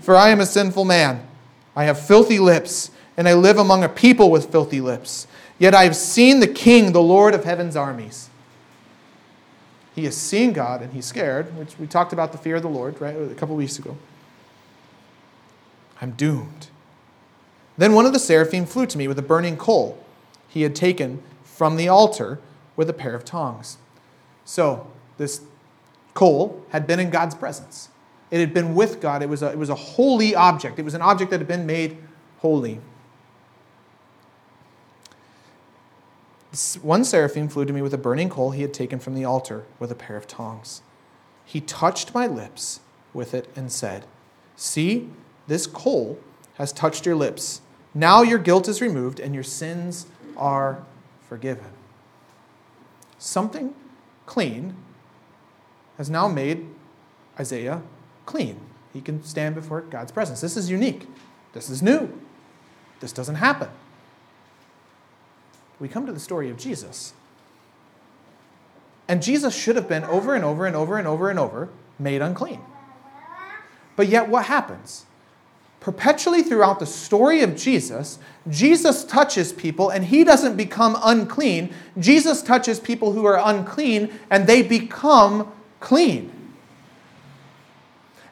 for 0.00 0.14
I 0.14 0.28
am 0.28 0.40
a 0.40 0.46
sinful 0.46 0.84
man. 0.84 1.26
I 1.74 1.84
have 1.84 1.98
filthy 1.98 2.38
lips, 2.38 2.90
and 3.16 3.28
I 3.28 3.34
live 3.34 3.58
among 3.58 3.82
a 3.82 3.88
people 3.88 4.30
with 4.30 4.52
filthy 4.52 4.80
lips. 4.80 5.26
Yet 5.58 5.74
I 5.74 5.84
have 5.84 5.96
seen 5.96 6.40
the 6.40 6.48
King, 6.48 6.92
the 6.92 7.02
Lord 7.02 7.34
of 7.34 7.44
heaven's 7.44 7.76
armies. 7.76 8.30
He 9.94 10.04
has 10.04 10.16
seen 10.16 10.54
God 10.54 10.80
and 10.80 10.92
he's 10.94 11.04
scared, 11.04 11.54
which 11.56 11.78
we 11.78 11.86
talked 11.86 12.14
about 12.14 12.32
the 12.32 12.38
fear 12.38 12.56
of 12.56 12.62
the 12.62 12.68
Lord, 12.68 12.98
right, 13.00 13.14
a 13.14 13.34
couple 13.34 13.54
weeks 13.56 13.78
ago. 13.78 13.96
I'm 16.00 16.12
doomed. 16.12 16.68
Then 17.80 17.94
one 17.94 18.04
of 18.04 18.12
the 18.12 18.18
seraphim 18.18 18.66
flew 18.66 18.84
to 18.84 18.98
me 18.98 19.08
with 19.08 19.18
a 19.18 19.22
burning 19.22 19.56
coal 19.56 19.96
he 20.46 20.64
had 20.64 20.76
taken 20.76 21.22
from 21.44 21.76
the 21.76 21.88
altar 21.88 22.38
with 22.76 22.90
a 22.90 22.92
pair 22.92 23.14
of 23.14 23.24
tongs. 23.24 23.78
So, 24.44 24.86
this 25.16 25.40
coal 26.12 26.62
had 26.72 26.86
been 26.86 27.00
in 27.00 27.08
God's 27.08 27.34
presence. 27.34 27.88
It 28.30 28.38
had 28.38 28.52
been 28.52 28.74
with 28.74 29.00
God. 29.00 29.22
It 29.22 29.30
was 29.30 29.42
a, 29.42 29.50
it 29.52 29.56
was 29.56 29.70
a 29.70 29.74
holy 29.74 30.34
object. 30.34 30.78
It 30.78 30.82
was 30.82 30.92
an 30.92 31.00
object 31.00 31.30
that 31.30 31.40
had 31.40 31.48
been 31.48 31.64
made 31.64 31.96
holy. 32.40 32.80
One 36.82 37.02
seraphim 37.02 37.48
flew 37.48 37.64
to 37.64 37.72
me 37.72 37.80
with 37.80 37.94
a 37.94 37.98
burning 37.98 38.28
coal 38.28 38.50
he 38.50 38.60
had 38.60 38.74
taken 38.74 38.98
from 38.98 39.14
the 39.14 39.24
altar 39.24 39.64
with 39.78 39.90
a 39.90 39.94
pair 39.94 40.18
of 40.18 40.26
tongs. 40.26 40.82
He 41.46 41.62
touched 41.62 42.14
my 42.14 42.26
lips 42.26 42.80
with 43.14 43.32
it 43.32 43.48
and 43.56 43.72
said, 43.72 44.04
See, 44.54 45.08
this 45.46 45.66
coal 45.66 46.18
has 46.56 46.74
touched 46.74 47.06
your 47.06 47.16
lips. 47.16 47.62
Now 47.94 48.22
your 48.22 48.38
guilt 48.38 48.68
is 48.68 48.80
removed 48.80 49.20
and 49.20 49.34
your 49.34 49.44
sins 49.44 50.06
are 50.36 50.84
forgiven. 51.28 51.66
Something 53.18 53.74
clean 54.26 54.76
has 55.98 56.08
now 56.08 56.28
made 56.28 56.66
Isaiah 57.38 57.82
clean. 58.26 58.60
He 58.92 59.00
can 59.00 59.22
stand 59.22 59.54
before 59.54 59.82
God's 59.82 60.12
presence. 60.12 60.40
This 60.40 60.56
is 60.56 60.70
unique. 60.70 61.06
This 61.52 61.68
is 61.68 61.82
new. 61.82 62.12
This 63.00 63.12
doesn't 63.12 63.36
happen 63.36 63.68
we 65.80 65.88
come 65.88 66.06
to 66.06 66.12
the 66.12 66.20
story 66.20 66.50
of 66.50 66.58
Jesus. 66.58 67.14
And 69.08 69.22
Jesus 69.22 69.56
should 69.56 69.74
have 69.74 69.88
been 69.88 70.04
over 70.04 70.34
and 70.34 70.44
over 70.44 70.66
and 70.66 70.76
over 70.76 70.98
and 70.98 71.08
over 71.08 71.30
and 71.30 71.38
over 71.38 71.70
made 71.98 72.22
unclean. 72.22 72.60
But 73.96 74.08
yet, 74.08 74.28
what 74.28 74.46
happens? 74.46 75.06
Perpetually 75.80 76.42
throughout 76.42 76.78
the 76.78 76.86
story 76.86 77.42
of 77.42 77.56
Jesus, 77.56 78.18
Jesus 78.48 79.02
touches 79.02 79.52
people 79.52 79.88
and 79.88 80.04
he 80.04 80.24
doesn't 80.24 80.56
become 80.56 80.98
unclean. 81.02 81.72
Jesus 81.98 82.42
touches 82.42 82.78
people 82.78 83.12
who 83.12 83.24
are 83.24 83.40
unclean 83.42 84.12
and 84.28 84.46
they 84.46 84.62
become 84.62 85.50
clean. 85.80 86.30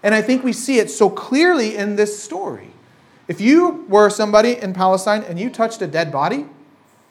And 0.02 0.14
I 0.14 0.20
think 0.20 0.44
we 0.44 0.52
see 0.52 0.78
it 0.78 0.90
so 0.90 1.08
clearly 1.08 1.74
in 1.74 1.96
this 1.96 2.22
story. 2.22 2.68
If 3.26 3.40
you 3.40 3.86
were 3.88 4.10
somebody 4.10 4.56
in 4.56 4.74
Palestine 4.74 5.22
and 5.22 5.38
you 5.38 5.50
touched 5.50 5.82
a 5.82 5.86
dead 5.86 6.12
body, 6.12 6.46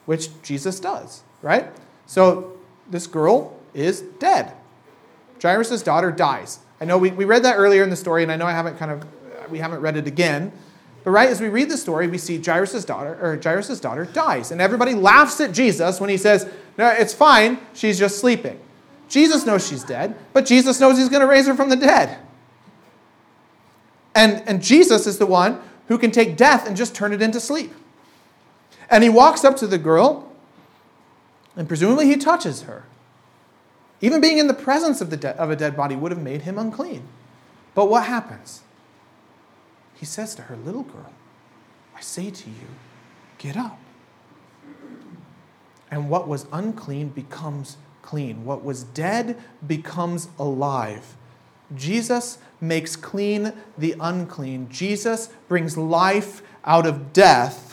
which 0.06 0.28
Jesus 0.42 0.80
does, 0.80 1.22
right? 1.42 1.66
So 2.06 2.56
this 2.88 3.06
girl 3.06 3.56
is 3.74 4.00
dead. 4.18 4.52
Jairus' 5.42 5.82
daughter 5.82 6.10
dies. 6.10 6.60
I 6.80 6.84
know 6.84 6.96
we, 6.96 7.10
we 7.10 7.24
read 7.24 7.42
that 7.42 7.56
earlier 7.56 7.82
in 7.82 7.90
the 7.90 7.96
story, 7.96 8.22
and 8.22 8.32
I 8.32 8.36
know 8.36 8.46
I 8.46 8.52
haven't 8.52 8.78
kind 8.78 8.90
of 8.90 9.04
we 9.50 9.58
haven't 9.58 9.80
read 9.80 9.96
it 9.96 10.06
again. 10.06 10.52
But 11.04 11.12
right 11.12 11.28
as 11.28 11.40
we 11.40 11.48
read 11.48 11.70
the 11.70 11.76
story, 11.76 12.08
we 12.08 12.18
see 12.18 12.42
Jairus' 12.42 12.84
daughter 12.84 13.18
or 13.20 13.40
Jairus' 13.42 13.80
daughter 13.80 14.04
dies, 14.04 14.50
and 14.50 14.60
everybody 14.60 14.94
laughs 14.94 15.40
at 15.40 15.52
Jesus 15.52 16.00
when 16.00 16.10
he 16.10 16.16
says, 16.16 16.46
"No, 16.76 16.88
it's 16.88 17.14
fine. 17.14 17.58
She's 17.72 17.98
just 17.98 18.18
sleeping." 18.18 18.58
Jesus 19.08 19.46
knows 19.46 19.66
she's 19.66 19.84
dead, 19.84 20.14
but 20.32 20.44
Jesus 20.44 20.80
knows 20.80 20.98
he's 20.98 21.08
going 21.08 21.22
to 21.22 21.26
raise 21.26 21.46
her 21.46 21.54
from 21.54 21.70
the 21.70 21.76
dead. 21.76 22.18
And, 24.14 24.42
and 24.46 24.62
Jesus 24.62 25.06
is 25.06 25.18
the 25.18 25.26
one 25.26 25.60
who 25.86 25.96
can 25.96 26.10
take 26.10 26.36
death 26.36 26.66
and 26.66 26.76
just 26.76 26.94
turn 26.94 27.12
it 27.12 27.22
into 27.22 27.40
sleep. 27.40 27.72
And 28.90 29.02
he 29.02 29.08
walks 29.08 29.44
up 29.44 29.56
to 29.58 29.66
the 29.66 29.78
girl, 29.78 30.30
and 31.56 31.66
presumably 31.68 32.06
he 32.06 32.16
touches 32.16 32.62
her. 32.62 32.84
Even 34.00 34.20
being 34.20 34.38
in 34.38 34.46
the 34.46 34.54
presence 34.54 35.00
of, 35.00 35.10
the 35.10 35.16
de- 35.16 35.36
of 35.36 35.50
a 35.50 35.56
dead 35.56 35.76
body 35.76 35.96
would 35.96 36.12
have 36.12 36.20
made 36.20 36.42
him 36.42 36.58
unclean. 36.58 37.02
But 37.74 37.88
what 37.88 38.04
happens? 38.06 38.62
He 39.98 40.06
says 40.06 40.34
to 40.36 40.42
her, 40.42 40.56
Little 40.56 40.84
girl, 40.84 41.12
I 41.96 42.00
say 42.00 42.30
to 42.30 42.50
you, 42.50 42.68
get 43.38 43.56
up. 43.56 43.78
And 45.90 46.10
what 46.10 46.28
was 46.28 46.46
unclean 46.52 47.08
becomes 47.08 47.76
clean. 48.02 48.44
What 48.44 48.64
was 48.64 48.84
dead 48.84 49.38
becomes 49.66 50.28
alive. 50.38 51.16
Jesus 51.74 52.38
makes 52.60 52.96
clean 52.96 53.52
the 53.76 53.94
unclean. 54.00 54.68
Jesus 54.70 55.28
brings 55.48 55.76
life 55.76 56.42
out 56.64 56.86
of 56.86 57.12
death 57.12 57.68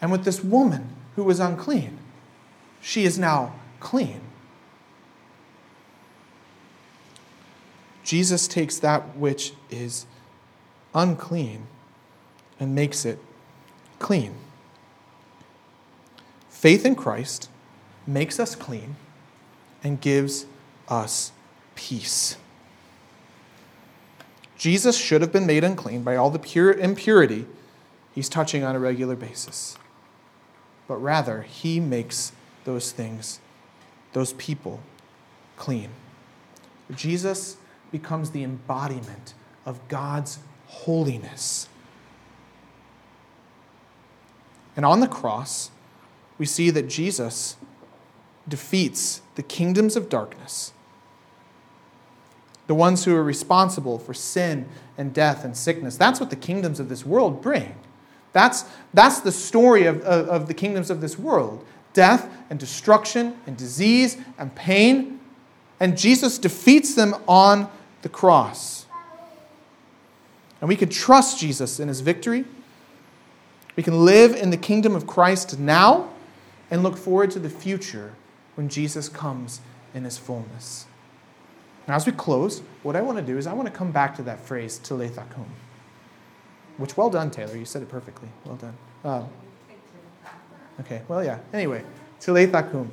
and 0.00 0.12
with 0.12 0.24
this 0.24 0.42
woman 0.42 0.88
who 1.16 1.24
was 1.24 1.40
unclean, 1.40 1.98
she 2.80 3.04
is 3.04 3.18
now 3.18 3.54
clean. 3.80 4.20
Jesus 8.04 8.48
takes 8.48 8.78
that 8.78 9.16
which 9.16 9.52
is 9.70 10.06
unclean 10.94 11.66
and 12.58 12.74
makes 12.74 13.04
it 13.04 13.18
clean. 13.98 14.34
Faith 16.48 16.84
in 16.84 16.94
Christ 16.94 17.48
makes 18.06 18.40
us 18.40 18.54
clean 18.54 18.96
and 19.84 20.00
gives 20.00 20.46
us 20.88 21.32
peace. 21.74 22.36
Jesus 24.56 24.96
should 24.96 25.20
have 25.20 25.32
been 25.32 25.46
made 25.46 25.62
unclean 25.62 26.02
by 26.02 26.16
all 26.16 26.30
the 26.30 26.38
pure 26.38 26.72
impurity 26.72 27.46
he's 28.12 28.28
touching 28.28 28.64
on 28.64 28.74
a 28.74 28.80
regular 28.80 29.14
basis 29.14 29.78
but 30.88 30.96
rather 30.96 31.42
he 31.42 31.78
makes 31.78 32.32
those 32.64 32.90
things, 32.90 33.38
those 34.14 34.32
people, 34.32 34.80
clean. 35.56 35.90
Jesus 36.92 37.58
becomes 37.92 38.30
the 38.30 38.42
embodiment 38.42 39.34
of 39.66 39.86
God's 39.88 40.38
holiness. 40.68 41.68
And 44.76 44.84
on 44.84 45.00
the 45.00 45.08
cross, 45.08 45.70
we 46.38 46.46
see 46.46 46.70
that 46.70 46.88
Jesus 46.88 47.56
defeats 48.46 49.20
the 49.34 49.42
kingdoms 49.42 49.96
of 49.96 50.08
darkness, 50.08 50.72
the 52.68 52.74
ones 52.74 53.04
who 53.04 53.14
are 53.16 53.24
responsible 53.24 53.98
for 53.98 54.14
sin 54.14 54.68
and 54.96 55.12
death 55.12 55.44
and 55.44 55.56
sickness. 55.56 55.96
That's 55.96 56.20
what 56.20 56.30
the 56.30 56.36
kingdoms 56.36 56.78
of 56.78 56.88
this 56.88 57.04
world 57.04 57.42
bring. 57.42 57.74
That's, 58.32 58.64
that's 58.94 59.20
the 59.20 59.32
story 59.32 59.86
of, 59.86 60.00
of, 60.02 60.28
of 60.28 60.48
the 60.48 60.54
kingdoms 60.54 60.90
of 60.90 61.00
this 61.00 61.18
world 61.18 61.64
death 61.94 62.30
and 62.48 62.60
destruction 62.60 63.36
and 63.46 63.56
disease 63.56 64.18
and 64.38 64.54
pain. 64.54 65.18
And 65.80 65.98
Jesus 65.98 66.38
defeats 66.38 66.94
them 66.94 67.16
on 67.26 67.68
the 68.02 68.08
cross. 68.08 68.77
And 70.60 70.68
we 70.68 70.76
can 70.76 70.88
trust 70.88 71.38
Jesus 71.38 71.80
in 71.80 71.88
his 71.88 72.00
victory. 72.00 72.44
We 73.76 73.82
can 73.82 74.04
live 74.04 74.34
in 74.34 74.50
the 74.50 74.56
kingdom 74.56 74.94
of 74.94 75.06
Christ 75.06 75.58
now 75.58 76.10
and 76.70 76.82
look 76.82 76.96
forward 76.96 77.30
to 77.32 77.38
the 77.38 77.50
future 77.50 78.12
when 78.56 78.68
Jesus 78.68 79.08
comes 79.08 79.60
in 79.94 80.04
his 80.04 80.18
fullness. 80.18 80.86
Now, 81.86 81.94
as 81.94 82.04
we 82.04 82.12
close, 82.12 82.60
what 82.82 82.96
I 82.96 83.00
want 83.00 83.18
to 83.18 83.24
do 83.24 83.38
is 83.38 83.46
I 83.46 83.52
want 83.52 83.66
to 83.66 83.72
come 83.72 83.92
back 83.92 84.16
to 84.16 84.22
that 84.22 84.40
phrase, 84.40 84.78
Talitha 84.78 85.24
Kum. 85.32 85.46
Which, 86.76 86.96
well 86.96 87.08
done, 87.08 87.30
Taylor. 87.30 87.56
You 87.56 87.64
said 87.64 87.82
it 87.82 87.88
perfectly. 87.88 88.28
Well 88.44 88.56
done. 88.56 88.76
Um, 89.04 89.28
Okay, 90.80 91.02
well, 91.08 91.24
yeah. 91.24 91.38
Anyway, 91.52 91.84
Tilethakum. 92.20 92.88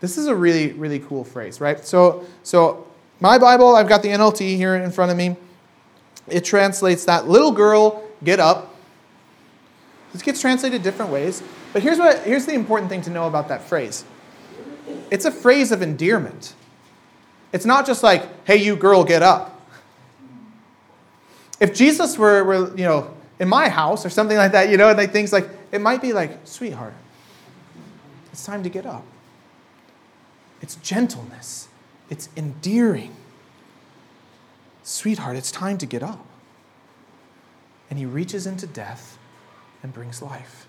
This 0.00 0.18
is 0.18 0.26
a 0.26 0.34
really, 0.34 0.72
really 0.72 0.98
cool 0.98 1.24
phrase, 1.24 1.60
right? 1.60 1.84
So, 1.84 2.26
so 2.42 2.86
my 3.20 3.38
Bible, 3.38 3.74
I've 3.74 3.88
got 3.88 4.02
the 4.02 4.08
NLT 4.08 4.56
here 4.56 4.74
in 4.76 4.90
front 4.90 5.10
of 5.10 5.16
me. 5.16 5.36
It 6.28 6.44
translates 6.44 7.04
that 7.06 7.28
little 7.28 7.52
girl, 7.52 8.04
get 8.22 8.40
up. 8.40 8.74
This 10.12 10.22
gets 10.22 10.40
translated 10.40 10.82
different 10.82 11.10
ways. 11.10 11.42
But 11.72 11.82
here's, 11.82 11.98
what, 11.98 12.20
here's 12.20 12.46
the 12.46 12.54
important 12.54 12.90
thing 12.90 13.02
to 13.02 13.10
know 13.10 13.26
about 13.26 13.48
that 13.48 13.62
phrase 13.62 14.04
it's 15.10 15.24
a 15.24 15.30
phrase 15.30 15.72
of 15.72 15.82
endearment. 15.82 16.54
It's 17.52 17.66
not 17.66 17.86
just 17.86 18.02
like, 18.02 18.46
hey, 18.46 18.56
you 18.56 18.76
girl, 18.76 19.04
get 19.04 19.22
up. 19.22 19.60
If 21.60 21.74
Jesus 21.74 22.18
were, 22.18 22.42
were 22.44 22.76
you 22.76 22.84
know, 22.84 23.14
in 23.38 23.48
my 23.48 23.68
house 23.68 24.06
or 24.06 24.10
something 24.10 24.36
like 24.36 24.52
that, 24.52 24.70
you 24.70 24.76
know, 24.76 24.88
and 24.88 24.98
like 24.98 25.12
things 25.12 25.32
like, 25.32 25.48
it 25.70 25.80
might 25.80 26.00
be 26.00 26.12
like, 26.12 26.38
sweetheart, 26.44 26.94
it's 28.32 28.44
time 28.44 28.62
to 28.62 28.68
get 28.68 28.86
up. 28.86 29.04
It's 30.60 30.76
gentleness, 30.76 31.68
it's 32.08 32.28
endearing. 32.36 33.14
Sweetheart, 34.82 35.36
it's 35.36 35.50
time 35.50 35.78
to 35.78 35.86
get 35.86 36.02
up. 36.02 36.24
And 37.90 37.98
he 37.98 38.06
reaches 38.06 38.46
into 38.46 38.66
death 38.66 39.18
and 39.82 39.92
brings 39.92 40.22
life. 40.22 40.66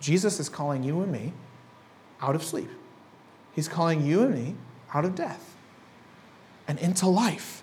Jesus 0.00 0.38
is 0.40 0.48
calling 0.48 0.82
you 0.82 1.00
and 1.02 1.10
me 1.10 1.32
out 2.20 2.34
of 2.34 2.42
sleep. 2.42 2.70
He's 3.54 3.68
calling 3.68 4.04
you 4.04 4.22
and 4.22 4.34
me 4.34 4.54
out 4.92 5.04
of 5.04 5.14
death 5.14 5.54
and 6.66 6.78
into 6.78 7.06
life. 7.06 7.62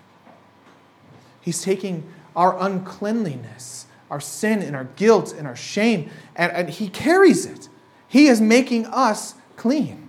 He's 1.40 1.62
taking 1.62 2.04
our 2.34 2.58
uncleanliness, 2.58 3.86
our 4.10 4.20
sin 4.20 4.62
and 4.62 4.74
our 4.76 4.84
guilt 4.96 5.34
and 5.36 5.46
our 5.46 5.56
shame, 5.56 6.10
and, 6.36 6.52
and 6.52 6.70
He 6.70 6.88
carries 6.88 7.44
it. 7.44 7.68
He 8.08 8.28
is 8.28 8.40
making 8.40 8.86
us 8.86 9.34
clean. 9.56 10.08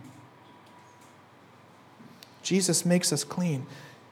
Jesus 2.44 2.86
makes 2.86 3.12
us 3.12 3.24
clean. 3.24 3.66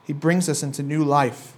He 0.04 0.14
brings 0.14 0.50
us 0.50 0.64
into 0.64 0.84
new 0.84 1.04
life. 1.04 1.54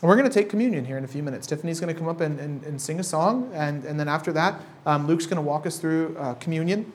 And 0.00 0.08
we're 0.08 0.16
going 0.16 0.28
to 0.28 0.34
take 0.34 0.48
communion 0.48 0.84
here 0.84 0.96
in 0.96 1.04
a 1.04 1.08
few 1.08 1.22
minutes. 1.22 1.46
Tiffany's 1.46 1.80
going 1.80 1.92
to 1.92 1.98
come 1.98 2.08
up 2.08 2.20
and, 2.20 2.38
and, 2.38 2.62
and 2.64 2.80
sing 2.80 3.00
a 3.00 3.04
song, 3.04 3.50
and, 3.52 3.84
and 3.84 3.98
then 3.98 4.08
after 4.08 4.32
that, 4.32 4.60
um, 4.86 5.06
Luke's 5.06 5.26
going 5.26 5.36
to 5.36 5.42
walk 5.42 5.66
us 5.66 5.78
through 5.78 6.16
uh, 6.18 6.34
communion. 6.34 6.92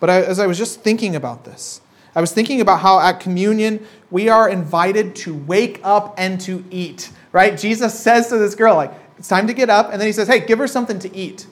But 0.00 0.10
I, 0.10 0.22
as 0.22 0.38
I 0.38 0.46
was 0.46 0.58
just 0.58 0.80
thinking 0.80 1.16
about 1.16 1.44
this, 1.44 1.80
I 2.14 2.20
was 2.20 2.32
thinking 2.32 2.60
about 2.60 2.80
how 2.80 3.00
at 3.00 3.20
communion 3.20 3.86
we 4.10 4.28
are 4.28 4.48
invited 4.48 5.16
to 5.16 5.34
wake 5.34 5.80
up 5.82 6.14
and 6.16 6.40
to 6.42 6.64
eat, 6.70 7.10
right? 7.32 7.58
Jesus 7.58 7.98
says 7.98 8.28
to 8.28 8.38
this 8.38 8.54
girl, 8.54 8.76
like, 8.76 8.92
it's 9.18 9.28
time 9.28 9.46
to 9.48 9.54
get 9.54 9.68
up. 9.68 9.90
And 9.90 10.00
then 10.00 10.06
he 10.06 10.12
says, 10.12 10.28
hey, 10.28 10.40
give 10.40 10.58
her 10.58 10.68
something 10.68 10.98
to 11.00 11.16
eat. 11.16 11.46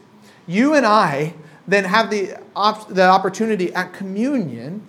You 0.47 0.75
and 0.75 0.87
I 0.87 1.35
then 1.67 1.85
have 1.85 2.11
the, 2.11 2.39
op- 2.55 2.89
the 2.89 3.07
opportunity 3.09 3.73
at 3.75 3.93
communion 3.93 4.87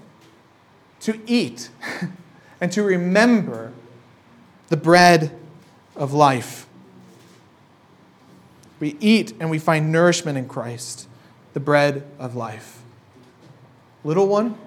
to 1.03 1.19
eat 1.27 1.69
and 2.61 2.71
to 2.71 2.83
remember 2.83 3.71
the 4.69 4.77
bread 4.77 5.37
of 5.95 6.13
life. 6.13 6.65
We 8.79 8.97
eat 8.99 9.33
and 9.39 9.49
we 9.49 9.59
find 9.59 9.91
nourishment 9.91 10.37
in 10.37 10.47
Christ, 10.47 11.07
the 11.53 11.59
bread 11.59 12.05
of 12.19 12.35
life. 12.35 12.81
Little 14.03 14.27
one, 14.27 14.57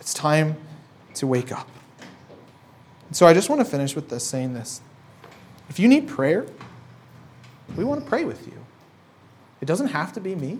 it's 0.00 0.14
time 0.14 0.56
to 1.14 1.26
wake 1.26 1.52
up. 1.52 1.68
So 3.12 3.26
I 3.26 3.34
just 3.34 3.50
want 3.50 3.60
to 3.60 3.64
finish 3.64 3.94
with 3.94 4.08
this 4.08 4.24
saying 4.24 4.54
this. 4.54 4.80
If 5.68 5.78
you 5.78 5.86
need 5.86 6.08
prayer, 6.08 6.46
we 7.76 7.84
want 7.84 8.02
to 8.02 8.08
pray 8.08 8.24
with 8.24 8.46
you. 8.46 8.54
It 9.60 9.66
doesn't 9.66 9.88
have 9.88 10.12
to 10.14 10.20
be 10.20 10.34
me. 10.34 10.52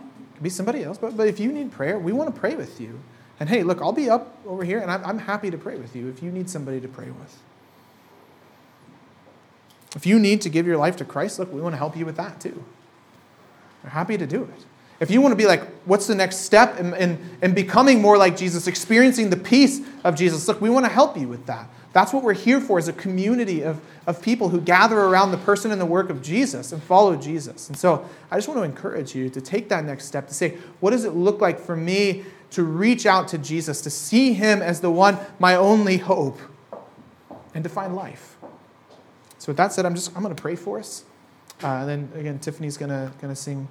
It 0.00 0.34
could 0.34 0.42
be 0.42 0.50
somebody 0.50 0.84
else, 0.84 0.98
but, 0.98 1.16
but 1.16 1.28
if 1.28 1.40
you 1.40 1.52
need 1.52 1.72
prayer, 1.72 1.98
we 1.98 2.12
want 2.12 2.32
to 2.32 2.40
pray 2.40 2.54
with 2.54 2.80
you. 2.80 3.00
And 3.40 3.48
hey, 3.48 3.62
look, 3.62 3.80
I'll 3.80 3.92
be 3.92 4.10
up 4.10 4.36
over 4.46 4.64
here 4.64 4.80
and 4.80 4.90
I'm, 4.90 5.04
I'm 5.04 5.18
happy 5.18 5.50
to 5.50 5.58
pray 5.58 5.76
with 5.76 5.94
you 5.94 6.08
if 6.08 6.22
you 6.22 6.30
need 6.30 6.50
somebody 6.50 6.80
to 6.80 6.88
pray 6.88 7.10
with. 7.10 7.38
If 9.96 10.06
you 10.06 10.18
need 10.18 10.40
to 10.42 10.48
give 10.48 10.66
your 10.66 10.76
life 10.76 10.96
to 10.96 11.04
Christ, 11.04 11.38
look, 11.38 11.52
we 11.52 11.60
want 11.60 11.72
to 11.72 11.78
help 11.78 11.96
you 11.96 12.04
with 12.04 12.16
that 12.16 12.40
too. 12.40 12.64
We're 13.82 13.90
happy 13.90 14.18
to 14.18 14.26
do 14.26 14.42
it. 14.42 14.64
If 15.00 15.10
you 15.10 15.20
want 15.20 15.32
to 15.32 15.36
be 15.36 15.46
like, 15.46 15.64
what's 15.84 16.08
the 16.08 16.14
next 16.14 16.38
step 16.38 16.78
in, 16.80 16.92
in, 16.94 17.18
in 17.40 17.54
becoming 17.54 18.02
more 18.02 18.18
like 18.18 18.36
Jesus, 18.36 18.66
experiencing 18.66 19.30
the 19.30 19.36
peace 19.36 19.80
of 20.02 20.16
Jesus, 20.16 20.48
look, 20.48 20.60
we 20.60 20.70
want 20.70 20.86
to 20.86 20.92
help 20.92 21.16
you 21.16 21.28
with 21.28 21.46
that. 21.46 21.68
That's 21.92 22.12
what 22.12 22.22
we're 22.22 22.34
here 22.34 22.60
for 22.60 22.78
as 22.78 22.88
a 22.88 22.92
community 22.92 23.62
of, 23.62 23.80
of 24.06 24.20
people 24.20 24.48
who 24.48 24.60
gather 24.60 24.98
around 24.98 25.30
the 25.30 25.38
person 25.38 25.70
and 25.70 25.80
the 25.80 25.86
work 25.86 26.10
of 26.10 26.20
Jesus 26.20 26.72
and 26.72 26.82
follow 26.82 27.16
Jesus. 27.16 27.68
And 27.68 27.78
so 27.78 28.08
I 28.30 28.36
just 28.36 28.48
want 28.48 28.58
to 28.58 28.64
encourage 28.64 29.14
you 29.14 29.30
to 29.30 29.40
take 29.40 29.68
that 29.70 29.84
next 29.84 30.04
step 30.04 30.28
to 30.28 30.34
say, 30.34 30.58
what 30.80 30.90
does 30.90 31.04
it 31.04 31.14
look 31.14 31.40
like 31.40 31.58
for 31.58 31.76
me 31.76 32.24
to 32.50 32.62
reach 32.62 33.06
out 33.06 33.28
to 33.28 33.38
Jesus, 33.38 33.80
to 33.82 33.90
see 33.90 34.32
him 34.32 34.62
as 34.62 34.80
the 34.80 34.90
one, 34.90 35.18
my 35.38 35.54
only 35.54 35.98
hope, 35.98 36.38
and 37.54 37.62
to 37.64 37.70
find 37.70 37.94
life? 37.94 38.36
So 39.38 39.48
with 39.48 39.56
that 39.56 39.72
said, 39.72 39.86
I'm 39.86 39.94
just 39.94 40.14
I'm 40.16 40.22
going 40.22 40.34
to 40.34 40.40
pray 40.40 40.56
for 40.56 40.78
us. 40.78 41.04
Uh, 41.62 41.66
and 41.66 41.88
then 41.88 42.12
again, 42.14 42.38
Tiffany's 42.38 42.76
going 42.76 42.90
to 42.90 43.12
going 43.20 43.32
to 43.32 43.40
sing 43.40 43.68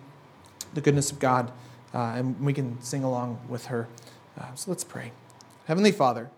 the 0.73 0.82
goodness 0.82 1.11
of 1.11 1.19
God, 1.19 1.51
uh, 1.93 2.13
and 2.15 2.39
we 2.39 2.53
can 2.53 2.82
sing 2.82 3.03
along 3.03 3.39
with 3.49 3.67
her. 3.67 3.88
Uh, 4.39 4.53
so 4.55 4.71
let's 4.71 4.84
pray. 4.84 5.11
Heavenly 5.65 5.91
Father. 5.91 6.30